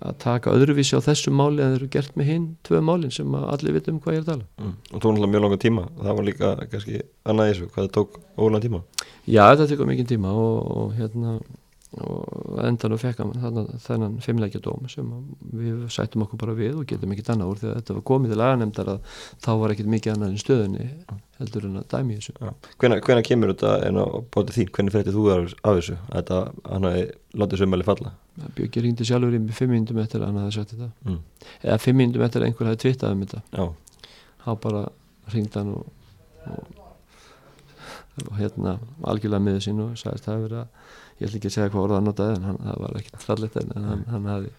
að 0.01 0.15
taka 0.21 0.53
öðruvísi 0.55 0.97
á 0.97 1.05
þessu 1.05 1.31
máli 1.33 1.61
en 1.61 1.75
þeir 1.75 1.77
eru 1.77 1.89
gert 1.93 2.15
með 2.17 2.29
hinn 2.31 2.45
tvö 2.65 2.79
málinn 2.83 3.13
sem 3.13 3.35
allir 3.37 3.75
vitum 3.75 3.99
hvað 4.01 4.15
ég 4.15 4.21
er 4.21 4.23
að 4.23 4.31
tala 4.31 4.45
mm. 4.63 4.71
og 4.73 4.95
tók 4.95 5.11
náttúrulega 5.11 5.31
mjög 5.31 5.43
langa 5.45 5.59
tíma. 5.61 5.83
Það 5.99 6.17
var 6.17 6.27
líka 6.29 6.53
kannski 6.71 7.01
annað 7.23 7.45
í 7.45 7.51
þessu 7.51 7.67
hvað 7.69 7.85
það 7.85 7.91
tók 7.97 8.17
ólan 8.35 8.65
tíma. 8.65 8.81
Já 9.29 9.43
þetta 9.51 9.67
tók 9.71 9.85
mikið 9.91 10.09
tíma 10.15 10.33
og, 10.33 10.57
og 10.75 10.97
hérna 10.97 11.35
og 12.03 12.59
endan 12.65 12.95
og 12.95 12.99
fekk 12.99 13.21
þennan 13.85 14.17
fimmleikja 14.23 14.59
dóm 14.63 14.87
sem 14.91 15.07
við 15.55 15.85
sættum 15.93 16.25
okkur 16.25 16.41
bara 16.41 16.55
við 16.57 16.81
og 16.81 16.89
getum 16.89 17.13
ekkit 17.15 17.31
annað 17.33 17.51
úr 17.51 17.61
því 17.61 17.69
að 17.69 17.77
þetta 17.79 17.95
var 17.95 18.05
komið 18.09 18.33
til 18.33 18.41
aðanemdar 18.41 18.91
að 18.95 19.21
þá 19.45 19.49
var 19.61 19.73
ekkit 19.75 19.91
mikið 19.93 20.13
annað 20.15 20.33
en 20.33 20.41
stöðunni 20.41 20.87
heldur 21.39 21.67
en 21.69 21.79
að 21.79 21.87
dæmi 21.91 22.17
þessu. 22.19 22.53
Hvena 22.83 23.23
kemur 23.25 23.53
þetta 23.53 23.73
en 23.87 23.99
á 23.99 24.05
bótið 24.31 24.59
þín, 24.59 24.71
hvernig 24.75 24.95
fætti 24.95 25.15
þú 25.15 25.25
af 25.35 25.49
þessu? 25.63 25.97
Að 26.09 26.15
þetta 26.19 26.39
hann 26.71 26.87
hafi 26.89 27.05
látið 27.35 27.63
sömmali 27.63 27.87
falla? 27.87 28.13
Björki 28.55 28.83
ringdi 28.83 29.07
sjálfur 29.07 29.35
í 29.35 29.41
fimm 29.55 29.75
minnum 29.75 29.99
eftir 30.03 30.23
að 30.23 30.31
hann 30.31 30.41
hafi 30.43 30.57
sagt 30.57 30.75
þetta. 30.75 30.89
Mm. 31.05 31.19
eða 31.63 31.77
fimm 31.83 32.01
minnum 32.01 32.25
eftir 32.25 32.43
að 32.43 32.49
einhver 32.49 32.71
hafi 32.71 32.81
tvittað 32.83 33.15
um 33.15 33.25
þetta. 33.25 33.67
Þá 34.45 34.49
bara 34.63 34.81
ringdi 35.33 35.59
hann 35.59 35.71
og, 35.75 35.85
og, 36.51 36.81
og 38.25 38.33
hérna 38.39 38.77
algjörlega 39.03 39.47
miður 39.47 39.65
sín 39.67 39.83
og 39.83 39.95
sagðist 39.99 40.31
að 40.31 40.47
það 40.51 40.67
ég 41.19 41.27
ætla 41.27 41.39
ekki 41.39 41.51
að 41.51 41.55
segja 41.57 41.71
hvað 41.71 41.87
orða 41.87 41.99
hann 41.99 42.07
notaði 42.09 42.37
en 42.37 42.47
hann, 42.49 42.61
það 42.65 42.79
var 42.83 43.01
ekkert 43.01 43.25
fallit 43.25 43.59
en 43.61 43.75
hann, 43.75 44.05
hann 44.11 44.31
hafi 44.31 44.53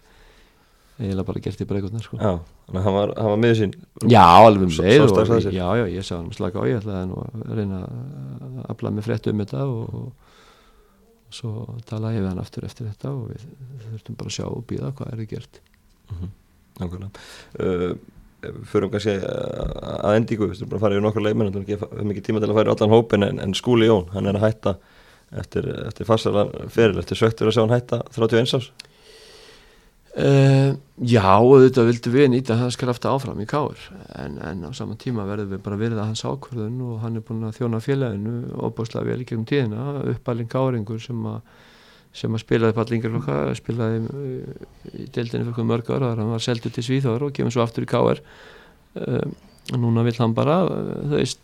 eiginlega 0.97 1.27
bara 1.27 1.41
gert 1.45 1.59
í 1.61 1.67
breykutnar 1.69 2.01
sko. 2.01 2.17
Já, 2.17 2.31
hann 2.73 2.95
var, 2.95 3.11
hann 3.13 3.29
var 3.29 3.41
með 3.41 3.53
sín 3.59 3.73
Já, 4.09 4.23
alveg 4.25 4.63
með 4.63 4.71
um 4.71 5.27
leið 5.27 5.49
Já, 5.53 5.67
já, 5.77 5.85
ég 5.93 6.07
sá 6.07 6.15
hann 6.15 6.31
slaka 6.33 6.63
á 6.63 6.65
ég 6.65 6.79
ætlaði 6.81 7.19
að 7.21 7.53
reyna 7.59 7.83
að 7.85 8.57
afla 8.73 8.93
með 8.95 9.05
frétt 9.05 9.29
um 9.29 9.43
þetta 9.43 9.67
og, 9.69 9.99
og 10.01 11.35
svo 11.37 11.77
talaði 11.85 12.17
ég 12.17 12.25
við 12.25 12.29
hann 12.31 12.41
aftur 12.41 12.65
eftir 12.65 12.89
þetta 12.89 13.13
og 13.13 13.31
við 13.33 13.47
þurftum 13.85 14.19
bara 14.19 14.31
að 14.31 14.37
sjá 14.39 14.45
og 14.47 14.67
býða 14.69 14.93
hvað 14.97 15.13
er 15.13 15.21
þið 15.21 15.31
gert 15.35 15.61
-hmm. 16.09 16.35
Nákvæmlega 16.79 17.11
uh, 17.61 17.97
Förum 18.69 18.91
kannski 18.93 19.17
að 19.17 20.15
endíku 20.15 20.47
við 20.47 20.59
þurfum 20.59 20.69
bara 20.69 20.77
að 20.77 20.83
fara 20.85 20.95
yfir 20.95 21.05
nokkur 21.05 21.25
leikmenn 21.25 21.53
við 21.53 21.81
höfum 21.81 22.11
ekki 22.13 22.25
tíma 22.25 22.41
til 22.41 22.49
að 22.49 22.57
fara 22.57 22.69
í 22.69 22.73
allan 22.73 22.93
hópin 22.93 23.25
en, 23.27 23.39
en 23.43 23.53
skúli 23.57 23.89
Jón, 23.89 24.09
hann 24.13 24.29
er 24.29 24.37
að 24.37 24.45
hætta 24.45 24.77
eftir, 25.35 25.67
eftir 25.87 26.07
farsalan 26.07 26.53
feril 26.73 26.99
eftir 27.01 27.19
söktur 27.19 27.49
að 27.49 27.57
sjá 27.57 27.63
hann 27.65 27.75
hætta 27.75 28.03
31 28.15 28.59
árs? 28.59 28.69
Uh, 30.17 30.73
Já, 30.97 31.37
þetta 31.37 31.83
vildu 31.85 32.09
við 32.09 32.31
nýta 32.33 32.55
hans 32.57 32.77
krafta 32.79 33.11
áfram 33.13 33.37
í 33.43 33.45
káur 33.45 33.77
en, 34.17 34.39
en 34.41 34.63
á 34.65 34.73
saman 34.73 34.97
tíma 34.97 35.27
verðum 35.29 35.51
við 35.53 35.61
bara 35.67 35.77
verið 35.77 36.01
að 36.01 36.09
hans 36.09 36.23
ákvörðun 36.25 36.79
og 36.87 37.03
hann 37.03 37.19
er 37.19 37.25
búin 37.27 37.45
að 37.45 37.59
þjóna 37.59 37.81
félaginu 37.85 38.39
óbúslega 38.57 39.05
vel 39.05 39.21
í 39.21 39.27
gegnum 39.29 39.45
tíðina. 39.45 39.83
Uppalinn 40.15 40.49
káringur 40.49 41.03
sem 41.03 41.21
að 41.29 41.43
sem 42.17 42.33
að 42.33 42.43
spilaði 42.43 42.75
pallingarflokka 42.77 43.37
spilaði 43.59 43.99
í 44.95 45.07
deildinni 45.13 45.51
fyrir 45.51 45.67
mörg 45.69 45.91
ára 45.93 46.13
hann 46.15 46.31
var 46.31 46.43
seldu 46.43 46.71
til 46.73 46.85
Svíþóður 46.85 47.27
og 47.27 47.35
kemur 47.37 47.53
svo 47.53 47.61
aftur 47.65 47.85
í 47.85 47.89
káar 47.89 48.21
um, 48.97 49.35
og 49.67 49.81
núna 49.83 50.05
vil 50.07 50.15
hann 50.17 50.33
bara 50.33 50.61
þau 50.65 51.17
veist, 51.17 51.41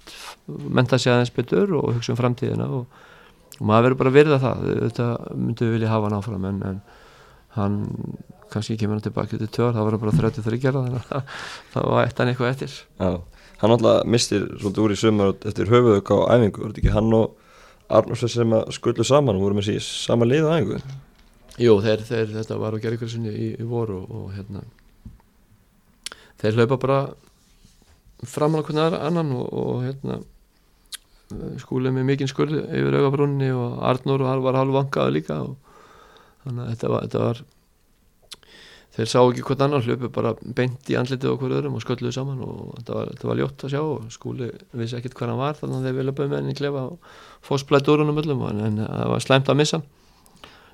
menta 0.48 0.98
sig 0.98 1.12
aðeins 1.14 1.34
betur 1.36 1.76
og 1.78 1.98
hugsa 1.98 2.14
um 2.16 2.20
framtíðina 2.20 2.70
og 2.80 3.02
og 3.60 3.66
maður 3.70 3.88
verður 3.88 4.00
bara 4.02 4.12
að 4.12 4.18
verða 4.20 4.40
það. 4.44 4.64
Þetta 4.84 5.08
myndum 5.34 5.70
við 5.70 5.76
vilja 5.78 5.92
hafa 5.94 6.10
hann 6.10 6.18
áfram 6.20 6.48
en, 6.50 6.62
en 6.70 6.82
hann 7.58 7.78
kannski 8.54 8.78
kemur 8.78 8.98
hann 8.98 9.06
tilbaka 9.06 9.38
til 9.38 9.50
tjór, 9.50 9.74
það 9.76 9.88
var 9.88 10.00
bara 10.02 10.16
33 10.18 10.60
gerða 10.62 10.84
þannig 10.88 11.14
að 11.18 11.40
það 11.74 11.88
var 11.94 12.08
eitt 12.08 12.20
hann 12.22 12.32
eitthvað 12.32 12.52
eftir. 12.54 12.76
Já, 13.00 13.12
hann 13.62 13.76
alltaf 13.76 14.04
mistir 14.10 14.46
svolítið 14.60 14.84
úr 14.84 14.94
í 14.94 15.00
sömur 15.00 15.34
eftir 15.50 15.72
höfuðök 15.74 16.14
á 16.14 16.18
æfingu, 16.36 16.66
voru 16.66 16.78
ekki 16.78 16.94
hann 16.94 17.18
og 17.18 17.40
Arnússon 17.94 18.32
sem 18.32 18.54
skullu 18.74 19.06
saman 19.06 19.38
og 19.38 19.44
voru 19.44 19.58
með 19.58 19.68
síðan 19.68 19.88
sama 19.88 20.28
lið 20.30 20.48
á 20.48 20.52
æfingu? 20.56 20.80
Jú, 21.62 21.76
þeir, 21.86 22.06
þeir, 22.08 22.32
þetta 22.40 22.58
var 22.62 22.78
á 22.78 22.82
gerðikvæðsynni 22.82 23.34
í, 23.34 23.50
í 23.62 23.68
voru 23.70 24.00
og, 24.02 24.14
og 24.18 24.30
hérna 24.34 24.64
þeir 26.42 26.58
hlaupa 26.58 26.80
bara 26.82 27.00
fram 28.28 28.58
á 28.58 28.64
hvernig 28.64 28.98
annan 28.98 29.34
og, 29.38 29.46
og 29.52 29.84
hérna 29.86 30.22
skúlið 31.62 31.96
með 31.96 32.08
mikinn 32.10 32.30
skurð 32.30 32.60
yfir 32.64 33.00
augabrunni 33.00 33.50
og 33.56 33.80
Arnur 33.86 34.26
var 34.44 34.60
halv 34.60 34.76
vangaði 34.76 35.18
líka 35.18 35.40
og 35.46 35.56
þannig 36.44 36.64
að 36.64 36.72
þetta 36.74 36.92
var, 36.92 37.06
þetta 37.08 37.24
var 37.24 37.44
þeir 38.94 39.10
sá 39.10 39.20
ekki 39.24 39.44
hvort 39.48 39.64
annar 39.66 39.86
hlupu 39.88 40.10
bara 40.14 40.34
beint 40.58 40.90
í 40.92 40.98
andlitið 41.00 41.32
okkur 41.32 41.56
öðrum 41.58 41.78
og 41.80 41.84
skölluðu 41.84 42.14
saman 42.14 42.44
og 42.46 42.76
þetta 42.78 42.98
var, 42.98 43.12
þetta 43.14 43.30
var 43.30 43.40
ljótt 43.40 43.66
að 43.66 43.74
sjá 43.74 43.82
og 43.82 44.12
skúli 44.14 44.50
vissi 44.78 44.98
ekkert 45.00 45.18
hvað 45.18 45.32
hann 45.32 45.42
var 45.42 45.58
þannig 45.58 45.80
að 45.80 45.88
þeir 45.88 45.98
vilja 46.00 46.16
bæða 46.20 46.30
með 46.30 46.42
henni 46.42 46.58
klefa 46.60 46.84
og 46.92 47.16
fósblætt 47.48 47.90
úrunum 47.90 48.22
öllum 48.22 48.44
en, 48.52 48.84
það 48.84 49.14
var 49.16 49.26
slæmt 49.26 49.50
að 49.50 49.60
missa. 49.64 49.82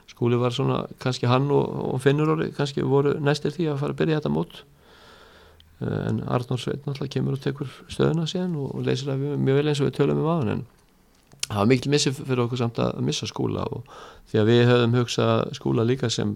Skúli 0.10 0.40
var 0.42 0.52
svona, 0.52 0.82
kannski 1.00 1.30
hann 1.30 1.48
og, 1.54 1.70
og 1.94 2.02
Finnur 2.04 2.34
orði, 2.34 2.50
kannski 2.58 2.84
voru 2.84 3.14
næstir 3.24 3.54
því 3.56 3.70
að 3.72 3.82
fara 3.84 3.96
að 3.96 4.02
byrja 4.02 4.20
þetta 4.20 4.34
mót 4.36 4.64
en 5.80 6.24
Arnór 6.28 6.60
Sveit 6.60 6.84
náttúrulega 6.84 7.14
kemur 7.14 7.38
og 7.38 7.44
tekur 7.44 7.70
stöðuna 7.88 8.28
síðan 8.28 8.58
og, 8.60 8.82
leysir 8.84 9.12
það 9.12 9.38
mjög 9.40 9.60
vel 9.60 9.72
eins 9.72 9.82
og 9.82 9.88
við 9.88 9.96
tölum 10.00 10.20
um 10.20 10.32
aðan 10.34 10.54
en 10.58 10.66
það 11.50 11.62
var 11.62 11.70
mikil 11.72 11.94
missi 11.94 12.12
fyrir 12.14 12.44
okkur 12.44 12.62
samt 12.62 12.82
að 12.84 13.00
missa 13.06 13.30
skúla 13.30 13.64
og 13.74 13.88
því 14.32 14.42
að 14.42 14.52
við 14.52 14.66
höfum 14.70 14.98
hugsað 15.00 15.46
skúla 15.58 15.86
líka 15.88 16.10
sem 16.14 16.36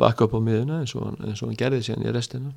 baka 0.00 0.28
upp 0.28 0.38
á 0.38 0.40
miðuna 0.40 0.80
eins 0.84 0.94
og, 0.96 1.18
eins 1.20 1.42
og 1.42 1.50
hann 1.50 1.58
gerði 1.60 1.82
síðan 1.84 2.06
í 2.06 2.14
restina. 2.14 2.54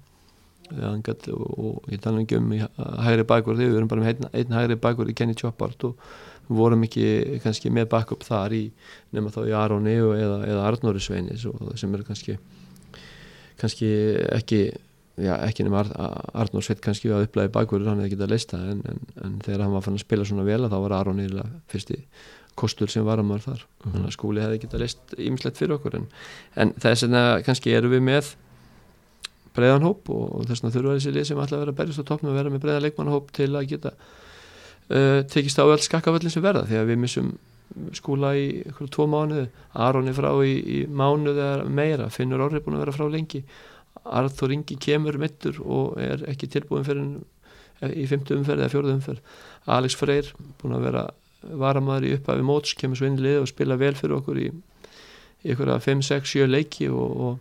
Gat, 1.04 1.30
og, 1.32 1.78
ég 1.88 2.02
tala 2.04 2.20
ekki 2.20 2.40
um 2.42 2.50
í 2.52 2.58
hægri 2.60 3.24
því 3.24 3.54
við 3.56 3.78
erum 3.80 3.92
bara 3.92 4.04
með 4.04 4.10
einn, 4.10 4.30
einn 4.36 4.56
hægri 4.58 4.76
bakur 4.84 5.08
í 5.08 5.16
Kenny 5.16 5.36
Choppart 5.40 5.86
og 5.88 5.96
við 6.48 6.60
vorum 6.60 6.84
ekki 6.84 7.40
kannski 7.44 7.72
með 7.72 7.88
baka 7.94 8.16
upp 8.16 8.26
þar 8.28 8.56
í 8.56 8.64
nema 9.16 9.32
þá 9.32 9.42
í 9.48 9.56
Aroni 9.56 9.96
eða, 9.96 10.42
eða 10.48 10.66
Arnóri 10.68 11.04
Sveinis 11.04 11.48
sem 11.80 11.96
eru 11.96 12.08
kannski 12.08 12.36
kannski 13.58 13.90
ekki 14.36 14.62
já, 15.18 15.34
ekki 15.48 15.66
nema 15.66 15.84
Ar 15.84 15.92
Arnór 16.46 16.66
Sveit 16.66 16.82
kannski 16.84 17.12
að 17.12 17.28
upplæði 17.28 17.54
bakverður, 17.56 17.92
hann 17.92 18.02
hefði 18.04 18.16
getað 18.16 18.34
leista 18.34 18.60
en, 18.62 18.82
en, 18.90 19.00
en 19.26 19.38
þegar 19.46 19.66
hann 19.66 19.76
var 19.76 19.86
fann 19.86 19.98
að 19.98 20.06
spila 20.06 20.28
svona 20.28 20.48
vel 20.48 20.68
þá 20.68 20.78
var 20.84 20.98
Aron 21.00 21.24
íla 21.24 21.46
fyrsti 21.72 22.02
kostur 22.58 22.90
sem 22.90 23.06
var 23.06 23.22
að 23.22 23.30
maður 23.30 23.46
þar, 23.52 23.64
mm 23.68 23.92
-hmm. 23.92 24.06
að 24.06 24.16
skúli 24.16 24.44
hefði 24.44 24.62
getað 24.64 24.84
leist 24.84 25.16
ímslegt 25.18 25.60
fyrir 25.62 25.78
okkur 25.78 25.98
en, 26.00 26.08
en 26.56 26.74
þess 26.74 27.06
vegna 27.06 27.24
kannski 27.46 27.74
eru 27.74 27.92
við 27.94 28.06
með 28.06 28.32
breiðan 29.58 29.86
hóp 29.86 30.10
og 30.14 30.46
þess 30.46 30.64
vegna 30.64 30.74
þurfa 30.76 30.96
þessi 30.98 31.14
lið 31.14 31.28
sem 31.30 31.42
alltaf 31.42 31.62
vera 31.64 31.78
berjast 31.82 32.02
á 32.02 32.10
toppnum 32.10 32.34
að 32.34 32.40
vera 32.42 32.54
með 32.54 32.64
breiðan 32.66 32.86
leikmannahóp 32.86 33.30
til 33.34 33.52
að 33.54 33.70
geta 33.74 33.94
uh, 33.94 35.22
tekist 35.30 35.62
á 35.62 35.66
öll 35.66 35.82
skakkaföllin 35.82 36.34
sem 36.34 36.46
verða 36.46 36.66
því 36.70 36.82
að 36.82 36.92
við 36.92 37.02
missum 37.06 37.32
skúla 37.94 38.32
í 38.38 38.64
tvo 38.94 39.06
mánuði, 39.12 39.50
Aron 39.74 40.08
er 40.08 40.16
frá 40.18 40.30
í, 40.42 40.54
í 40.56 40.78
mánuði 40.88 41.42
eða 41.44 41.66
meira, 41.70 42.10
Finnur 42.10 42.42
Orri 42.46 42.62
er 42.62 42.64
búin 42.66 42.78
að 42.78 42.86
vera 42.86 42.96
frá 42.96 43.10
lengi 43.12 43.44
Arþór 44.06 44.54
Ingi 44.56 44.78
kemur 44.82 45.18
mittur 45.22 45.60
og 45.64 45.98
er 46.02 46.24
ekki 46.30 46.50
tilbúin 46.52 46.86
fyrir 46.88 47.18
í 47.94 48.08
fymtu 48.10 48.38
umferð 48.38 48.64
eða 48.64 48.74
fjóruð 48.74 48.96
umferð 48.96 49.42
Alex 49.78 49.98
Freyr, 50.00 50.32
búin 50.62 50.78
að 50.78 50.88
vera 50.88 51.04
varamæður 51.48 52.08
í 52.08 52.14
upphafi 52.18 52.46
móts, 52.46 52.74
kemur 52.78 53.00
svo 53.00 53.10
inn 53.10 53.20
í 53.20 53.26
lið 53.26 53.42
og 53.44 53.52
spila 53.52 53.78
vel 53.80 53.94
fyrir 53.98 54.18
okkur 54.18 54.40
í, 54.42 54.48
ykkur 55.46 55.74
að 55.76 55.84
5, 55.86 56.06
6, 56.08 56.32
7 56.34 56.48
leiki 56.50 56.90
og, 56.90 57.38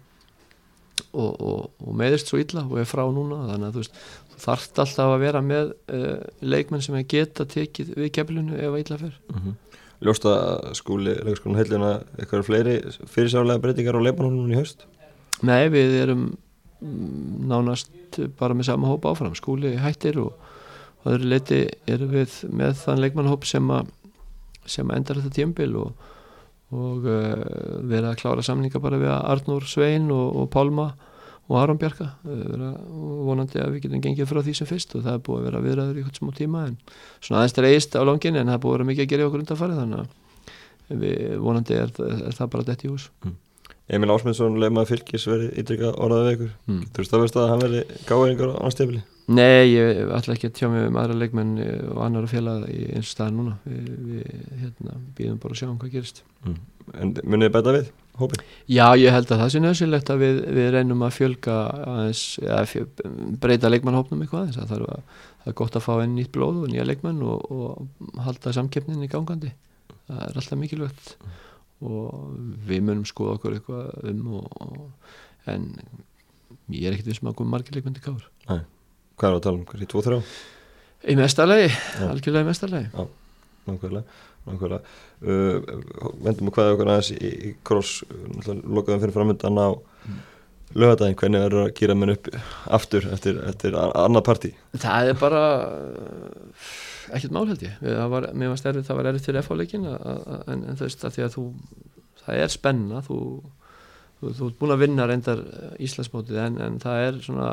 og, 1.17 1.31
og, 1.33 1.71
og 1.81 1.97
meðist 1.97 2.31
svo 2.31 2.41
illa 2.43 2.67
og 2.67 2.81
er 2.83 2.89
frá 2.89 3.05
núna 3.09 3.47
þannig 3.53 3.71
að 3.71 3.79
þú 3.79 3.85
veist, 3.85 4.01
þú 4.33 4.43
þarft 4.45 4.83
alltaf 4.85 5.15
að 5.15 5.25
vera 5.25 5.45
með 5.45 5.73
uh, 5.73 6.19
leikmenn 6.45 6.85
sem 6.85 6.99
geta 7.09 7.49
tekið 7.49 7.95
við 7.97 8.13
kemlinu 8.19 8.59
ef 8.59 8.69
að 8.73 8.83
illa 8.85 9.01
fyrr 9.05 9.21
mm 9.33 9.39
-hmm. 9.41 9.63
Ljósta 10.05 10.31
skúli, 10.77 11.15
leikskólinn 11.25 11.57
heilina 11.57 12.03
eitthvað 12.19 12.43
fleiri 12.45 12.75
fyrirsálega 13.09 13.63
breytingar 13.63 13.97
á 13.97 14.05
leikmannunum 14.05 14.53
í 14.53 14.59
haust? 14.59 14.85
Nei, 15.41 15.71
við 15.73 15.97
erum 16.03 16.37
nánast 16.81 18.19
bara 18.39 18.57
með 18.57 18.71
sama 18.71 18.91
hóp 18.91 19.07
áfram. 19.09 19.35
Skúli 19.39 19.77
hættir 19.81 20.19
og 20.21 20.37
öðru 21.07 21.31
leiti 21.31 21.63
erum 21.89 22.13
við 22.13 22.35
með 22.51 22.77
þann 22.83 23.03
leikmannhóp 23.05 23.47
sem, 23.49 23.71
sem 24.69 24.93
endar 24.93 25.21
þetta 25.21 25.37
tímbil 25.39 25.73
og, 25.81 26.07
og 26.75 27.07
uh, 27.09 27.45
vera 27.87 28.13
að 28.13 28.21
klára 28.23 28.45
samninga 28.45 28.83
bara 28.83 29.01
við 29.01 29.13
Arnur 29.17 29.69
Svein 29.71 30.11
og, 30.15 30.43
og 30.43 30.51
Pálma 30.53 30.91
og 31.47 31.57
Aron 31.61 31.79
Bjarka. 31.79 32.11
Vera 32.27 32.73
vonandi 32.83 33.63
að 33.63 33.77
við 33.77 33.87
getum 33.87 34.05
gengið 34.05 34.31
frá 34.31 34.43
því 34.43 34.57
sem 34.59 34.69
fyrst 34.69 34.97
og 34.99 35.07
það 35.07 35.19
er 35.19 35.25
búið 35.29 35.41
að 35.41 35.49
vera 35.49 35.65
viðræður 35.69 36.01
í 36.01 36.07
hvort 36.07 36.21
smá 36.21 36.33
tíma 36.37 36.69
en 36.73 36.79
svona 37.21 37.43
aðeins 37.43 37.59
reyðist 37.63 37.99
á 37.99 38.03
langin 38.03 38.41
en 38.41 38.51
það 38.51 38.59
er 38.59 38.63
búið 38.65 38.73
að 38.73 38.79
vera 38.79 38.91
mikið 38.91 39.07
að 39.07 39.13
gera 39.13 39.29
okkur 39.31 39.45
undanfarið 39.45 39.83
þannig 39.83 40.01
að 40.03 41.03
við 41.03 41.37
vonandi 41.43 41.79
er, 41.79 41.93
er 42.07 42.35
það 42.35 42.51
bara 42.53 42.67
dætt 42.67 42.87
í 42.87 42.91
hús. 42.91 43.11
Mm. 43.25 43.37
Emil 43.87 44.11
Ásmundsson 44.11 44.57
lefmaði 44.59 44.97
fylgis 44.97 45.27
verið 45.31 45.59
ítrykka 45.63 45.93
orðaðið 46.03 46.27
við 46.27 46.33
ykkur 46.37 46.55
mm. 46.73 46.79
Þú 46.91 47.03
veist 47.03 47.13
þá 47.13 47.19
veist 47.23 47.37
að 47.39 47.51
hann 47.53 47.61
verið 47.63 47.93
gáðingar 48.09 48.55
á 48.59 48.59
anstefli? 48.67 49.03
Nei, 49.27 49.67
ég 49.73 50.01
ætla 50.15 50.35
ekki 50.35 50.49
að 50.51 50.57
tjá 50.59 50.67
mig 50.71 50.87
um 50.87 50.99
aðra 50.99 51.19
leikmenn 51.19 51.53
og 51.93 52.01
annar 52.03 52.27
félag 52.31 52.65
í 52.71 52.89
eins 52.95 53.13
stað 53.15 53.37
núna 53.37 53.55
við, 53.67 53.93
við 54.09 54.41
hérna, 54.63 54.99
býðum 55.19 55.39
bara 55.43 55.55
að 55.55 55.63
sjá 55.63 55.69
um 55.69 55.79
hvað 55.79 55.95
gerist 55.95 56.21
mm. 56.47 56.59
En 57.03 57.15
munið 57.27 57.55
bæta 57.55 57.75
við 57.75 57.89
hópin? 58.19 58.45
Já, 58.71 58.87
ég 58.99 59.15
held 59.15 59.31
að 59.31 59.41
það 59.43 59.55
sé 59.55 59.63
nöðsynlegt 59.63 60.13
að 60.15 60.23
við, 60.23 60.43
við 60.59 60.69
reynum 60.75 61.07
að 61.07 61.17
fjölga 61.17 61.57
aðeins, 61.95 62.27
að 62.59 62.69
fjö, 62.71 62.85
breyta 63.43 63.71
leikmannhópnum 63.71 64.23
eitthvað 64.23 64.53
það 64.55 64.77
er, 64.79 64.85
að, 64.95 65.25
það 65.43 65.51
er 65.53 65.59
gott 65.63 65.79
að 65.79 65.87
fá 65.87 65.93
einn 65.97 66.15
nýtt 66.19 66.31
blóð 66.35 66.63
og 66.63 66.71
nýja 66.71 66.87
leikmenn 66.87 67.25
og, 67.27 67.51
og 67.51 68.23
halda 68.23 68.55
samkeppnin 68.55 69.03
í 69.03 69.11
gangandi 69.11 69.51
það 70.07 70.23
er 70.23 70.39
alltaf 70.39 70.63
mikilvægt 70.63 71.19
mm 71.19 71.43
og 71.85 72.37
við 72.69 72.85
munum 72.87 73.05
skoða 73.09 73.37
okkur 73.37 73.57
eitthvað 73.57 74.11
um 74.11 74.29
og, 74.39 74.61
og, 74.65 75.17
en 75.51 75.67
ég 76.73 76.87
er 76.89 76.97
ekkert 76.97 77.11
við 77.11 77.19
sem 77.19 77.31
að 77.31 77.37
koma 77.41 77.57
margir 77.57 77.77
leikmyndi 77.77 78.05
káður 78.05 78.29
hvað 78.47 79.29
er 79.29 79.35
það 79.35 79.37
að 79.37 79.45
tala 79.47 79.59
um? 79.59 79.67
Það, 79.69 79.85
2-3? 79.93 80.21
Í 81.07 81.17
mestarlegi, 81.19 81.69
algjörlega 82.07 82.47
í 82.47 82.49
mestarlegi 82.49 82.89
Já, 82.93 83.05
nákvæmlega 83.69 84.05
nákvæmlega 84.47 84.81
uh, 84.81 85.69
vendum 86.25 86.51
að 86.51 86.57
hvaða 86.57 86.75
okkur 86.77 86.93
aðeins 86.95 87.13
í, 87.13 87.31
í 87.51 87.53
kross 87.67 88.01
lokaðum 88.47 89.05
fyrir 89.05 89.15
framöndan 89.15 89.61
á 89.61 89.69
mm. 89.77 90.19
lögadaginn, 90.81 91.19
hvernig 91.21 91.47
verður 91.47 91.65
að 91.67 91.73
gera 91.79 91.99
menn 91.99 92.17
upp 92.17 92.31
aftur 92.79 93.09
eftir, 93.13 93.41
eftir 93.53 93.77
annað 93.77 94.27
partí? 94.31 94.53
Það 94.77 95.13
er 95.13 95.21
bara 95.21 95.43
ekkert 97.11 97.35
mál 97.35 97.47
held 97.51 97.63
ég. 97.67 97.77
Var, 97.83 98.31
mér 98.35 98.53
var 98.53 98.61
stærrið, 98.61 98.87
það 98.89 98.99
var 99.01 99.11
errið 99.11 99.27
til 99.27 99.39
F-áleikin 99.43 99.87
en, 99.91 100.57
en 100.57 100.79
þú 100.79 100.87
veist 100.87 101.07
að 101.07 101.17
því 101.17 101.27
að 101.27 101.35
þú 101.37 101.45
það 102.27 102.43
er 102.43 102.53
spenna. 102.53 103.03
Þú, 103.07 103.19
þú, 104.21 104.31
þú 104.39 104.51
ert 104.51 104.61
búin 104.61 104.75
að 104.75 104.85
vinna 104.85 105.09
reyndar 105.09 105.43
eh, 105.43 105.75
Íslandsmótið 105.87 106.41
en, 106.43 106.63
en 106.67 106.79
það 106.83 107.03
er 107.07 107.21
svona 107.27 107.51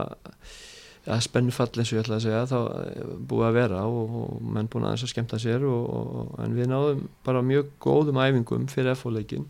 ja, 1.05 1.17
spennufall 1.23 1.71
eins 1.75 1.91
og 1.91 1.97
ég 1.97 2.05
ætla 2.05 2.17
að 2.19 2.25
segja 2.25 2.45
þá 2.49 2.57
eh, 2.79 3.11
búið 3.31 3.47
að 3.49 3.57
vera 3.59 3.83
og, 3.89 4.17
og 4.21 4.47
menn 4.55 4.69
búin 4.71 4.87
að 4.87 4.97
þess 4.97 5.09
að 5.09 5.13
skemta 5.13 5.41
sér 5.41 5.67
og, 5.67 5.83
og, 5.99 6.33
en 6.43 6.57
við 6.57 6.71
náðum 6.71 7.05
bara 7.27 7.43
mjög 7.45 7.73
góðum 7.83 8.21
æfingum 8.23 8.69
fyrir 8.71 8.95
F-áleikin 8.95 9.47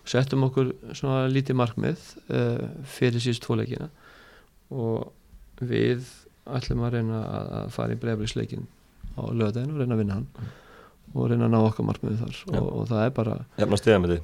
og 0.00 0.12
settum 0.12 0.46
okkur 0.48 0.74
svona 0.92 1.24
lítið 1.32 1.56
markmið 1.56 2.08
uh, 2.28 2.66
fyrir 2.88 3.22
síðust 3.24 3.44
tvoleikina 3.46 3.88
og 4.74 5.12
við 5.64 6.04
ætlum 6.44 6.82
að 6.84 6.98
reyna 6.98 7.20
að 7.24 7.70
fara 7.72 7.96
í 7.96 8.00
breyflisleikin 8.00 8.66
á 9.14 9.22
löðin 9.30 9.72
og 9.72 9.80
reyna 9.80 9.96
að 9.96 10.02
vinna 10.02 10.20
hann 10.20 10.52
og 11.14 11.30
reyna 11.30 11.46
að 11.46 11.54
ná 11.54 11.60
okkar 11.62 11.86
markmiði 11.86 12.20
þar. 12.22 12.38
Og, 12.52 12.70
og 12.80 12.86
það 12.90 13.04
er 13.04 13.12
bara 13.14 13.40
Jafna 13.60 13.78
stegamiti 13.78 14.20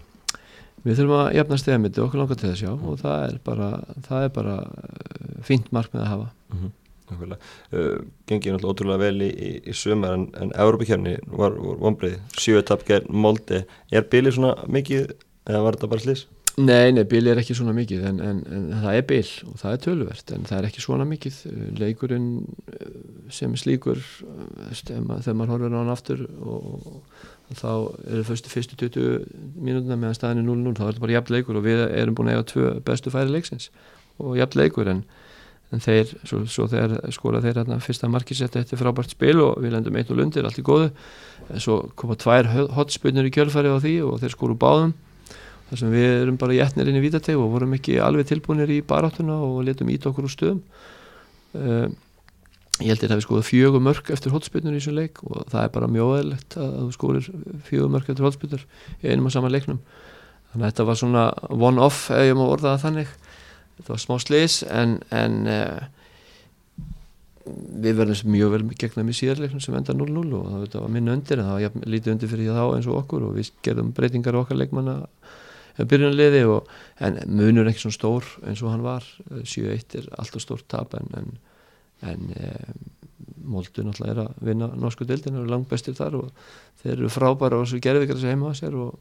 Við 0.80 0.96
þurfum 0.96 1.16
að 1.18 1.34
jafna 1.36 1.56
stegamiti 1.60 2.00
okkur 2.00 2.22
langar 2.22 2.38
til 2.40 2.50
þess 2.50 2.64
já 2.64 2.70
og 2.72 3.00
það 3.02 3.24
er 3.26 3.40
bara, 3.44 3.70
það 4.06 4.22
er 4.24 4.30
bara 4.36 4.54
uh, 4.64 5.32
fínt 5.44 5.68
markmið 5.76 6.04
að 6.06 6.12
hafa. 6.14 6.28
Mm 6.50 6.60
-hmm. 6.62 7.34
uh, 7.34 7.98
Gengið 8.26 8.54
náttúrulega 8.54 8.72
ótrúlega 8.72 9.02
vel 9.02 9.22
í, 9.26 9.28
í, 9.28 9.50
í 9.68 9.74
sömur 9.76 10.14
en, 10.14 10.28
en 10.40 10.52
Európa-kjörni 10.56 11.18
var, 11.26 11.52
var 11.52 11.82
vonbreið 11.84 12.16
sjöetapp 12.32 12.86
gerð 12.88 13.10
moldi 13.10 13.64
er 13.90 14.08
bilið 14.08 14.38
svona 14.38 14.54
mikið 14.66 15.12
eða 15.48 15.62
var 15.62 15.76
þetta 15.76 15.92
bara 15.92 16.00
slís? 16.06 16.26
Nei, 16.60 16.90
nei, 16.92 17.04
bíl 17.08 17.28
er 17.30 17.38
ekki 17.40 17.54
svona 17.56 17.72
mikið 17.72 18.02
en, 18.08 18.18
en, 18.24 18.40
en 18.52 18.64
það 18.82 18.96
er 18.98 19.04
bíl 19.08 19.28
og 19.46 19.60
það 19.60 19.74
er 19.74 19.80
töluvert 19.84 20.32
en 20.34 20.46
það 20.48 20.58
er 20.58 20.66
ekki 20.68 20.82
svona 20.84 21.06
mikið. 21.08 21.38
Leikurinn 21.78 22.26
eh, 22.74 22.90
sem 23.32 23.54
slíkur 23.56 24.00
eh, 24.00 24.74
þegar 24.82 25.36
maður 25.38 25.52
horfir 25.54 25.76
á 25.76 25.78
hann 25.78 25.92
aftur 25.94 26.24
og, 26.42 27.00
og 27.48 27.60
þá 27.60 27.70
eru 27.70 28.26
fyrstu, 28.28 28.52
fyrstu 28.52 28.78
20 28.82 29.24
mínútuna 29.56 29.96
meðan 29.96 30.18
staðin 30.18 30.42
er 30.42 30.48
0-0 30.50 30.76
þá 30.76 30.84
er 30.84 30.92
þetta 30.92 31.04
bara 31.06 31.16
jafn 31.16 31.36
leikur 31.36 31.60
og 31.60 31.66
við 31.68 31.84
erum 31.88 32.18
búin 32.18 32.32
að 32.32 32.36
eiga 32.36 32.48
tvö 32.52 32.72
bestu 32.90 33.12
færi 33.14 33.34
leiksins 33.36 33.68
og 34.20 34.36
jafn 34.40 34.60
leikur 34.60 34.90
en, 34.90 35.04
en 35.70 35.84
þeir, 35.84 36.16
svo, 36.28 36.42
svo 36.50 36.66
þeir 36.72 36.96
skora 37.14 37.44
þeir 37.44 37.62
hérna 37.62 37.78
fyrsta 37.84 38.10
markisetta 38.10 38.64
eftir 38.64 38.80
frábært 38.80 39.14
spil 39.14 39.38
og 39.46 39.62
við 39.62 39.78
lendum 39.78 39.96
eitt 39.96 40.10
og 40.12 40.18
lundir, 40.18 40.44
allt 40.44 40.58
í 40.60 40.66
góðu. 40.66 40.90
En 41.48 41.62
svo 41.62 41.84
koma 41.96 42.18
tvær 42.20 42.50
hotspunnir 42.74 43.30
í 43.30 43.32
kjölfæri 43.32 43.70
á 43.70 43.78
því 43.78 43.94
og 44.08 44.18
þeir 44.20 44.34
skoru 44.34 44.58
báðum 44.58 44.98
þar 45.70 45.80
sem 45.80 45.92
við 45.94 46.12
erum 46.24 46.38
bara 46.40 46.56
jætnir 46.56 46.90
inn 46.90 46.98
í 46.98 47.02
vítateg 47.04 47.38
og 47.38 47.52
vorum 47.54 47.74
ekki 47.76 48.00
alveg 48.02 48.26
tilbúinir 48.26 48.72
í 48.74 48.80
baráttuna 48.86 49.36
og 49.46 49.60
letum 49.68 49.90
ít 49.92 50.06
okkur 50.10 50.26
úr 50.26 50.32
stöðum. 50.32 50.62
Uh, 51.54 51.86
ég 52.80 52.90
held 52.90 52.98
að 52.98 53.06
það 53.06 53.14
hefði 53.14 53.26
skoðað 53.26 53.48
fjögur 53.50 53.84
mörg 53.84 54.10
eftir 54.14 54.34
hótspilnur 54.34 54.74
í 54.74 54.80
þessum 54.80 54.98
leik 54.98 55.20
og 55.26 55.44
það 55.52 55.62
er 55.62 55.72
bara 55.76 55.90
mjög 55.94 56.12
öðlegt 56.16 56.56
að 56.58 56.74
þú 56.78 56.90
skoðir 56.96 57.30
fjögur 57.68 57.94
mörg 57.94 58.10
eftir 58.10 58.26
hótspilnur 58.26 58.66
í 58.98 59.10
einum 59.12 59.30
og 59.30 59.34
saman 59.34 59.54
leiknum. 59.54 59.80
Þannig 60.50 60.64
að 60.66 60.72
þetta 60.72 60.86
var 60.88 60.98
svona 60.98 61.24
one 61.54 61.86
off 61.86 62.10
ef 62.10 62.26
ég 62.26 62.38
má 62.38 62.44
orða 62.48 62.74
það 62.74 62.84
þannig. 62.86 63.16
Þetta 63.78 63.94
var 63.94 64.02
smá 64.02 64.16
slis 64.24 64.60
en, 64.66 64.96
en 65.14 65.36
uh, 65.46 65.84
við 67.84 68.00
verðum 68.00 68.34
mjög 68.34 68.54
vel 68.54 68.62
gegnum 68.78 69.10
í 69.10 69.16
síðarleiknum 69.16 69.62
sem 69.62 69.76
enda 69.78 69.94
0-0 69.96 70.34
og 70.36 70.48
það 70.72 70.82
var 70.82 70.92
minna 70.92 71.14
undir 71.16 71.40
en 71.40 71.48
það 71.48 71.62
var 71.62 71.86
lítið 71.94 72.14
undir 72.14 72.32
fyrir 72.32 72.58
þá 72.58 72.64
eins 72.74 72.88
og 72.90 72.98
okkur 73.00 73.28
og 73.28 73.38
við 73.38 73.52
gerðum 73.64 73.94
breytingar 73.96 74.38
okkar 74.40 74.58
leikmanna 74.60 74.96
byrjunarliði 75.88 76.42
og, 76.50 76.70
en 77.06 77.20
munur 77.30 77.68
ekki 77.70 77.84
svona 77.84 77.96
stór 77.96 78.30
eins 78.48 78.62
og 78.64 78.72
hann 78.72 78.84
var 78.84 79.06
7-1 79.30 79.98
er 80.00 80.08
alltaf 80.20 80.44
stór 80.44 80.64
tap 80.68 80.96
en, 80.98 81.12
en, 81.20 81.30
en 82.10 82.32
e, 82.36 82.54
Moldu 83.50 83.84
náttúrulega 83.84 84.12
er 84.12 84.20
að 84.24 84.42
vinna 84.46 84.68
norsku 84.76 85.06
dildin 85.08 85.38
og 85.38 85.46
er 85.46 85.52
langt 85.54 85.70
bestir 85.70 85.96
þar 85.96 86.18
og 86.18 86.42
þeir 86.82 86.92
eru 86.96 87.12
frábæra 87.12 87.60
og 87.60 87.68
svo 87.68 87.80
gerði 87.82 88.06
ykkur 88.06 88.20
þessi 88.20 88.32
heima 88.32 88.52
á 88.52 88.54
sér 88.58 88.76
og, 88.78 88.98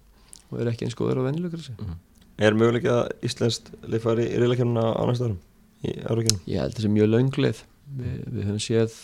og 0.49 0.61
er 0.61 0.71
ekki 0.71 0.88
eins 0.88 0.97
góður 0.97 1.23
á 1.23 1.27
vennilegur 1.27 1.61
þessi 1.61 1.75
mm. 1.75 1.97
Er 2.39 2.55
möguleik 2.55 2.86
að 2.88 3.09
Íslandst 3.27 3.73
leifari 3.91 4.30
í 4.32 4.39
reylakernuna 4.39 4.93
á 4.95 5.03
næsta 5.09 5.27
árum? 5.27 5.39
Ég 5.84 6.59
held 6.59 6.77
þessi 6.77 6.91
mjög 6.91 7.11
launglið 7.11 7.63
Vi, 7.89 8.11
við 8.30 8.45
höfum 8.45 8.61
séð 8.61 8.95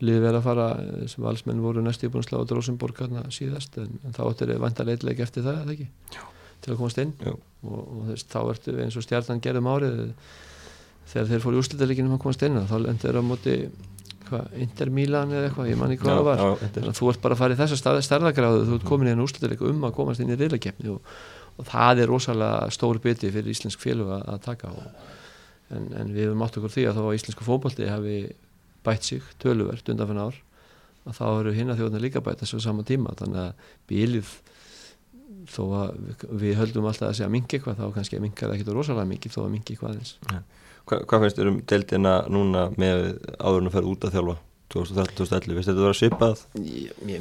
liðið 0.00 0.24
verið 0.24 0.38
að 0.38 0.46
fara 0.46 0.66
sem 1.12 1.24
valsmenn 1.24 1.62
voru 1.62 1.84
næstu 1.84 2.10
búin 2.10 2.24
að 2.24 2.30
slá 2.30 2.40
á 2.40 2.48
Drósenborg 2.48 3.02
síðast 3.34 3.76
en, 3.82 3.98
en 4.04 4.16
þá 4.16 4.22
ættir 4.30 4.52
þið 4.52 4.62
vanta 4.64 4.86
leitleik 4.88 5.20
eftir 5.26 5.44
það 5.46 5.60
eða 5.64 5.74
ekki 5.76 5.88
Já. 6.16 6.22
Til 6.64 6.74
að 6.74 6.80
komast 6.80 7.00
inn. 7.02 7.14
Og, 7.26 7.38
og 7.70 8.08
þess, 8.10 8.26
þá 8.32 8.40
ertu 8.42 8.76
eins 8.80 8.96
og 8.96 9.04
stjarnan 9.04 9.42
gerðum 9.44 9.70
árið 9.70 10.02
þegar 11.10 11.30
þeir 11.32 11.42
fóru 11.44 11.58
í 11.58 11.62
úslítaleginum 11.64 12.16
að 12.16 12.22
komast 12.24 12.44
inn 12.46 12.60
þá 12.70 12.76
lendur 12.80 13.10
þeir 13.10 13.20
á 13.20 13.24
móti 13.26 13.56
Inter 14.62 14.92
Milan 14.94 15.32
eða 15.34 15.48
eitthvað, 15.48 15.68
ég 15.72 15.78
man 15.80 15.90
ekki 15.90 16.04
hvað 16.04 16.20
það 16.20 16.26
var. 16.28 16.40
já, 16.40 16.68
þannig 16.76 16.90
að 16.92 16.98
þú 17.00 17.08
ert 17.10 17.22
bara 17.24 17.34
að 17.34 17.40
fara 17.40 17.54
í 17.54 17.58
þessa 17.58 17.94
stærðagráðu 18.06 18.60
þú 18.68 18.76
ert 18.76 18.86
komin 18.86 19.08
í 19.08 19.14
enn 19.14 19.24
úslítaleik 19.24 19.64
um 19.66 19.86
að 19.88 19.96
komast 19.96 20.22
inn 20.22 20.30
í 20.30 20.36
riðlakefni 20.38 20.92
og, 20.92 21.16
og 21.56 21.66
það 21.66 22.02
er 22.04 22.12
rosalega 22.12 22.68
stór 22.76 23.00
biti 23.02 23.32
fyrir 23.34 23.50
íslensk 23.50 23.82
félög 23.82 24.12
að, 24.14 24.22
að 24.30 24.44
taka 24.44 24.70
og, 24.70 25.08
en, 25.74 25.88
en 25.98 26.14
við 26.14 26.28
höfum 26.28 26.46
átt 26.46 26.60
okkur 26.60 26.74
því 26.76 26.86
að 26.92 27.00
þá 27.00 27.08
íslensku 27.18 27.48
fókbalti 27.48 27.90
hafi 27.90 28.20
bætt 28.86 29.10
sig 29.10 29.26
töluvert 29.42 29.90
undan 29.92 30.12
fyrir 30.12 30.28
ár 30.28 30.40
að 31.08 31.18
þá 31.18 31.26
eru 31.32 31.56
hinn 31.56 31.72
að 31.72 31.82
þjóðna 31.82 32.04
líka 32.04 32.22
bætt 32.24 32.44
þessu 32.44 32.62
saman 32.62 32.86
tíma. 32.86 33.16
Þannig 33.18 33.42
að 33.48 33.68
bílið 33.90 34.32
þó 35.48 35.62
að 35.80 36.14
við 36.40 36.58
höldum 36.58 36.88
alltaf 36.90 37.08
að 37.08 37.16
segja 37.18 37.32
mingi 37.32 37.56
eitthvað 37.56 37.80
þá 37.80 37.96
kannski 37.96 38.20
mingar 38.22 38.50
það 38.50 38.56
ekkert 38.58 38.74
rosalega 38.76 39.10
mikið 39.10 39.34
þó 39.36 39.40
að 39.44 39.52
mingi 39.54 39.74
eitthvað 39.74 39.98
eins 40.00 40.14
ja. 40.30 40.42
Hva, 40.88 40.98
Hvað 41.06 41.24
finnst 41.24 41.40
þér 41.40 41.50
um 41.50 41.58
deildina 41.72 42.14
núna 42.32 42.64
með 42.80 43.04
áðurinn 43.38 43.70
að 43.70 43.76
fara 43.76 43.90
út 43.90 44.06
að 44.06 44.16
þjálfa 44.16 44.36
2013-2011, 44.70 45.56
finnst 45.56 45.70
þetta 45.70 45.80
að 45.80 45.86
vera 45.86 45.98
svipað? 45.98 46.42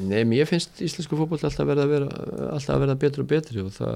Nei, 0.05 0.19
mér 0.29 0.49
finnst 0.49 0.81
íslensku 0.85 1.17
fókból 1.17 1.39
alltaf 1.39 1.71
að 1.73 1.85
vera, 1.89 2.09
alltaf 2.53 2.75
að 2.75 2.83
vera 2.85 2.97
betur 3.01 3.23
og 3.23 3.29
betri 3.31 3.63
og 3.63 3.71
það, 3.73 3.95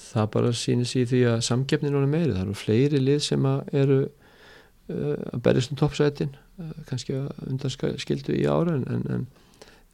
það 0.00 0.30
bara 0.34 0.54
sýnir 0.58 0.90
sér 0.90 1.10
því 1.10 1.20
að 1.30 1.44
samgefnin 1.46 1.98
er 2.00 2.08
meiri, 2.10 2.34
það 2.34 2.42
eru 2.46 2.56
fleiri 2.58 3.02
lið 3.02 3.22
sem 3.28 3.46
eru 3.46 4.00
uh, 4.02 5.14
að 5.30 5.44
berjast 5.46 5.74
um 5.74 5.78
toppsætin 5.78 6.34
uh, 6.34 6.74
kannski 6.90 7.20
undan 7.46 7.76
skildu 8.02 8.34
í 8.34 8.48
ára 8.50 8.74
en, 8.80 9.06
en, 9.14 9.28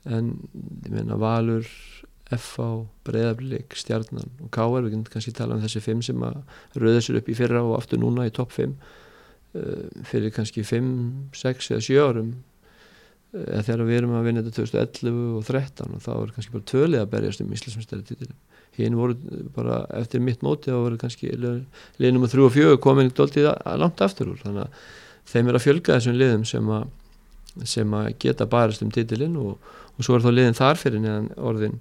en 0.09 0.33
ég 0.87 0.95
meina 0.95 1.21
Valur 1.21 1.69
FH, 2.35 2.87
Breðablík, 3.07 3.77
Stjarnan 3.79 4.33
og 4.43 4.51
K.R. 4.55 4.83
við 4.83 4.97
kannski 4.97 5.13
kannski 5.15 5.35
tala 5.37 5.55
um 5.55 5.63
þessi 5.63 5.83
fimm 5.85 6.03
sem 6.03 6.23
að 6.27 6.41
rauða 6.75 7.05
sér 7.05 7.21
upp 7.21 7.31
í 7.31 7.37
fyrra 7.39 7.63
og 7.63 7.77
aftur 7.79 8.03
núna 8.03 8.27
í 8.27 8.35
topp 8.35 8.57
fimm 8.57 8.75
uh, 9.55 9.87
fyrir 10.09 10.35
kannski 10.35 10.67
fimm, 10.67 11.31
sex 11.37 11.71
eða 11.71 11.87
sjö 11.87 12.09
árum 12.09 12.35
eða 13.37 13.63
þegar 13.67 13.87
við 13.87 13.99
erum 14.01 14.17
að 14.17 14.29
vinna 14.29 14.43
þetta 14.43 14.65
2011 14.65 15.17
og 15.37 15.47
2013 15.47 15.97
og 15.97 16.03
þá 16.03 16.13
er 16.17 16.35
kannski 16.35 16.55
bara 16.55 16.69
tölið 16.73 17.03
að 17.03 17.11
berjast 17.15 17.43
um 17.43 17.55
Íslandsmyndsstæri 17.57 18.07
títilum 18.11 18.37
hinn 18.77 18.99
voru 18.99 19.17
bara 19.57 19.81
eftir 19.97 20.23
mitt 20.25 20.45
móti 20.45 20.71
þá 20.73 20.79
voru 20.83 21.01
kannski 21.01 21.33
liðnum 21.37 22.27
að 22.27 22.35
þrjú 22.35 22.47
og 22.47 22.55
fjögur 22.55 22.81
komin 22.85 23.11
doldið 23.17 23.51
langt 23.81 24.03
aftur 24.05 24.33
úr 24.33 24.41
þannig 24.43 24.67
að 24.67 24.87
þeim 25.33 25.51
er 25.51 25.59
að 25.59 25.65
fjölga 25.65 25.97
þessum 25.97 26.19
liðum 26.21 26.47
sem 26.49 26.71
að, 26.77 26.87
sem 27.67 27.97
að 27.99 28.09
geta 28.23 28.49
barast 28.51 28.85
um 28.85 28.93
títilinn 28.95 29.37
og, 29.41 29.57
og 29.97 30.07
svo 30.07 30.17
er 30.17 30.25
þá 30.25 30.31
liðin 30.33 30.59
þarfyrir 30.61 31.03
neðan 31.03 31.31
orðin 31.37 31.79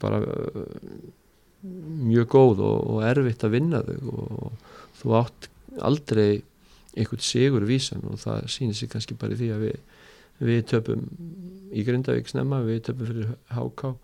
bara 0.00 0.20
uh, 0.22 0.66
mjög 1.62 2.28
góð 2.34 2.64
og, 2.66 2.78
og 2.92 3.06
erfitt 3.06 3.44
að 3.46 3.54
vinna 3.56 3.82
þau 3.86 4.12
og 4.14 4.74
þú 5.00 5.14
átt 5.18 5.48
aldrei 5.84 6.42
einhvern 6.98 7.22
sigur 7.22 7.66
vísan 7.68 8.04
og 8.10 8.18
það 8.22 8.50
sýnir 8.50 8.78
sig 8.78 8.90
kannski 8.90 9.16
bara 9.18 9.34
í 9.34 9.40
því 9.40 9.48
að 9.54 9.64
við, 9.66 9.80
við 10.48 10.60
töpum 10.72 11.08
í 11.74 11.84
Grindavík 11.86 12.30
snemma, 12.30 12.62
við 12.66 12.84
töpum 12.88 13.10
fyrir 13.10 13.34
HK 13.54 13.94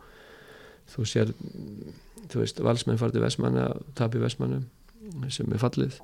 þú 0.95 1.07
sér 1.09 1.33
þú 2.31 2.43
veist, 2.43 2.61
valsmenn 2.65 3.01
farið 3.01 3.19
til 3.19 3.25
Vestmanna 3.25 3.69
tapi 3.99 4.21
Vestmannum 4.23 4.67
sem 5.33 5.53
er 5.53 5.61
fallið. 5.61 5.99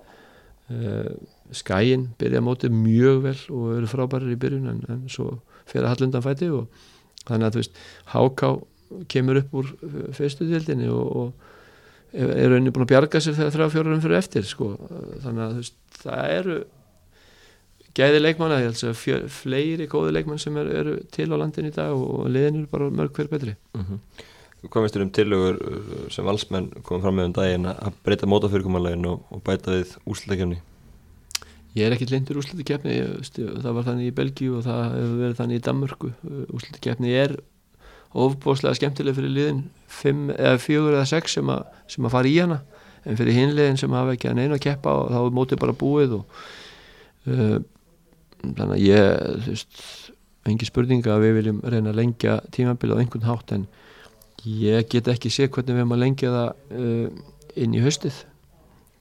Uh, 0.70 1.12
Skæin 1.56 2.10
byrja 2.20 2.42
mótið 2.44 2.74
mjög 2.76 3.22
vel 3.24 3.38
og 3.50 3.70
eru 3.78 3.88
frábærir 3.90 4.34
í 4.36 4.38
byrjun 4.38 4.68
en, 4.70 4.82
en 4.92 5.00
svo 5.10 5.40
fyrir 5.66 5.88
að 5.88 5.96
hallundan 5.96 6.22
fæti 6.22 6.50
og 6.54 6.68
þannig 7.26 7.48
að 7.48 7.56
þú 7.56 7.62
veist, 7.62 7.80
Háká 8.12 8.50
kemur 9.08 9.40
upp 9.42 9.54
úr 9.60 9.70
fyrstu 10.16 10.48
dildinni 10.48 10.88
og, 10.90 11.16
og 11.16 11.32
er 12.12 12.50
rauninni 12.50 12.72
búin 12.74 12.86
að 12.86 12.92
bjarga 12.94 13.22
sér 13.22 13.36
þegar 13.38 13.54
þrjá 13.54 13.72
fjórarum 13.74 14.02
fyrir 14.02 14.18
eftir 14.18 14.46
sko. 14.48 14.72
þannig 15.22 15.44
að 15.44 15.56
veist, 15.60 15.76
það 16.00 16.36
eru 16.40 16.58
gæði 17.96 18.22
leikmanna, 18.22 18.60
ég 18.60 18.70
held 18.70 18.82
að 18.86 18.98
fjör, 18.98 19.24
fleiri 19.34 19.86
góði 19.90 20.14
leikmann 20.14 20.40
sem 20.40 20.56
eru, 20.60 20.74
eru 20.82 20.96
til 21.14 21.28
á 21.34 21.36
landin 21.40 21.70
í 21.70 21.74
dag 21.74 21.94
og 21.94 22.28
liðin 22.30 22.62
eru 22.62 22.70
bara 22.70 22.90
mörg 22.94 23.14
hver 23.16 23.30
betri 23.30 23.56
mm 23.74 23.84
-hmm. 23.84 24.26
Veistur 24.60 25.02
um 25.02 25.10
tilögur 25.10 25.56
uh, 25.56 26.10
sem 26.10 26.24
valsmenn 26.24 26.70
komum 26.82 27.02
fram 27.02 27.16
með 27.16 27.24
um 27.24 27.32
daginn 27.32 27.66
að 27.66 27.92
breyta 28.04 28.26
mótafyrkumanlegin 28.26 29.06
og, 29.06 29.22
og 29.30 29.42
bæta 29.42 29.70
við 29.70 29.96
úslutakefni? 30.04 30.60
Ég 31.74 31.86
er 31.86 31.92
ekkert 31.92 32.10
lindur 32.10 32.36
úslutakefni, 32.36 33.22
það 33.62 33.72
var 33.72 33.84
þannig 33.84 34.10
í 34.10 34.14
Belgíu 34.14 34.58
og 34.58 34.64
það 34.64 34.82
hefur 34.94 35.16
verið 35.22 35.36
þannig 35.36 35.56
í 35.56 35.64
Danmörku. 35.64 36.12
Uh, 36.24 36.44
úslutakefni 36.52 37.14
er 37.14 37.36
ofbóslega 38.10 38.78
skemmtileg 38.78 39.16
fyrir 39.16 39.34
liðin 39.34 39.64
fimm, 39.90 40.30
eða 40.34 40.60
fjögur 40.62 40.96
eða 40.96 41.08
sex 41.10 41.36
sem, 41.38 41.50
a, 41.50 41.60
sem 41.90 42.06
að 42.06 42.14
fara 42.16 42.30
í 42.30 42.38
hana. 42.40 42.60
En 43.06 43.16
fyrir 43.16 43.36
hinliðin 43.36 43.78
sem 43.80 43.92
hafa 43.96 44.16
ekki 44.16 44.30
að 44.30 44.40
neina 44.40 44.56
að 44.58 44.64
keppa 44.66 44.96
og 45.02 45.12
þá 45.12 45.20
er 45.20 45.36
mótið 45.36 45.60
bara 45.62 45.76
búið 45.80 46.16
og 46.18 46.40
uh, 47.30 47.60
þannig 48.42 48.74
að 48.74 48.82
ég, 48.84 49.20
þú 49.44 49.54
veist, 49.54 49.84
engi 50.50 50.68
spurninga 50.68 51.14
að 51.14 51.24
við 51.26 51.36
viljum 51.38 51.62
reyna 51.64 51.92
að 51.92 52.00
lengja 52.00 52.40
tímabili 52.54 52.96
á 52.96 53.00
einhvern 53.00 53.28
hátt 53.28 53.54
en 53.56 53.66
ég 54.44 54.88
get 54.92 55.08
ekki 55.12 55.32
sé 55.32 55.48
hvernig 55.48 55.76
við 55.76 55.82
erum 55.82 55.96
að 55.96 56.02
lengja 56.04 56.34
það 56.34 56.76
uh, 56.80 57.24
inn 57.60 57.76
í 57.76 57.82
höstið 57.84 58.22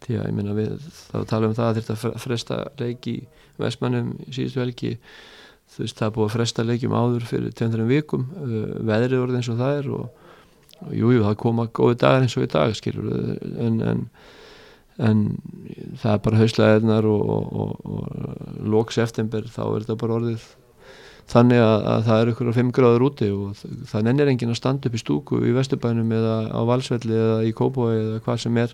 því 0.03 0.19
að 0.19 0.29
ég 0.29 0.35
minna 0.35 0.55
við 0.57 0.73
þá 1.09 1.17
talum 1.29 1.51
við 1.51 1.59
það 1.59 1.69
að 1.69 1.79
þetta 1.79 2.13
fresta 2.23 2.59
leiki 2.79 3.15
vestmannum 3.59 4.13
síðustu 4.31 4.63
helgi 4.63 4.93
þú 5.69 5.83
veist 5.83 5.99
það 5.99 6.07
er 6.07 6.15
búið 6.15 6.27
að 6.27 6.35
fresta 6.35 6.65
leikjum 6.65 6.95
áður 6.97 7.27
fyrir 7.29 7.55
200 7.59 7.87
vikum 7.89 8.27
uh, 8.39 8.59
veðrið 8.89 9.23
orðið 9.23 9.39
eins 9.39 9.51
og 9.53 9.59
það 9.61 9.81
er 9.81 9.89
og, 9.97 10.29
og 10.79 10.93
jújú 10.95 11.17
jú, 11.17 11.25
það 11.27 11.39
koma 11.43 11.67
góði 11.79 11.99
dagar 12.03 12.25
eins 12.25 12.37
og 12.37 12.45
í 12.45 12.51
dag 12.55 12.77
skilur 12.77 13.11
en, 13.67 13.81
en, 13.91 14.05
en 15.09 15.25
það 16.01 16.15
er 16.15 16.23
bara 16.25 16.41
hauslegaðirnar 16.43 17.09
og, 17.09 17.35
og, 17.63 17.75
og 17.85 18.65
lóks 18.75 18.99
eftember 19.01 19.47
þá 19.51 19.63
er 19.67 19.85
þetta 19.85 19.99
bara 20.03 20.19
orðið 20.19 20.49
þannig 21.29 21.61
að, 21.61 21.83
að 21.93 22.05
það 22.07 22.21
er 22.21 22.31
ykkur 22.31 22.49
á 22.49 22.53
5 22.57 22.69
gráður 22.73 23.05
úti 23.09 23.27
og 23.33 23.59
það 23.89 24.05
nennir 24.07 24.31
engin 24.31 24.53
að 24.53 24.61
standa 24.61 24.89
upp 24.89 24.95
í 24.97 25.01
stúku 25.01 25.41
í 25.45 25.51
Vesturbænum 25.53 26.15
eða 26.17 26.37
á 26.49 26.59
Valsvelli 26.65 27.13
eða 27.13 27.41
í 27.45 27.51
Kópói 27.57 27.91
eða 27.97 28.21
hvað 28.25 28.41
sem 28.45 28.57
er 28.63 28.73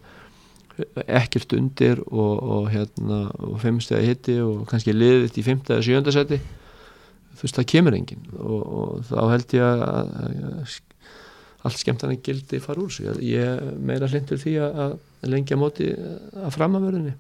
ekkert 1.06 1.56
undir 1.56 2.02
og, 2.06 2.36
og 2.40 2.70
hérna 2.72 3.26
og 3.44 3.58
5 3.64 3.82
stegi 3.84 4.12
hitti 4.12 4.38
og 4.44 4.64
kannski 4.70 4.96
liðið 4.96 5.40
í 5.40 5.44
5. 5.46 5.66
eða 5.68 5.84
7. 5.88 6.16
seti 6.16 6.40
þú 7.36 7.48
veist 7.48 7.60
það 7.60 7.70
kemur 7.74 7.98
engin 7.98 8.28
og, 8.40 8.62
og 8.80 9.06
þá 9.10 9.22
held 9.34 9.56
ég 9.58 9.86
að, 9.86 10.16
að 10.26 10.80
allt 11.66 11.82
skemmtana 11.82 12.18
gildi 12.22 12.62
fara 12.62 12.82
úr 12.82 12.94
sig 12.94 13.22
ég 13.26 13.70
meira 13.82 14.10
hlindur 14.12 14.42
því 14.42 14.58
að, 14.62 14.82
að 14.86 15.32
lengja 15.34 15.58
móti 15.58 15.92
að 15.96 16.52
framavörðinni 16.54 17.16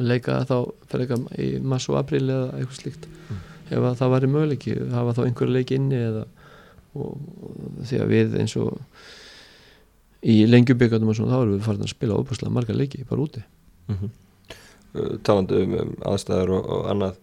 leika 0.00 0.42
þá 0.48 0.56
fyrir 0.90 1.06
eitthvað 1.06 1.40
í 1.40 1.48
massu 1.72 1.92
og 1.94 2.00
april 2.00 2.22
eða 2.26 2.46
eitthvað 2.58 2.78
slíkt. 2.78 3.08
Mm. 3.08 3.42
Ef 3.72 3.86
að 3.88 3.98
það 4.00 4.14
væri 4.14 4.30
möguleiki 4.32 4.76
hafa 4.92 5.16
þá 5.16 5.20
einhverju 5.26 5.56
leiki 5.56 5.78
inni 5.78 6.00
eða 6.00 6.24
og, 6.92 7.12
og 7.46 7.82
því 7.88 8.00
að 8.02 8.12
við 8.12 8.38
eins 8.42 8.56
og 8.60 8.72
í 10.22 10.36
lengjubíkandum 10.48 11.12
og 11.12 11.18
svona 11.18 11.34
þá 11.34 11.40
erum 11.40 11.54
við 11.56 11.66
farin 11.66 11.86
að 11.86 11.92
spila 11.94 12.18
óbúslega 12.18 12.54
marga 12.54 12.76
leiki 12.76 13.06
bara 13.08 13.24
úti. 13.24 13.44
Mm 13.88 13.96
-hmm. 14.00 15.20
Talandu 15.24 15.62
um, 15.62 15.74
um 15.80 15.94
aðstæður 16.12 16.56
og, 16.58 16.66
og 16.66 16.90
annað 16.90 17.20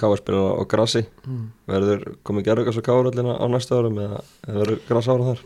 káarspila 0.00 0.58
á 0.58 0.62
grassi 0.70 1.04
mm. 1.04 1.42
verður 1.70 2.02
komið 2.26 2.46
gerðugas 2.48 2.78
og 2.80 2.86
káarallina 2.86 3.36
á 3.38 3.46
næsta 3.50 3.78
árum 3.78 4.00
eða 4.02 4.20
verður 4.46 4.80
grass 4.88 5.10
ára 5.10 5.28
þar? 5.28 5.42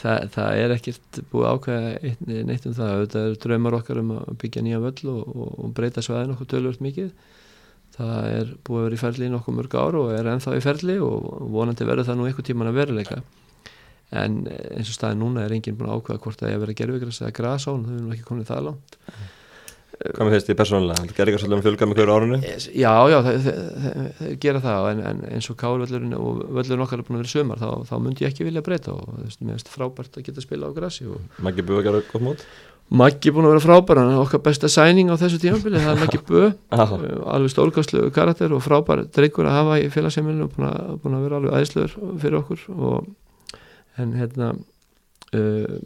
Þa, 0.00 0.16
það 0.34 0.60
er 0.62 0.74
ekkert 0.74 1.20
búið 1.32 1.48
ákveða 1.52 2.12
neitt 2.50 2.68
um 2.68 2.76
það, 2.76 2.92
þetta 3.04 3.22
er 3.22 3.38
draumar 3.46 3.78
okkar 3.78 4.02
um 4.02 4.12
að 4.18 4.34
byggja 4.42 4.64
nýja 4.66 4.82
völl 4.84 5.12
og, 5.14 5.38
og 5.40 5.72
breyta 5.76 6.04
svæðin 6.04 6.34
okkur 6.36 6.50
tölvört 6.52 6.84
mikið. 6.84 7.14
Það 7.96 8.28
er 8.34 8.52
búið 8.66 8.82
að 8.82 8.86
vera 8.86 8.98
í 8.98 9.00
ferli 9.00 9.26
í 9.26 9.32
nokkuð 9.32 9.56
mörg 9.56 9.78
ár 9.80 9.98
og 10.02 10.12
er 10.12 10.28
ennþá 10.34 10.58
í 10.58 10.64
ferli 10.64 10.98
og 11.00 11.30
vonandi 11.54 11.88
verður 11.88 12.10
það 12.10 12.20
nú 12.20 12.28
einhver 12.28 12.46
tíman 12.46 12.68
að 12.68 12.80
veruleika. 12.82 13.22
En 14.16 14.42
eins 14.46 14.90
og 14.92 14.98
staði 14.98 15.18
núna 15.22 15.46
er 15.46 15.56
enginn 15.56 15.78
búin 15.78 15.88
að 15.88 16.02
ákvæða 16.02 16.22
hvort 16.26 16.42
það 16.42 16.52
er 16.52 16.58
að 16.58 16.66
vera 16.66 16.76
gerfigræs 16.82 17.22
eða 17.22 17.32
grasán, 17.40 17.88
þau 17.88 17.96
erum 17.96 18.12
ekki 18.14 18.28
komið 18.28 18.52
það 18.52 18.68
langt 18.68 19.00
Hvað 19.96 20.28
með 20.28 20.34
þeist 20.34 20.48
því 20.50 20.54
persónulega? 20.58 21.02
Það 21.06 21.16
gerir 21.16 21.32
ekki 21.32 21.40
svolítið 21.40 21.56
um 21.56 21.64
fjölga 21.64 21.86
með 21.88 21.98
hverju 22.00 22.14
árunni 22.16 22.38
Já, 22.76 22.92
já, 23.08 23.16
þeir, 23.24 23.46
þeir 24.18 24.34
gera 24.44 24.60
það 24.66 24.88
en, 24.90 25.02
en 25.10 25.22
eins 25.32 25.48
og 25.48 25.58
Kárvöllurinn 25.62 26.16
og 26.18 26.42
völlurinn 26.58 26.84
okkar 26.84 27.00
er 27.00 27.06
búin 27.06 27.16
að 27.16 27.22
vera 27.22 27.32
sömar 27.32 27.62
þá, 27.62 27.70
þá 27.88 27.94
myndi 28.04 28.26
ég 28.26 28.34
ekki 28.34 28.44
vilja 28.44 28.64
breyta 28.66 28.92
og 28.92 29.06
mér 29.16 29.54
finnst 29.54 29.70
frábært 29.72 30.18
að 30.18 30.26
geta 30.26 30.42
að 30.42 30.48
spila 30.48 30.68
á 30.68 30.76
grassi 30.76 31.08
og 31.08 31.40
Maggi 31.46 31.64
að 31.64 31.86
gera 31.88 32.02
gott 32.10 32.26
mót? 32.26 32.44
Maggi 33.00 33.32
búin 33.34 33.48
að 33.48 33.54
vera 33.54 33.64
frábær 33.64 34.02
hann 34.02 34.12
er 34.12 34.20
okkar 34.20 34.42
besta 34.44 34.68
sæning 34.70 35.08
á 35.08 35.16
þessu 35.16 35.40
tímafili 35.42 35.80
það 35.80 35.94
er 35.94 36.02
Maggi 36.04 36.20
Bö, 36.28 36.42
Já, 36.76 36.84
alveg 37.32 37.54
stórkastlu 37.54 38.04
karakter 38.14 38.52
og 38.52 38.62
frábær 38.62 39.06
drengur 39.16 39.48
að 39.48 39.56
hafa 39.62 39.80
í 39.80 39.88
félagsheimilinu 39.96 40.46
og 40.46 40.54
búin 41.00 41.16
að, 41.16 41.24
vera 41.24 41.40
alveg 41.40 41.56
æðislegur 41.56 42.20
fyrir 42.20 42.38
okkur 42.42 42.68
og, 42.76 43.08
en 43.96 44.14
hérna 44.20 44.52
uh, 44.54 45.80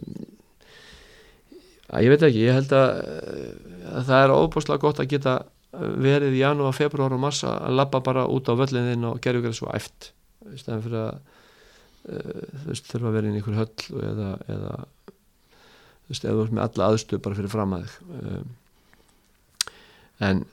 að 1.91 2.05
ég 2.05 2.13
veit 2.13 2.23
ekki, 2.27 2.45
ég 2.45 2.57
held 2.59 2.75
að, 2.77 2.93
uh, 3.01 3.81
að 3.97 4.07
það 4.11 4.23
er 4.23 4.35
óbúslega 4.37 4.83
gott 4.85 5.01
að 5.03 5.11
geta 5.11 5.35
verið 5.71 6.35
í 6.35 6.41
janúar, 6.41 6.75
februar 6.75 7.13
og 7.15 7.21
massa 7.23 7.53
að 7.63 7.77
labba 7.79 8.01
bara 8.03 8.25
út 8.27 8.49
á 8.51 8.53
völlinðin 8.59 9.07
og 9.07 9.21
gerðu 9.23 9.45
ekki 9.45 9.59
svo 9.61 9.69
æft. 9.71 10.11
Í 10.51 10.59
stæðan 10.59 10.85
fyrir 10.87 11.03
að 11.05 11.11
uh, 11.11 12.47
þú 12.63 12.71
veist, 12.71 12.89
þurfa 12.89 13.11
að 13.11 13.19
vera 13.19 13.29
inn 13.29 13.37
í 13.37 13.43
ykkur 13.43 13.59
höll 13.61 14.01
eða, 14.11 14.31
eða 14.51 14.73
þú 14.81 16.11
veist, 16.11 16.25
eða 16.25 16.33
þú 16.33 16.41
veist 16.41 16.57
með 16.57 16.65
alla 16.65 16.89
aðstöð 16.89 17.23
bara 17.27 17.39
fyrir 17.39 17.53
fram 17.53 17.77
að 17.77 17.85
þig. 17.85 18.17
Um, 18.21 18.49
en 20.21 20.43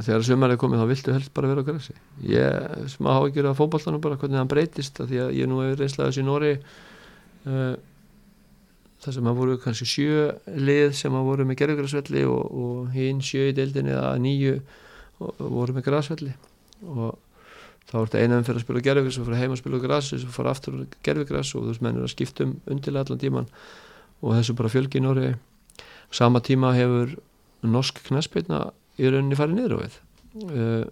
þegar 0.00 0.26
sumarið 0.26 0.56
er 0.56 0.60
komið 0.60 0.82
þá 0.82 0.88
viltu 0.90 1.14
helst 1.14 1.32
bara 1.36 1.50
vera 1.50 1.64
á 1.64 1.68
græsi 1.68 1.94
ég 2.24 2.86
smá 2.92 3.10
áhyggjur 3.18 3.50
af 3.50 3.58
fótboltanum 3.60 4.02
bara 4.04 4.18
hvernig 4.20 4.40
hann 4.40 4.50
breytist 4.50 5.00
af 5.02 5.10
því 5.10 5.20
að 5.26 5.34
ég 5.36 5.50
nú 5.50 5.60
hefur 5.60 5.82
reynslaðis 5.82 6.20
í 6.20 6.24
Nóri 6.24 6.52
uh, 6.56 7.74
þar 9.02 9.16
sem 9.16 9.28
að 9.28 9.38
voru 9.40 9.58
kannski 9.62 9.88
sjö 9.88 10.28
lið 10.46 10.94
sem 10.98 11.14
að 11.18 11.28
voru 11.28 11.46
með 11.48 11.58
gerðugræsvelli 11.62 12.22
og, 12.30 12.42
og 12.64 12.94
hinn 12.94 13.22
sjö 13.24 13.48
í 13.50 13.56
deildinni 13.56 13.94
eða 13.94 14.14
nýju 14.22 14.56
voru 15.38 15.76
með 15.76 15.86
græsvelli 15.88 16.34
og 16.86 17.16
þá 17.88 17.96
er 17.98 18.04
þetta 18.06 18.20
einanum 18.22 18.46
fyrir 18.46 18.60
að 18.60 18.66
spila 18.66 18.84
gerðugræs 18.86 19.18
og 19.18 19.26
fyrir 19.26 19.42
heima 19.42 19.56
að 19.56 19.62
spila 19.62 19.80
græs 19.82 20.12
og 20.16 20.34
fara 20.34 20.54
aftur 20.54 20.84
gerðugræs 21.06 21.54
og 21.56 21.64
þú 21.64 21.72
veist 21.72 21.84
menn 21.84 21.98
er 21.98 22.06
að 22.06 22.14
skipta 22.14 22.46
um 22.46 22.54
undilega 22.70 23.06
allan 23.06 23.22
tíman 23.22 23.50
og 24.22 24.36
þessu 24.38 24.56
bara 24.58 24.70
fjölgi 24.72 25.00
í 25.00 25.04
Nóri 25.04 25.32
sama 26.14 26.42
tíma 26.44 26.72
hefur 26.76 27.16
norsk 27.62 28.02
knæspilna 28.06 28.68
í 29.00 29.08
rauninni 29.08 29.38
farið 29.38 29.58
niður 29.58 29.74
á 29.74 29.78
við. 29.82 29.98
Uh, 30.42 30.84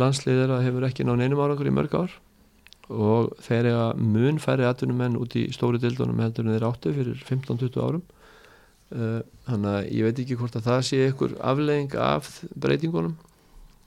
landslið 0.00 0.42
þeirra 0.42 0.60
hefur 0.64 0.86
ekki 0.88 1.06
náð 1.06 1.22
neinum 1.22 1.42
árangur 1.44 1.70
í 1.70 1.74
mörg 1.74 1.96
ár 1.98 2.18
og 2.90 3.34
þeir 3.44 3.70
eiga 3.70 3.86
mun 3.96 4.40
færri 4.42 4.66
atvinnumenn 4.66 5.18
út 5.20 5.36
í 5.38 5.46
stóri 5.54 5.80
dildunum 5.82 6.20
heldur 6.22 6.46
en 6.46 6.56
þeir 6.56 6.66
áttu 6.68 6.92
fyrir 6.96 7.22
15-20 7.28 7.80
árum. 7.84 8.04
Uh, 8.90 9.20
þannig 9.46 9.70
að 9.70 9.90
ég 9.94 10.06
veit 10.08 10.22
ekki 10.24 10.38
hvort 10.40 10.56
að 10.58 10.66
það 10.66 10.80
sé 10.88 11.00
einhver 11.06 11.36
aflegging 11.52 11.94
af 12.02 12.30
breytingunum. 12.58 13.16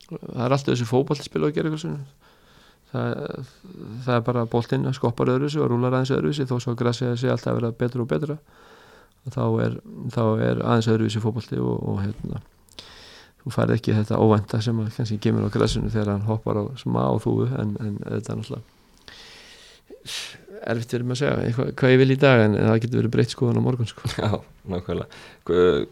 Það 0.08 0.46
er 0.46 0.56
alltaf 0.56 0.72
þessi 0.72 0.88
fókbaltspil 0.88 1.44
að 1.44 1.56
gera 1.58 1.72
eitthvað 1.72 1.98
það, 2.94 3.52
það 4.06 4.16
er 4.16 4.26
bara 4.30 4.46
boltinn 4.54 4.88
að 4.88 4.98
skoppar 5.00 5.34
öðruvísi 5.34 5.60
og 5.60 5.72
rúlar 5.72 5.98
aðeins 5.98 6.14
öðruvísi 6.16 6.48
þó 6.48 6.56
svo 6.60 6.76
að 6.76 6.82
græsja 6.84 7.16
sé 7.20 7.32
alltaf 7.34 7.52
að 7.52 7.60
vera 7.60 7.76
betra 7.84 8.06
og 8.06 8.10
betra. 8.14 8.40
Og 9.24 9.36
þá 9.36 9.44
er, 9.66 9.78
þá 10.16 10.24
er 10.48 10.64
aðeins 10.64 10.92
öðruvísi 10.94 11.24
fókbalti 11.24 11.60
og, 11.60 11.76
og 11.84 12.04
hérna 12.06 12.44
þú 13.44 13.52
færð 13.52 13.76
ekki 13.76 13.96
þetta 13.98 14.20
óvænta 14.24 14.62
sem 14.64 14.78
að 14.80 14.94
kannski 14.96 15.20
gemur 15.24 15.52
á 15.52 15.54
græsinu 15.54 15.92
þegar 15.92 16.14
hann 16.14 16.30
hoppar 16.30 16.62
á 16.62 16.64
smá 16.80 17.02
þúu 17.20 17.50
en, 17.50 17.76
en 17.84 17.98
þetta 18.00 18.36
er 18.36 18.40
náttúrulega 18.40 18.73
erfitt 20.64 20.94
verið 20.96 21.06
með 21.10 21.16
að 21.16 21.20
segja 21.22 21.38
eitthvað, 21.48 21.70
hvað 21.80 21.92
ég 21.94 22.00
vil 22.04 22.12
í 22.14 22.20
dag 22.24 22.42
en 22.46 22.54
það 22.60 22.82
getur 22.84 23.00
verið 23.02 23.14
breytt 23.18 23.34
skoðan 23.34 23.60
á 23.60 23.64
morgun 23.66 23.90
sko. 23.90 24.10
já, 24.16 24.30
nákvæmlega 24.72 25.08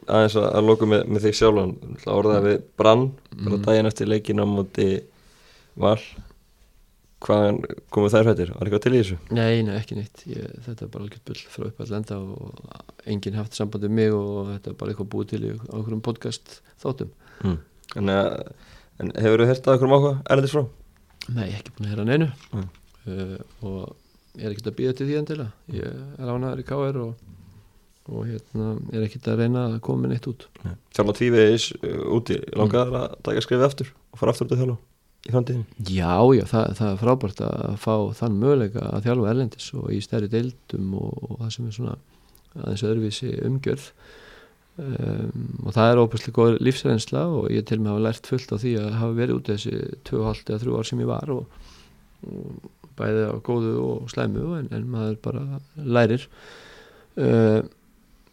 Aðeins 0.07 0.36
að, 0.39 0.47
að 0.55 0.68
loka 0.70 0.88
með, 0.88 1.01
með 1.12 1.26
þig 1.28 1.38
sjálfan 1.41 1.74
Orðaði 2.07 2.43
við 2.49 2.62
brann 2.80 3.07
bara 3.32 3.57
Mm. 3.57 3.64
daginn 3.66 3.89
eftir 3.89 4.07
leikin 4.12 4.39
á 4.43 4.45
móti 4.47 4.89
val 5.80 5.97
Hvaðan 7.22 7.59
komu 7.93 8.09
þær 8.09 8.26
fættir? 8.32 8.49
Var 8.57 8.66
eitthvað 8.66 8.82
til 8.82 8.93
í 8.95 8.99
þessu? 9.03 9.16
Nei, 9.38 9.62
nei, 9.62 9.76
ekki 9.78 9.93
neitt 9.99 10.24
ég, 10.26 10.47
þetta 10.66 10.88
er 10.88 10.89
bara 10.93 11.05
algjört 11.05 11.28
bull 11.30 11.41
frá 11.53 11.66
upp 11.68 11.82
að 11.84 11.91
lenda 11.93 12.18
og 12.18 13.03
enginn 13.05 13.38
haft 13.38 13.53
samband 13.53 13.86
um 13.86 13.93
mig 13.93 14.09
og 14.16 14.49
þetta 14.55 14.72
er 14.72 14.78
bara 14.80 14.93
eitthvað 14.95 15.09
búið 15.14 15.30
til 15.36 15.41
í 15.45 15.51
okkur 15.70 15.99
podcast 16.07 16.59
þáttum 16.82 17.12
Mm. 17.45 17.57
En, 17.97 18.09
en 18.09 19.12
hefur 19.22 19.41
þú 19.43 19.45
hert 19.51 19.68
að 19.70 19.76
okkur 19.78 19.88
um 19.89 19.93
áhuga 19.97 20.14
erlendis 20.30 20.51
frá? 20.55 20.64
Nei, 21.34 21.47
ekki 21.57 21.72
búin 21.78 21.88
að 21.88 21.93
heyra 21.93 22.05
neinu 22.09 22.28
Mm. 22.53 22.68
Uh, 23.08 23.36
og 23.68 23.82
ég 24.38 24.45
er 24.45 24.54
ekkert 24.54 24.72
að 24.72 24.78
býða 24.80 24.95
til 24.97 25.10
því 25.10 25.18
endilega. 25.22 25.52
Ég 25.76 25.99
er 26.20 26.32
ánaður 26.32 26.64
í 26.64 26.68
KR 26.70 27.02
og, 27.06 27.26
og 28.12 28.30
hérna 28.30 28.70
er 28.93 29.08
ekkert 29.08 29.32
að 29.32 29.43
reyna 29.43 29.66
að 29.72 29.82
koma 29.88 30.06
með 30.06 30.16
neitt 30.16 30.32
út. 30.32 30.47
Þjálfa 30.95 31.18
tvívegis 31.20 31.72
uh, 31.82 31.99
úti. 32.18 32.39
Langaðar 32.56 33.04
að 33.04 33.20
taka 33.28 33.45
skrifið 33.47 33.68
aftur 33.68 33.93
og 34.12 34.22
fara 34.22 34.36
aftur 34.36 34.49
út 34.49 34.56
að 34.56 34.64
þjálfa 34.64 34.80
í 35.22 35.34
framtíðin 35.34 35.66
Já, 35.86 36.18
já, 36.34 36.45
það, 36.49 36.72
það 36.80 36.88
er 36.88 36.99
frábært 37.02 37.43
að 37.45 37.76
fá 37.82 37.93
þann 38.18 38.39
möguleika 38.41 38.88
að 38.89 39.06
þjálfa 39.08 39.30
erlendis 39.34 39.68
og 39.78 39.91
í 39.93 39.99
stærri 40.02 40.32
deildum 40.32 40.95
og, 40.97 41.12
og 41.28 41.38
það 41.43 41.54
sem 41.56 41.68
er 41.68 41.78
svona 41.78 41.95
aðeins 42.58 42.84
öðruvísi 42.88 43.32
umgjörð. 43.47 43.86
Um, 44.82 45.43
og 45.68 45.76
það 45.76 45.89
er 45.91 45.99
óbærslega 46.02 46.38
góð 46.38 46.58
lífsreynsla 46.64 47.26
og 47.30 47.49
ég 47.54 47.66
til 47.68 47.82
mig 47.82 47.91
hafa 47.91 48.06
lært 48.08 48.30
fullt 48.32 48.54
á 48.56 48.58
því 48.58 48.72
að 48.82 48.93
hafa 48.97 49.18
verið 49.20 49.38
út 49.38 49.52
þessi 49.52 49.82
2,5 50.10 50.41
eða 50.47 50.62
3 50.64 50.78
ár 50.80 50.89
sem 50.89 51.04
ég 51.04 51.10
var 51.12 51.34
og, 51.36 51.58
og 52.26 52.81
bæði 53.02 53.28
á 53.28 53.36
góðu 53.43 53.76
og 53.84 54.10
slæmu 54.14 54.47
en, 54.60 54.72
en 54.72 54.88
maður 54.93 55.18
bara 55.26 55.62
lærir. 55.76 56.28
Uh, 57.20 57.60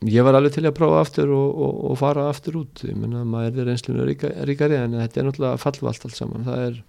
ég 0.07 0.23
var 0.23 0.39
alveg 0.39 0.55
til 0.55 0.67
að 0.69 0.77
prófa 0.79 1.01
aftur 1.03 1.33
og, 1.35 1.49
og, 1.67 1.81
og 1.91 1.99
fara 1.99 2.29
aftur 2.31 2.61
út. 2.63 2.85
Ég 2.87 2.97
menna 3.01 3.25
maður 3.27 3.65
er 3.65 3.73
reynslinu 3.73 4.07
ríka, 4.07 4.31
ríkari 4.47 4.79
en 4.79 4.97
þetta 5.01 5.21
er 5.21 5.29
náttúrulega 5.29 5.63
fallvalt 5.65 6.07
allt 6.07 6.19
saman. 6.19 6.47
Það 6.47 6.65
er 6.69 6.81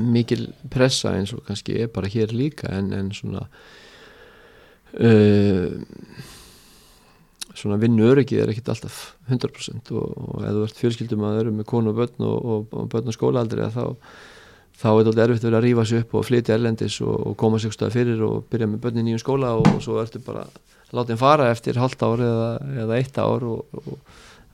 mikil 0.00 0.46
pressa 0.72 1.12
eins 1.18 1.34
og 1.36 1.44
kannski 1.48 1.76
er 1.82 1.92
bara 1.92 2.08
hér 2.08 2.32
líka 2.32 2.70
en, 2.72 2.92
en 2.96 3.10
svona 3.12 3.44
uh, 4.96 5.74
svona 7.52 7.78
vinnu 7.80 8.06
öryggið 8.08 8.42
er 8.42 8.52
ekkit 8.52 8.70
alltaf 8.72 8.98
100% 9.28 9.92
og, 9.92 10.12
og 10.16 10.44
ef 10.46 10.54
þú 10.56 10.66
ert 10.66 10.80
fjölskyldum 10.80 11.24
að 11.28 11.40
eru 11.42 11.54
með 11.56 11.68
konu 11.72 11.92
og 11.92 11.98
börn 12.00 12.26
og, 12.26 12.38
og, 12.54 12.76
og 12.76 12.88
börn 12.92 13.10
og 13.10 13.16
skólaaldri 13.16 13.68
þá 13.74 13.84
þá 14.82 14.88
er 14.90 15.06
þetta 15.06 15.24
erfitt 15.24 15.44
að 15.44 15.48
vera 15.48 15.60
að 15.60 15.66
rífa 15.68 15.86
sig 15.88 16.02
upp 16.02 16.16
og 16.18 16.26
flytja 16.26 16.56
erlendis 16.56 16.98
og, 17.04 17.14
og 17.30 17.38
koma 17.38 17.60
stað 17.62 17.94
fyrir 17.94 18.22
og 18.26 18.44
byrja 18.50 18.68
með 18.70 18.82
börnin 18.82 19.06
í 19.06 19.12
nýjum 19.12 19.22
skóla 19.22 19.54
og, 19.58 19.68
og 19.76 19.82
svo 19.84 20.00
ertu 20.02 20.22
bara 20.24 20.46
láta 20.92 21.12
henn 21.12 21.20
fara 21.20 21.50
eftir 21.52 21.78
halvt 21.80 22.02
ár 22.04 22.22
eða, 22.26 22.50
eða 22.84 22.98
eitt 22.98 23.20
ár 23.22 23.46
og, 23.48 23.80
og 23.82 23.96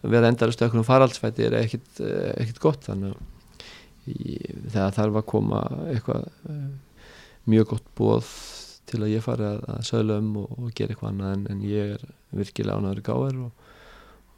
vera 0.03 0.31
endarast 0.31 0.63
ökkur 0.63 0.83
um 0.83 0.87
faraldsfæti 0.87 1.49
er 1.49 1.57
ekkit, 1.59 1.89
eh, 2.05 2.31
ekkit 2.45 2.61
gott. 2.63 2.85
Þannig 2.87 3.17
að 3.17 3.35
þegar 4.73 4.95
þarf 4.97 5.19
að 5.21 5.27
koma 5.33 5.63
eitthvað 5.93 6.29
eh, 6.53 6.69
mjög 7.51 7.73
gott 7.75 7.89
bóð 7.99 8.31
til 8.89 9.03
að 9.03 9.15
ég 9.17 9.25
fari 9.25 9.45
að, 9.49 9.65
að 9.75 9.81
sögla 9.89 10.21
um 10.23 10.31
og, 10.45 10.69
gera 10.77 10.95
eitthvað 10.95 11.11
annað 11.13 11.35
en, 11.35 11.47
en 11.53 11.65
ég 11.69 11.97
er 11.97 12.07
virkilega 12.39 12.79
ánæður 12.79 13.03
í 13.03 13.07
gáðar 13.09 13.41
og, 13.47 13.67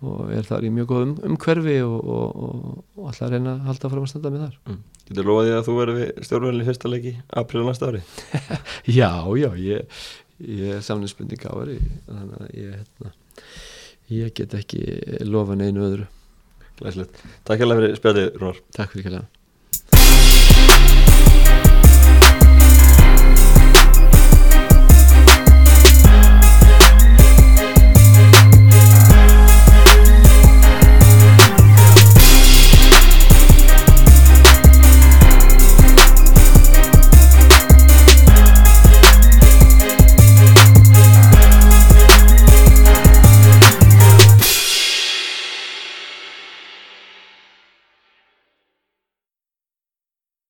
og 0.01 0.31
er 0.33 0.47
þar 0.49 0.67
í 0.67 0.71
mjög 0.75 0.89
góð 0.91 1.03
um, 1.05 1.15
umhverfi 1.31 1.77
og, 1.85 1.97
og, 2.01 2.45
og, 2.47 2.85
og 2.97 3.11
alltaf 3.11 3.27
að 3.27 3.35
reyna 3.35 3.55
að 3.57 3.67
halda 3.69 3.91
fram 3.93 4.07
að 4.07 4.13
standa 4.13 4.33
með 4.35 4.45
þar 4.47 4.59
mm. 4.71 4.79
Getur 5.11 5.29
lofaði 5.31 5.57
að 5.57 5.67
þú 5.67 5.75
verður 5.81 5.99
við 5.99 6.23
stjórnvölinn 6.29 6.63
í 6.63 6.69
fyrsta 6.69 6.93
leiki 6.93 7.15
april 7.43 7.65
næsta 7.67 7.91
ári? 7.91 8.05
Já, 9.01 9.11
já, 9.41 9.51
ég, 9.59 10.07
ég 10.47 10.79
er 10.79 10.87
samlingsbundi 10.87 11.41
gáðar 11.41 11.75
þannig 12.07 12.39
að 12.39 12.55
ég, 12.61 12.79
hérna, 12.79 13.13
ég 14.21 14.33
get 14.41 14.57
ekki 14.61 14.87
lofa 15.29 15.59
neinu 15.59 15.85
öðru 15.89 16.09
Glæslegt. 16.81 17.19
Takk 17.45 17.61
hérlega 17.61 17.83
fyrir 17.83 17.99
spjallið, 17.99 18.31
Rúnar. 18.41 18.65
Takk 18.73 18.95
fyrir 18.95 19.11
kælega 19.11 19.40